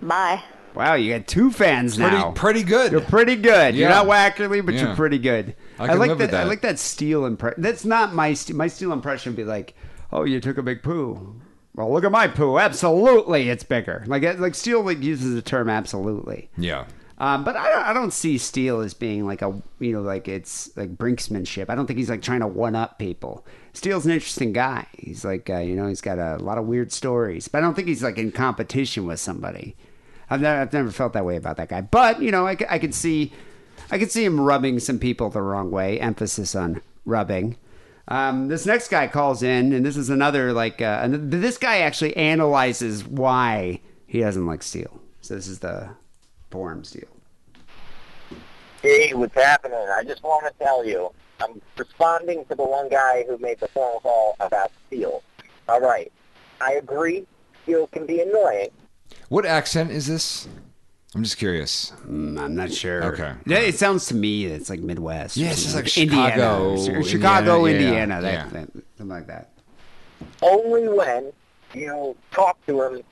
Bye. 0.00 0.42
Wow, 0.74 0.94
you 0.94 1.12
got 1.12 1.26
two 1.28 1.50
fans 1.52 1.96
Pretty, 1.96 2.16
now. 2.16 2.32
pretty 2.32 2.62
good. 2.64 2.90
You're 2.90 3.00
pretty 3.02 3.36
good. 3.36 3.76
You're 3.76 3.88
not 3.90 4.06
Wackerly, 4.06 4.64
but 4.64 4.74
Yeah. 4.74 4.86
you're 4.86 4.96
pretty 4.96 5.18
good. 5.18 5.54
I 5.78 5.86
can 5.88 5.98
like 5.98 6.08
live 6.08 6.18
that, 6.18 6.30
with 6.30 6.34
I 6.34 6.44
like 6.44 6.62
that 6.62 6.78
Steele 6.80 7.26
impression. 7.26 7.62
That's 7.62 7.84
not 7.84 8.12
my 8.14 8.34
st- 8.34 8.56
my 8.56 8.66
Steele 8.66 8.92
impression. 8.92 9.32
Would 9.32 9.36
be 9.36 9.44
like, 9.44 9.74
oh, 10.12 10.24
you 10.24 10.40
took 10.40 10.58
a 10.58 10.62
big 10.62 10.82
poo. 10.82 11.36
Well, 11.76 11.92
look 11.92 12.02
at 12.04 12.10
my 12.10 12.26
poo. 12.28 12.58
Absolutely, 12.58 13.50
it's 13.50 13.62
bigger. 13.62 14.02
Like 14.06 14.22
like 14.40 14.54
Steele 14.56 14.82
like 14.82 15.02
uses 15.02 15.34
the 15.34 15.42
term 15.42 15.68
absolutely. 15.68 16.50
Yeah. 16.56 16.86
Um, 17.18 17.44
but 17.44 17.56
I 17.56 17.70
don't, 17.70 17.84
I 17.84 17.92
don't 17.92 18.12
see 18.12 18.38
Steele 18.38 18.80
as 18.80 18.92
being 18.92 19.24
like 19.24 19.40
a 19.40 19.62
you 19.78 19.92
know 19.92 20.02
like 20.02 20.26
it's 20.26 20.76
like 20.76 20.96
brinksmanship. 20.96 21.66
I 21.68 21.74
don't 21.74 21.86
think 21.86 21.98
he's 21.98 22.10
like 22.10 22.22
trying 22.22 22.40
to 22.40 22.46
one 22.46 22.74
up 22.74 22.98
people. 22.98 23.46
Steele's 23.72 24.04
an 24.04 24.12
interesting 24.12 24.52
guy. 24.52 24.86
He's 24.98 25.24
like 25.24 25.48
uh, 25.48 25.58
you 25.58 25.76
know 25.76 25.86
he's 25.86 26.00
got 26.00 26.18
a 26.18 26.36
lot 26.38 26.58
of 26.58 26.66
weird 26.66 26.90
stories, 26.90 27.46
but 27.46 27.58
I 27.58 27.60
don't 27.60 27.74
think 27.74 27.86
he's 27.86 28.02
like 28.02 28.18
in 28.18 28.32
competition 28.32 29.06
with 29.06 29.20
somebody. 29.20 29.76
I've 30.28 30.40
never, 30.40 30.60
I've 30.62 30.72
never 30.72 30.90
felt 30.90 31.12
that 31.12 31.24
way 31.24 31.36
about 31.36 31.56
that 31.58 31.68
guy. 31.68 31.82
But 31.82 32.20
you 32.20 32.32
know 32.32 32.46
I 32.46 32.56
could 32.56 32.94
see 32.94 33.32
I 33.90 33.98
could 33.98 34.10
see 34.10 34.24
him 34.24 34.40
rubbing 34.40 34.80
some 34.80 34.98
people 34.98 35.30
the 35.30 35.42
wrong 35.42 35.70
way. 35.70 36.00
Emphasis 36.00 36.56
on 36.56 36.82
rubbing. 37.04 37.56
Um, 38.08 38.48
this 38.48 38.66
next 38.66 38.88
guy 38.88 39.06
calls 39.06 39.42
in, 39.42 39.72
and 39.72 39.86
this 39.86 39.96
is 39.96 40.10
another 40.10 40.52
like 40.52 40.82
uh, 40.82 41.06
this 41.08 41.58
guy 41.58 41.78
actually 41.78 42.16
analyzes 42.16 43.06
why 43.06 43.80
he 44.06 44.20
doesn't 44.20 44.46
like 44.46 44.64
Steele. 44.64 45.00
So 45.20 45.36
this 45.36 45.46
is 45.46 45.60
the 45.60 45.90
forum 46.54 46.84
Steele. 46.84 47.08
Hey, 48.80 49.12
what's 49.12 49.34
happening? 49.34 49.76
I 49.76 50.04
just 50.04 50.22
want 50.22 50.46
to 50.46 50.52
tell 50.64 50.86
you, 50.86 51.10
I'm 51.40 51.60
responding 51.76 52.44
to 52.44 52.54
the 52.54 52.62
one 52.62 52.88
guy 52.88 53.24
who 53.28 53.36
made 53.38 53.58
the 53.58 53.66
phone 53.68 53.98
call 54.00 54.36
about 54.38 54.70
Steele. 54.86 55.24
All 55.68 55.80
right, 55.80 56.12
I 56.60 56.74
agree. 56.74 57.26
Steele 57.64 57.88
can 57.88 58.06
be 58.06 58.20
annoying. 58.20 58.68
What 59.30 59.44
accent 59.44 59.90
is 59.90 60.06
this? 60.06 60.46
I'm 61.16 61.24
just 61.24 61.38
curious. 61.38 61.92
Mm, 62.06 62.38
I'm 62.38 62.54
not 62.54 62.72
sure. 62.72 63.02
Okay. 63.12 63.32
Yeah, 63.46 63.58
it 63.58 63.74
sounds 63.76 64.06
to 64.06 64.14
me 64.14 64.44
it's 64.46 64.70
like 64.70 64.78
Midwest. 64.80 65.36
or 65.36 65.40
Yeah, 65.40 65.50
it's 65.50 65.62
just 65.62 65.72
something. 65.74 65.86
like 65.86 65.98
Indiana, 65.98 66.30
Chicago, 66.30 66.98
or 66.98 67.02
Chicago, 67.04 67.64
Indiana, 67.66 67.90
Indiana, 67.90 68.14
yeah, 68.14 68.20
that, 68.20 68.32
yeah. 68.32 68.48
that- 68.60 68.70
something 68.96 69.08
like 69.16 69.26
that. 69.26 69.50
Only 70.42 70.88
when 70.88 71.32
you 71.72 72.16
talk 72.30 72.64
to 72.66 72.82
him 72.82 73.02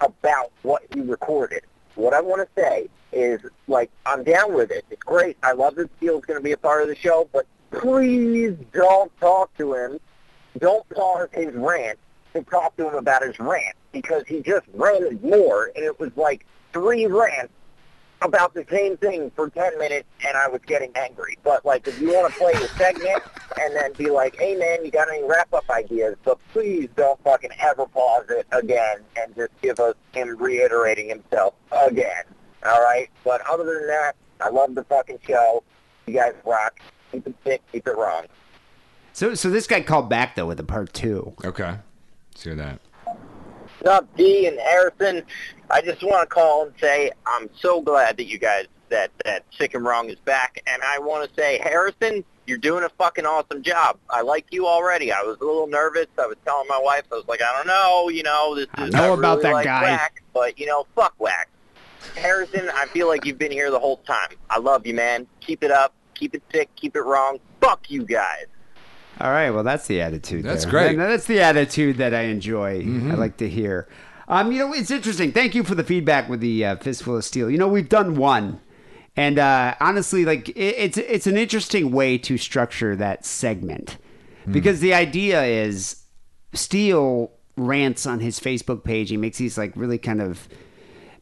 about 0.00 0.52
what 0.62 0.82
you 0.94 1.02
recorded. 1.04 1.62
What 1.94 2.12
I 2.12 2.20
want 2.20 2.42
to 2.42 2.60
say 2.60 2.88
is, 3.12 3.40
like, 3.68 3.90
I'm 4.04 4.24
down 4.24 4.54
with 4.54 4.70
it. 4.70 4.84
It's 4.90 5.02
great. 5.02 5.36
I 5.42 5.52
love 5.52 5.76
that 5.76 5.90
Steele's 5.96 6.24
going 6.24 6.38
to 6.38 6.44
be 6.44 6.52
a 6.52 6.56
part 6.56 6.82
of 6.82 6.88
the 6.88 6.96
show, 6.96 7.28
but 7.32 7.46
please 7.70 8.56
don't 8.72 9.14
talk 9.20 9.56
to 9.58 9.74
him. 9.74 10.00
Don't 10.58 10.88
pause 10.90 11.28
his 11.32 11.54
rant 11.54 11.98
to 12.32 12.42
talk 12.42 12.76
to 12.76 12.88
him 12.88 12.94
about 12.94 13.22
his 13.22 13.38
rant 13.38 13.76
because 13.92 14.24
he 14.26 14.40
just 14.40 14.66
ranted 14.74 15.22
more, 15.22 15.70
and 15.76 15.84
it 15.84 15.98
was 15.98 16.10
like 16.16 16.46
three 16.72 17.06
rants 17.06 17.52
about 18.24 18.54
the 18.54 18.64
same 18.70 18.96
thing 18.96 19.30
for 19.36 19.50
10 19.50 19.78
minutes, 19.78 20.08
and 20.26 20.36
I 20.36 20.48
was 20.48 20.60
getting 20.66 20.90
angry. 20.96 21.38
But, 21.44 21.64
like, 21.64 21.86
if 21.86 22.00
you 22.00 22.08
want 22.08 22.32
to 22.32 22.38
play 22.38 22.52
the 22.54 22.68
segment 22.76 23.22
and 23.60 23.76
then 23.76 23.92
be 23.92 24.10
like, 24.10 24.36
hey, 24.36 24.56
man, 24.56 24.84
you 24.84 24.90
got 24.90 25.08
any 25.08 25.22
wrap-up 25.22 25.68
ideas? 25.70 26.16
But 26.24 26.38
please 26.52 26.88
don't 26.96 27.22
fucking 27.22 27.50
ever 27.60 27.86
pause 27.86 28.24
it 28.30 28.46
again 28.52 28.98
and 29.16 29.34
just 29.36 29.52
give 29.62 29.78
us 29.78 29.94
him 30.12 30.36
reiterating 30.38 31.08
himself 31.08 31.54
again. 31.70 32.24
All 32.64 32.82
right? 32.82 33.08
But 33.24 33.42
other 33.48 33.64
than 33.64 33.86
that, 33.88 34.16
I 34.40 34.48
love 34.48 34.74
the 34.74 34.84
fucking 34.84 35.18
show. 35.26 35.62
You 36.06 36.14
guys 36.14 36.34
rock. 36.44 36.80
Keep 37.12 37.28
it 37.28 37.34
sick. 37.44 37.62
Keep 37.72 37.86
it 37.86 37.96
wrong. 37.96 38.24
So, 39.12 39.34
so 39.34 39.48
this 39.48 39.66
guy 39.66 39.80
called 39.80 40.10
back 40.10 40.34
though 40.34 40.46
with 40.46 40.58
a 40.58 40.64
part 40.64 40.92
two. 40.92 41.34
Okay. 41.44 41.76
Let's 42.32 42.42
hear 42.42 42.56
that. 42.56 42.80
What's 43.04 43.98
up, 43.98 44.16
D 44.16 44.46
and 44.46 44.58
Harrison? 44.58 45.22
I 45.70 45.80
just 45.80 46.02
want 46.02 46.28
to 46.28 46.34
call 46.34 46.66
and 46.66 46.74
say 46.80 47.10
I'm 47.26 47.48
so 47.58 47.80
glad 47.80 48.16
that 48.16 48.26
you 48.26 48.38
guys 48.38 48.66
that 48.90 49.10
that 49.24 49.44
Sick 49.56 49.74
and 49.74 49.84
Wrong 49.84 50.10
is 50.10 50.18
back, 50.20 50.62
and 50.66 50.82
I 50.82 50.98
want 50.98 51.28
to 51.28 51.40
say 51.40 51.58
Harrison, 51.58 52.24
you're 52.46 52.58
doing 52.58 52.84
a 52.84 52.88
fucking 52.90 53.26
awesome 53.26 53.62
job. 53.62 53.98
I 54.10 54.20
like 54.20 54.46
you 54.50 54.66
already. 54.66 55.12
I 55.12 55.22
was 55.22 55.36
a 55.40 55.44
little 55.44 55.66
nervous. 55.66 56.06
I 56.18 56.26
was 56.26 56.36
telling 56.44 56.66
my 56.68 56.78
wife, 56.78 57.04
I 57.10 57.16
was 57.16 57.24
like, 57.26 57.42
I 57.42 57.52
don't 57.56 57.66
know, 57.66 58.08
you 58.08 58.22
know, 58.22 58.54
this 58.54 58.68
is 58.78 58.94
I 58.94 58.98
know 58.98 59.12
I 59.12 59.18
about 59.18 59.38
really 59.38 59.42
that 59.42 59.52
like 59.52 59.64
guy. 59.64 59.82
Whack, 59.82 60.22
but 60.32 60.58
you 60.58 60.66
know, 60.66 60.86
fuck 60.94 61.14
whack. 61.18 61.48
Harrison, 62.16 62.70
I 62.74 62.86
feel 62.86 63.08
like 63.08 63.24
you've 63.24 63.38
been 63.38 63.52
here 63.52 63.70
the 63.70 63.78
whole 63.78 63.96
time. 63.98 64.36
I 64.50 64.58
love 64.58 64.86
you, 64.86 64.94
man. 64.94 65.26
Keep 65.40 65.64
it 65.64 65.70
up. 65.70 65.94
Keep 66.14 66.34
it 66.34 66.42
sick. 66.52 66.68
Keep 66.76 66.96
it 66.96 67.02
wrong. 67.02 67.38
Fuck 67.60 67.90
you 67.90 68.04
guys. 68.04 68.44
All 69.20 69.30
right, 69.30 69.50
well, 69.50 69.62
that's 69.64 69.86
the 69.86 70.00
attitude. 70.00 70.44
That's 70.44 70.64
there. 70.64 70.70
great. 70.70 70.90
Mm-hmm. 70.92 71.00
And 71.00 71.10
that's 71.10 71.26
the 71.26 71.40
attitude 71.40 71.98
that 71.98 72.14
I 72.14 72.22
enjoy. 72.22 72.80
I 72.82 73.14
like 73.14 73.36
to 73.38 73.48
hear. 73.48 73.88
Um, 74.28 74.52
you 74.52 74.58
know, 74.58 74.72
it's 74.72 74.90
interesting. 74.90 75.32
Thank 75.32 75.54
you 75.54 75.64
for 75.64 75.74
the 75.74 75.84
feedback 75.84 76.28
with 76.28 76.40
the 76.40 76.64
uh, 76.64 76.76
fistful 76.76 77.16
of 77.16 77.24
steel. 77.24 77.50
You 77.50 77.58
know, 77.58 77.68
we've 77.68 77.88
done 77.88 78.14
one, 78.16 78.60
and 79.16 79.38
uh, 79.38 79.74
honestly, 79.80 80.24
like 80.24 80.48
it, 80.50 80.54
it's 80.56 80.96
it's 80.98 81.26
an 81.26 81.36
interesting 81.36 81.90
way 81.92 82.16
to 82.18 82.38
structure 82.38 82.96
that 82.96 83.24
segment 83.24 83.98
Hmm. 84.44 84.52
because 84.52 84.80
the 84.80 84.92
idea 84.92 85.42
is 85.42 86.04
Steele 86.52 87.30
rants 87.56 88.04
on 88.06 88.20
his 88.20 88.38
Facebook 88.40 88.84
page. 88.84 89.08
He 89.10 89.16
makes 89.16 89.38
these 89.38 89.56
like 89.56 89.72
really 89.74 89.98
kind 89.98 90.20
of 90.20 90.48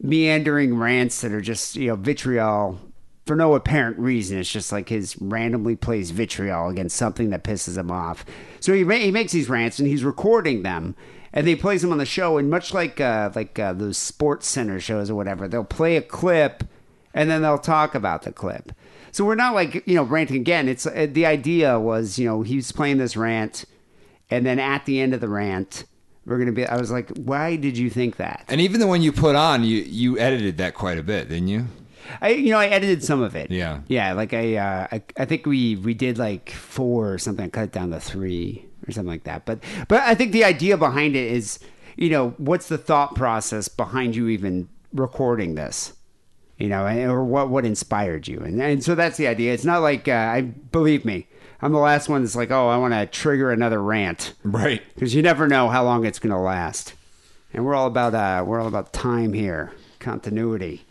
meandering 0.00 0.76
rants 0.76 1.20
that 1.20 1.32
are 1.32 1.40
just 1.40 1.76
you 1.76 1.88
know 1.88 1.96
vitriol 1.96 2.80
for 3.26 3.36
no 3.36 3.54
apparent 3.54 3.98
reason. 3.98 4.38
It's 4.38 4.50
just 4.50 4.72
like 4.72 4.88
his 4.88 5.16
randomly 5.20 5.76
plays 5.76 6.10
vitriol 6.10 6.68
against 6.70 6.96
something 6.96 7.30
that 7.30 7.44
pisses 7.44 7.78
him 7.78 7.90
off. 7.90 8.24
So 8.60 8.72
he 8.72 8.84
he 9.00 9.10
makes 9.12 9.32
these 9.32 9.48
rants 9.48 9.78
and 9.78 9.86
he's 9.88 10.04
recording 10.04 10.62
them. 10.62 10.96
And 11.32 11.46
they 11.46 11.56
plays 11.56 11.82
them 11.82 11.92
on 11.92 11.98
the 11.98 12.06
show, 12.06 12.36
and 12.36 12.50
much 12.50 12.74
like 12.74 13.00
uh, 13.00 13.30
like 13.34 13.58
uh, 13.58 13.72
those 13.72 13.96
sports 13.96 14.46
center 14.48 14.78
shows 14.80 15.10
or 15.10 15.14
whatever, 15.14 15.48
they'll 15.48 15.64
play 15.64 15.96
a 15.96 16.02
clip, 16.02 16.64
and 17.14 17.30
then 17.30 17.42
they'll 17.42 17.58
talk 17.58 17.94
about 17.94 18.22
the 18.22 18.32
clip. 18.32 18.72
So 19.12 19.24
we're 19.24 19.34
not 19.34 19.54
like 19.54 19.86
you 19.86 19.94
know 19.94 20.02
ranting 20.02 20.36
again. 20.36 20.68
It's 20.68 20.86
uh, 20.86 21.06
the 21.10 21.26
idea 21.26 21.78
was 21.78 22.18
you 22.18 22.26
know 22.26 22.42
he 22.42 22.56
was 22.56 22.70
playing 22.72 22.98
this 22.98 23.16
rant, 23.16 23.64
and 24.30 24.44
then 24.44 24.58
at 24.58 24.84
the 24.84 25.00
end 25.00 25.14
of 25.14 25.20
the 25.20 25.28
rant, 25.28 25.84
we're 26.26 26.38
gonna 26.38 26.52
be. 26.52 26.66
I 26.66 26.76
was 26.76 26.90
like, 26.90 27.08
why 27.16 27.56
did 27.56 27.78
you 27.78 27.88
think 27.88 28.16
that? 28.16 28.44
And 28.48 28.60
even 28.60 28.80
the 28.80 28.86
one 28.86 29.00
you 29.02 29.12
put 29.12 29.34
on, 29.34 29.64
you 29.64 29.78
you 29.78 30.18
edited 30.18 30.58
that 30.58 30.74
quite 30.74 30.98
a 30.98 31.02
bit, 31.02 31.28
didn't 31.28 31.48
you? 31.48 31.66
I 32.20 32.30
you 32.30 32.50
know 32.50 32.58
I 32.58 32.66
edited 32.66 33.02
some 33.04 33.22
of 33.22 33.36
it. 33.36 33.50
Yeah. 33.50 33.80
Yeah, 33.88 34.12
like 34.12 34.34
I 34.34 34.56
uh, 34.56 34.86
I, 34.92 35.02
I 35.16 35.24
think 35.24 35.46
we 35.46 35.76
we 35.76 35.94
did 35.94 36.18
like 36.18 36.50
four 36.50 37.12
or 37.12 37.18
something. 37.18 37.46
I 37.46 37.48
cut 37.48 37.64
it 37.64 37.72
down 37.72 37.90
to 37.90 38.00
three 38.00 38.66
or 38.86 38.92
something 38.92 39.10
like 39.10 39.24
that. 39.24 39.44
But 39.46 39.62
but 39.88 40.00
I 40.02 40.14
think 40.14 40.32
the 40.32 40.44
idea 40.44 40.76
behind 40.76 41.16
it 41.16 41.30
is 41.32 41.58
you 41.96 42.10
know 42.10 42.30
what's 42.38 42.68
the 42.68 42.78
thought 42.78 43.14
process 43.14 43.68
behind 43.68 44.16
you 44.16 44.28
even 44.28 44.68
recording 44.92 45.54
this. 45.54 45.94
You 46.58 46.68
know, 46.68 46.86
and, 46.86 47.10
or 47.10 47.24
what 47.24 47.48
what 47.48 47.64
inspired 47.64 48.28
you, 48.28 48.38
and 48.40 48.62
and 48.62 48.84
so 48.84 48.94
that's 48.94 49.16
the 49.16 49.26
idea. 49.26 49.52
It's 49.52 49.64
not 49.64 49.80
like 49.82 50.06
uh, 50.06 50.12
I 50.12 50.42
believe 50.42 51.04
me, 51.04 51.26
I'm 51.60 51.72
the 51.72 51.78
last 51.78 52.08
one 52.08 52.22
that's 52.22 52.36
like, 52.36 52.50
oh, 52.52 52.68
I 52.68 52.76
want 52.76 52.94
to 52.94 53.06
trigger 53.06 53.50
another 53.50 53.82
rant, 53.82 54.34
Right. 54.44 54.80
because 54.94 55.12
you 55.14 55.22
never 55.22 55.48
know 55.48 55.68
how 55.70 55.82
long 55.82 56.04
it's 56.04 56.20
going 56.20 56.30
to 56.34 56.38
last. 56.38 56.94
And 57.52 57.64
we're 57.64 57.74
all 57.74 57.86
about 57.88 58.14
uh, 58.14 58.44
we're 58.46 58.60
all 58.60 58.68
about 58.68 58.92
time 58.92 59.32
here, 59.32 59.72
continuity. 59.98 60.84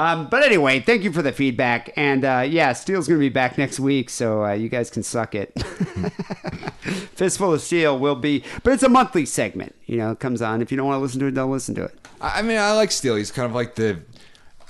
Um, 0.00 0.28
but 0.28 0.42
anyway, 0.42 0.80
thank 0.80 1.04
you 1.04 1.12
for 1.12 1.20
the 1.20 1.30
feedback. 1.30 1.92
And 1.94 2.24
uh, 2.24 2.46
yeah, 2.48 2.72
Steele's 2.72 3.06
going 3.06 3.20
to 3.20 3.22
be 3.22 3.28
back 3.28 3.58
next 3.58 3.78
week, 3.78 4.08
so 4.08 4.46
uh, 4.46 4.52
you 4.52 4.70
guys 4.70 4.88
can 4.88 5.02
suck 5.02 5.34
it. 5.34 5.52
Fistful 7.16 7.52
of 7.52 7.60
Steel 7.60 7.98
will 7.98 8.16
be, 8.16 8.42
but 8.62 8.72
it's 8.72 8.82
a 8.82 8.88
monthly 8.88 9.26
segment. 9.26 9.74
You 9.84 9.98
know, 9.98 10.12
it 10.12 10.18
comes 10.18 10.40
on. 10.40 10.62
If 10.62 10.70
you 10.70 10.78
don't 10.78 10.86
want 10.86 10.96
to 10.96 11.02
listen 11.02 11.20
to 11.20 11.26
it, 11.26 11.32
don't 11.32 11.50
listen 11.50 11.74
to 11.74 11.84
it. 11.84 11.94
I 12.18 12.40
mean, 12.40 12.56
I 12.56 12.72
like 12.72 12.92
Steele. 12.92 13.16
He's 13.16 13.30
kind 13.30 13.44
of 13.44 13.54
like 13.54 13.74
the 13.74 14.00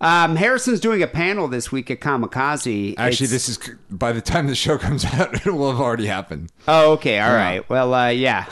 Um, 0.00 0.36
Harrison's 0.36 0.78
doing 0.78 1.02
a 1.02 1.08
panel 1.08 1.48
this 1.48 1.72
week 1.72 1.90
at 1.90 2.00
Kamikaze. 2.00 2.94
Actually, 2.96 3.24
It's- 3.24 3.30
this 3.30 3.48
is 3.48 3.58
by 3.90 4.12
the 4.12 4.20
time 4.20 4.46
the 4.46 4.54
show 4.54 4.78
comes 4.86 5.04
out, 5.04 5.44
it 5.46 5.50
will 5.50 5.70
have 5.72 5.80
already 5.80 6.06
happened. 6.06 6.52
Oh, 6.68 6.92
okay, 6.92 7.18
all 7.18 7.32
right. 7.34 7.68
Well, 7.68 7.92
uh, 7.92 8.08
yeah. 8.10 8.44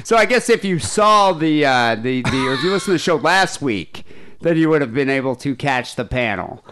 so 0.04 0.16
I 0.16 0.24
guess 0.26 0.50
if 0.50 0.64
you 0.64 0.78
saw 0.80 1.32
the 1.32 1.64
uh, 1.64 1.94
the 1.94 2.22
the 2.22 2.46
or 2.48 2.54
if 2.54 2.62
you 2.64 2.70
listened 2.72 2.86
to 2.86 2.92
the 2.92 2.98
show 2.98 3.16
last 3.16 3.62
week, 3.62 4.04
then 4.40 4.56
you 4.56 4.68
would 4.68 4.80
have 4.80 4.92
been 4.92 5.10
able 5.10 5.36
to 5.36 5.54
catch 5.54 5.94
the 5.94 6.04
panel. 6.04 6.64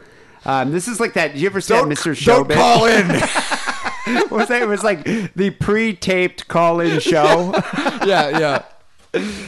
Um, 0.44 0.72
this 0.72 0.88
is 0.88 0.98
like 0.98 1.12
that. 1.14 1.34
Did 1.34 1.40
you 1.40 1.46
ever 1.46 1.60
see 1.60 1.74
that 1.74 1.84
Mr. 1.84 2.24
Don't 2.24 2.48
Showbiz? 2.48 2.54
call 2.54 2.86
in. 2.86 3.08
Was 4.30 4.48
that? 4.48 4.62
It 4.62 4.66
was 4.68 4.82
like 4.82 5.04
the 5.36 5.50
pre-taped 5.50 6.48
call-in 6.48 6.98
show. 6.98 7.52
yeah, 8.04 8.36
yeah. 8.36 8.62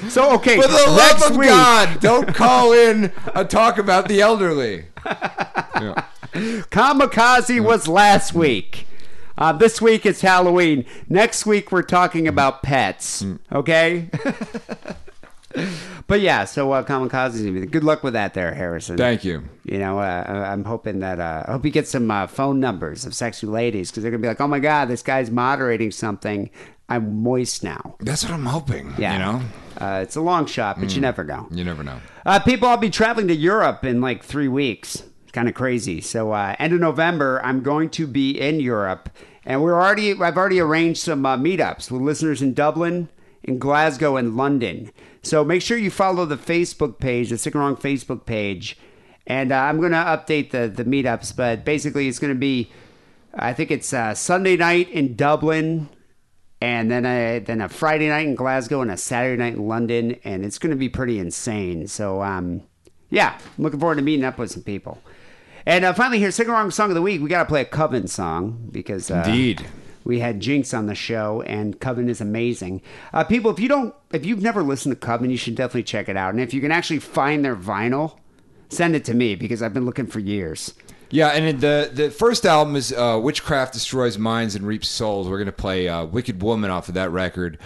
So 0.09 0.35
okay, 0.35 0.61
For 0.61 0.69
the 0.69 0.85
love 0.91 1.23
of 1.31 1.37
week, 1.39 1.49
God, 1.49 1.99
don't 2.01 2.35
call 2.35 2.73
in 2.75 3.11
a 3.35 3.47
talk 3.47 3.79
about 3.79 4.09
the 4.09 4.21
elderly. 4.21 4.87
Yeah. 5.07 6.05
Kamikaze 6.35 7.61
was 7.65 7.89
last 7.89 8.35
week. 8.35 8.87
Uh, 9.39 9.53
this 9.53 9.81
week 9.81 10.05
it's 10.05 10.21
Halloween. 10.21 10.85
Next 11.09 11.47
week 11.47 11.73
we're 11.73 11.83
talking 11.83 12.29
about 12.29 12.63
pets. 12.63 13.23
Hmm. 13.23 13.37
Okay. 13.51 14.11
but 16.07 16.21
yeah, 16.21 16.45
so 16.45 16.73
uh, 16.73 16.83
Kamikaze's. 16.85 17.67
Good 17.71 17.85
luck 17.85 18.03
with 18.03 18.13
that, 18.13 18.35
there, 18.35 18.53
Harrison. 18.55 18.97
Thank 18.97 19.25
you. 19.25 19.45
You 19.65 19.79
know, 19.79 19.99
uh, 19.99 20.25
I- 20.27 20.53
I'm 20.53 20.65
hoping 20.65 21.01
that 21.01 21.21
uh, 21.21 21.45
I 21.49 21.53
hope 21.53 21.65
you 21.65 21.71
get 21.71 21.89
some 21.89 22.11
uh, 22.11 22.27
phone 22.27 22.61
numbers 22.61 23.07
of 23.07 23.15
sexy 23.15 23.47
ladies 23.47 23.91
because 23.91 24.03
they're 24.03 24.13
gonna 24.13 24.21
be 24.23 24.29
like, 24.29 24.41
"Oh 24.41 24.49
my 24.49 24.59
God, 24.61 24.87
this 24.89 25.03
guy's 25.03 25.31
moderating 25.31 25.91
something. 25.91 26.51
I'm 26.89 27.23
moist 27.23 27.63
now." 27.65 27.97
That's 28.01 28.23
what 28.25 28.33
I'm 28.33 28.47
hoping. 28.47 28.95
Yeah, 28.99 29.13
You 29.15 29.19
know, 29.19 29.43
uh, 29.79 30.01
it's 30.03 30.17
a 30.17 30.21
long 30.21 30.47
shot, 30.47 30.79
but 30.81 30.95
you 30.95 31.01
never 31.01 31.25
know. 31.25 31.47
you 31.51 31.65
never 31.65 31.83
know. 31.83 31.99
Uh, 32.27 32.39
people, 32.41 32.69
I'll 32.69 32.77
be 32.77 32.91
traveling 32.91 33.29
to 33.29 33.35
Europe 33.37 33.85
in 33.85 34.01
like 34.01 34.23
three 34.23 34.49
weeks. 34.49 35.03
It's 35.23 35.33
kind 35.33 35.49
of 35.49 35.55
crazy. 35.55 36.01
So, 36.01 36.33
uh, 36.33 36.55
end 36.59 36.73
of 36.73 36.81
November, 36.81 37.41
I'm 37.45 37.63
going 37.63 37.91
to 37.91 38.07
be 38.07 38.39
in 38.41 38.61
Europe, 38.61 39.09
and 39.45 39.63
we're 39.63 39.75
already. 39.75 40.13
I've 40.13 40.37
already 40.37 40.61
arranged 40.61 41.01
some 41.01 41.25
uh, 41.27 41.37
meetups 41.37 41.91
with 41.91 42.03
listeners 42.03 42.41
in 42.43 42.55
Dublin, 42.55 43.09
in 43.43 43.59
Glasgow, 43.59 44.17
and 44.17 44.37
London. 44.37 44.91
So 45.23 45.43
make 45.43 45.63
sure 45.63 45.79
you 45.79 45.91
follow 45.91 46.27
the 46.27 46.37
Facebook 46.37 46.99
page, 46.99 47.31
the 47.31 47.39
Sick 47.39 47.55
and 47.55 47.63
Wrong 47.63 47.77
Facebook 47.77 48.27
page, 48.27 48.77
and 49.27 49.53
uh, 49.53 49.57
I'm 49.57 49.81
going 49.81 49.93
to 49.93 49.99
update 49.99 50.51
the 50.51 50.69
the 50.69 50.85
meetups. 50.85 51.35
But 51.35 51.65
basically, 51.65 52.09
it's 52.09 52.19
going 52.19 52.33
to 52.35 52.39
be. 52.39 52.71
I 53.35 53.53
think 53.53 53.71
it's 53.71 53.93
uh, 53.93 54.15
Sunday 54.15 54.57
night 54.57 54.89
in 54.91 55.17
Dublin, 55.17 55.89
and 56.65 56.91
then 56.91 57.05
a 57.05 57.41
then 57.41 57.61
a 57.61 57.69
Friday 57.69 58.09
night 58.09 58.27
in 58.27 58.35
Glasgow 58.35 58.81
and 58.81 58.91
a 58.91 58.97
Saturday 58.97 59.37
night 59.37 59.55
in 59.55 59.69
London, 59.69 60.17
and 60.25 60.47
it's 60.47 60.59
going 60.59 60.71
to 60.71 60.77
be 60.77 60.89
pretty 60.89 61.19
insane. 61.19 61.87
So, 61.87 62.23
um, 62.23 62.63
yeah, 63.11 63.39
I'm 63.39 63.65
looking 63.65 63.79
forward 63.79 63.97
to 63.97 64.03
meeting 64.03 64.25
up 64.25 64.39
with 64.39 64.51
some 64.51 64.63
people. 64.63 64.99
And 65.67 65.85
uh, 65.85 65.93
finally, 65.93 66.19
here, 66.19 66.31
sing 66.31 66.49
along 66.49 66.71
song 66.71 66.91
of 66.91 66.95
the 66.95 67.03
week. 67.03 67.21
We 67.21 67.29
got 67.29 67.43
to 67.43 67.49
play 67.49 67.61
a 67.61 67.67
Coven 67.67 68.07
song 68.07 68.71
because 68.73 69.11
uh, 69.11 69.25
Indeed. 69.27 69.67
we 70.05 70.21
had 70.21 70.41
Jinx 70.41 70.73
on 70.73 70.87
the 70.87 70.95
show, 70.95 71.43
and 71.43 71.79
Coven 71.79 72.09
is 72.09 72.23
amazing. 72.23 72.81
Uh, 73.13 73.25
people, 73.25 73.51
if 73.51 73.61
you 73.61 73.69
don't, 73.69 73.95
if 74.15 74.25
you've 74.25 74.43
never 74.43 74.63
listened 74.63 74.99
to 74.99 75.07
Coven, 75.07 75.31
you 75.31 75.37
should 75.37 75.57
definitely 75.57 75.83
check 75.83 76.09
it 76.09 76.17
out. 76.17 76.33
And 76.33 76.41
if 76.43 76.55
you 76.55 76.63
can 76.63 76.73
actually 76.73 76.99
find 76.99 77.45
their 77.45 77.57
vinyl, 77.57 78.17
send 78.71 78.97
it 78.97 79.05
to 79.05 79.13
me 79.13 79.35
because 79.35 79.63
I've 79.63 79.75
been 79.75 79.85
looking 79.85 80.07
for 80.07 80.19
years. 80.19 80.73
Yeah, 81.15 81.29
and 81.29 81.61
the 81.61 81.91
the 81.93 82.11
first 82.11 82.45
album 82.45 82.75
is 82.75 82.93
uh, 82.93 83.21
"Witchcraft 83.23 83.73
Destroys 83.73 84.19
Minds 84.19 84.57
and 84.57 84.67
Reaps 84.67 84.89
Souls." 84.89 85.29
We're 85.29 85.39
gonna 85.39 85.53
play 85.53 85.87
uh, 85.87 86.07
"Wicked 86.07 86.43
Woman" 86.43 86.73
off 86.73 86.89
of 86.89 86.95
that 86.95 87.13
record. 87.13 87.57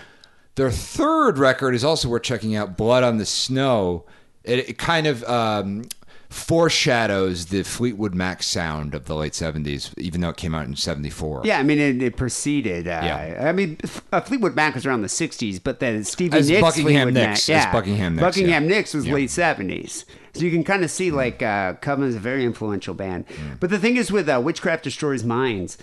Their 0.57 0.71
third 0.71 1.39
record 1.39 1.75
is 1.75 1.83
also 1.83 2.11
worth 2.11 2.25
checking 2.25 2.55
out, 2.55 2.77
"Blood 2.77 3.05
on 3.05 3.17
the 3.17 3.25
Snow." 3.25 4.05
It, 4.45 4.69
it 4.69 4.77
kind 4.77 5.07
of 5.07 5.25
um, 5.25 5.85
foreshadows 6.31 7.47
the 7.47 7.63
Fleetwood 7.63 8.15
Mac 8.15 8.43
sound 8.43 8.95
of 8.95 9.05
the 9.07 9.15
late 9.15 9.33
'70s, 9.33 9.97
even 9.99 10.21
though 10.21 10.31
it 10.31 10.37
came 10.37 10.55
out 10.55 10.67
in 10.67 10.77
'74. 10.77 11.43
Yeah, 11.45 11.59
I 11.59 11.63
mean, 11.63 11.79
it, 11.79 12.03
it 12.03 12.17
preceded. 12.17 12.87
Uh, 12.89 13.01
Yeah. 13.05 13.47
I 13.49 13.53
mean, 13.53 13.79
uh, 14.13 14.21
Fleetwood 14.21 14.55
Mac 14.55 14.75
was 14.75 14.87
around 14.87 15.03
the 15.03 15.09
'60s, 15.09 15.61
but 15.63 15.81
then 15.81 16.05
Stevie 16.05 16.39
As 16.39 16.49
Nicks, 16.49 16.61
Buckingham 16.61 16.85
Fleetwood 16.85 17.15
Nicks, 17.15 17.49
Mac, 17.49 17.57
as 17.59 17.65
yeah, 17.65 17.73
Buckingham 17.73 18.15
Nicks, 18.17 18.23
Buckingham 18.25 18.63
yeah. 18.65 18.69
Nicks 18.77 18.95
was 18.95 19.07
Yeah. 19.07 19.15
late 19.15 19.31
'70s, 19.31 20.05
so 20.35 20.41
you 20.43 20.51
can 20.51 20.65
kind 20.65 20.85
of 20.85 20.91
see 20.91 21.11
like 21.11 21.43
uh, 21.43 21.75
Coven's 21.75 22.15
a 22.15 22.19
very 22.21 22.45
influential 22.45 22.95
band. 22.95 23.25
But 23.61 23.71
the 23.71 23.79
thing 23.79 23.97
is, 23.97 24.11
with 24.13 24.29
uh, 24.29 24.41
Witchcraft 24.43 24.85
Destroys 24.85 25.25
Minds, 25.25 25.79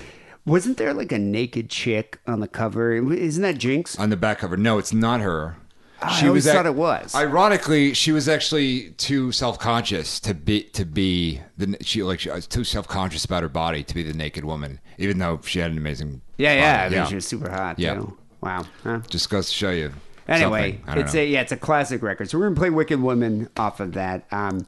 wasn't 0.46 0.78
there 0.78 0.93
like 0.93 1.12
a 1.12 1.20
naked 1.20 1.70
chick 1.70 2.20
on 2.28 2.39
the 2.39 2.48
cover? 2.48 2.93
Isn't 2.93 3.41
that 3.43 3.58
Jinx? 3.58 3.98
On 3.98 4.10
the 4.10 4.18
back 4.18 4.39
cover, 4.39 4.58
no, 4.58 4.78
it's 4.78 4.93
not 4.93 5.22
her. 5.22 5.58
I 6.02 6.28
always 6.28 6.46
thought 6.46 6.66
it 6.66 6.76
was. 6.76 7.16
Ironically, 7.16 7.93
she 7.93 8.12
was 8.12 8.28
actually 8.28 8.91
too 8.91 9.32
self-conscious 9.32 10.20
to 10.22 10.34
be 10.34 10.64
to 10.64 10.86
be 10.86 11.41
the 11.58 11.78
she 11.82 12.04
like 12.04 12.20
she 12.20 12.30
was 12.30 12.48
too 12.48 12.64
self-conscious 12.64 13.26
about 13.26 13.43
her 13.43 13.50
body 13.50 13.84
to 13.84 13.96
be 13.96 14.04
the 14.04 14.14
naked 14.14 14.46
woman, 14.46 14.80
even 14.98 15.18
though 15.18 15.39
she 15.43 15.60
had 15.60 15.72
an 15.72 15.78
amazing. 15.78 16.22
Yeah, 16.38 16.54
yeah. 16.54 16.84
I 16.84 16.89
mean, 16.89 17.08
she 17.08 17.16
was 17.16 17.28
super 17.28 17.50
hot. 17.50 17.80
Yeah. 17.80 17.96
too. 17.96 18.18
Wow. 18.41 18.66
Huh? 18.84 19.00
Just 19.10 19.30
goes 19.30 19.48
to 19.48 19.54
show 19.54 19.72
you. 19.72 19.93
Anyway, 20.28 20.74
something. 20.74 20.89
I 20.89 20.96
don't 20.96 21.04
it's 21.06 21.14
know. 21.14 21.22
a 21.22 21.26
yeah, 21.26 21.41
it's 21.41 21.52
a 21.52 21.58
classic 21.58 22.02
record. 22.02 22.30
So 22.30 22.38
we're 22.38 22.46
gonna 22.46 22.60
play 22.60 22.70
"Wicked 22.70 23.02
Woman" 23.02 23.50
off 23.58 23.80
of 23.80 23.93
that. 23.93 24.26
Um, 24.32 24.66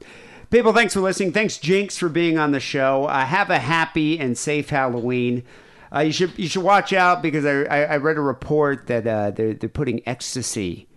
people, 0.50 0.72
thanks 0.72 0.94
for 0.94 1.00
listening. 1.00 1.32
Thanks, 1.32 1.58
Jinx, 1.58 1.98
for 1.98 2.08
being 2.08 2.38
on 2.38 2.52
the 2.52 2.60
show. 2.60 3.04
Uh, 3.04 3.24
have 3.24 3.50
a 3.50 3.58
happy 3.58 4.18
and 4.18 4.36
safe 4.36 4.70
Halloween. 4.70 5.42
Uh, 5.94 6.00
you 6.00 6.12
should 6.12 6.38
you 6.38 6.48
should 6.48 6.62
watch 6.62 6.92
out 6.92 7.22
because 7.22 7.44
I 7.44 7.62
I, 7.64 7.82
I 7.82 7.96
read 7.98 8.16
a 8.16 8.20
report 8.20 8.86
that 8.86 9.06
uh, 9.06 9.30
they're 9.30 9.54
they're 9.54 9.68
putting 9.68 10.00
ecstasy 10.06 10.87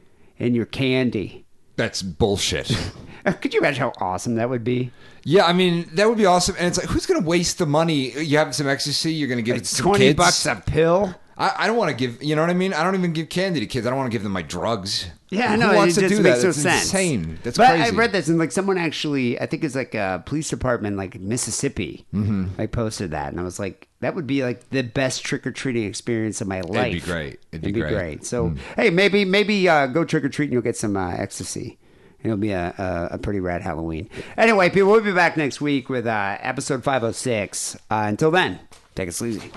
in 0.41 0.55
your 0.55 0.65
candy. 0.65 1.45
That's 1.75 2.01
bullshit. 2.01 2.71
Uh, 3.23 3.31
could 3.33 3.53
you 3.53 3.59
imagine 3.59 3.79
how 3.81 3.93
awesome 4.01 4.33
that 4.33 4.49
would 4.49 4.63
be? 4.63 4.89
Yeah, 5.23 5.45
I 5.45 5.53
mean 5.53 5.87
that 5.93 6.09
would 6.09 6.17
be 6.17 6.25
awesome. 6.25 6.55
And 6.57 6.65
it's 6.65 6.79
like, 6.79 6.87
who's 6.89 7.05
going 7.05 7.21
to 7.21 7.27
waste 7.27 7.59
the 7.59 7.67
money? 7.67 8.19
You 8.19 8.39
have 8.39 8.55
some 8.55 8.67
ecstasy, 8.67 9.13
you're 9.13 9.27
going 9.27 9.37
to 9.37 9.43
give 9.43 9.55
it 9.57 9.63
to 9.65 9.75
Twenty 9.77 10.05
kids? 10.05 10.17
bucks 10.17 10.43
a 10.47 10.55
pill. 10.55 11.13
I, 11.37 11.51
I 11.55 11.67
don't 11.67 11.77
want 11.77 11.91
to 11.91 11.95
give. 11.95 12.23
You 12.23 12.35
know 12.35 12.41
what 12.41 12.49
I 12.49 12.55
mean? 12.55 12.73
I 12.73 12.81
don't 12.83 12.95
even 12.95 13.13
give 13.13 13.29
candy 13.29 13.59
to 13.59 13.67
kids. 13.67 13.85
I 13.85 13.91
don't 13.91 13.99
want 13.99 14.11
to 14.11 14.15
give 14.15 14.23
them 14.23 14.31
my 14.31 14.41
drugs. 14.41 15.05
Yeah, 15.31 15.55
no, 15.55 15.73
wants 15.73 15.97
it 15.97 16.01
to 16.01 16.09
just 16.09 16.17
do 16.19 16.23
makes 16.23 16.39
that? 16.39 16.43
no 16.43 16.49
It's 16.49 16.61
sense. 16.61 16.81
insane. 16.83 17.39
That's 17.41 17.57
but 17.57 17.69
crazy. 17.69 17.83
I 17.83 17.97
read 17.97 18.11
this 18.11 18.27
and 18.27 18.37
like 18.37 18.51
someone 18.51 18.77
actually, 18.77 19.39
I 19.39 19.45
think 19.45 19.63
it's 19.63 19.75
like 19.75 19.95
a 19.95 20.21
police 20.25 20.49
department, 20.49 20.97
like 20.97 21.19
Mississippi, 21.19 22.05
Mhm. 22.13 22.49
like 22.57 22.71
posted 22.73 23.11
that, 23.11 23.31
and 23.31 23.39
I 23.39 23.43
was 23.43 23.57
like, 23.57 23.87
that 24.01 24.13
would 24.13 24.27
be 24.27 24.43
like 24.43 24.69
the 24.71 24.81
best 24.81 25.23
trick 25.23 25.47
or 25.47 25.51
treating 25.51 25.85
experience 25.85 26.41
of 26.41 26.47
my 26.47 26.59
life. 26.61 26.87
It'd 26.87 27.05
be 27.05 27.11
great. 27.11 27.39
It'd 27.53 27.73
be 27.73 27.79
great. 27.79 28.25
So 28.25 28.49
Mm. 28.49 28.57
hey, 28.75 28.89
maybe 28.89 29.23
maybe 29.25 29.69
uh, 29.69 29.87
go 29.87 30.03
trick 30.03 30.25
or 30.25 30.29
treat 30.29 30.45
and 30.47 30.53
you'll 30.53 30.61
get 30.61 30.75
some 30.75 30.97
uh, 30.97 31.11
ecstasy. 31.11 31.77
It'll 32.23 32.37
be 32.37 32.51
a, 32.51 32.73
a, 32.77 33.15
a 33.15 33.17
pretty 33.17 33.39
rad 33.39 33.61
Halloween. 33.63 34.09
Anyway, 34.37 34.69
people, 34.69 34.91
we'll 34.91 35.01
be 35.01 35.11
back 35.11 35.37
next 35.37 35.59
week 35.61 35.89
with 35.89 36.05
uh, 36.05 36.37
episode 36.41 36.83
506. 36.83 37.75
Uh, 37.89 38.03
until 38.07 38.29
then, 38.31 38.59
take 38.95 39.07
it 39.07 39.13
sleazy. 39.13 39.49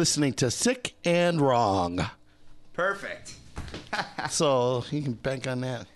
Listening 0.00 0.32
to 0.32 0.50
Sick 0.50 0.94
and 1.04 1.42
Wrong. 1.42 2.00
Perfect. 2.72 3.34
so 4.30 4.82
you 4.90 5.02
can 5.02 5.12
bank 5.12 5.46
on 5.46 5.60
that. 5.60 5.86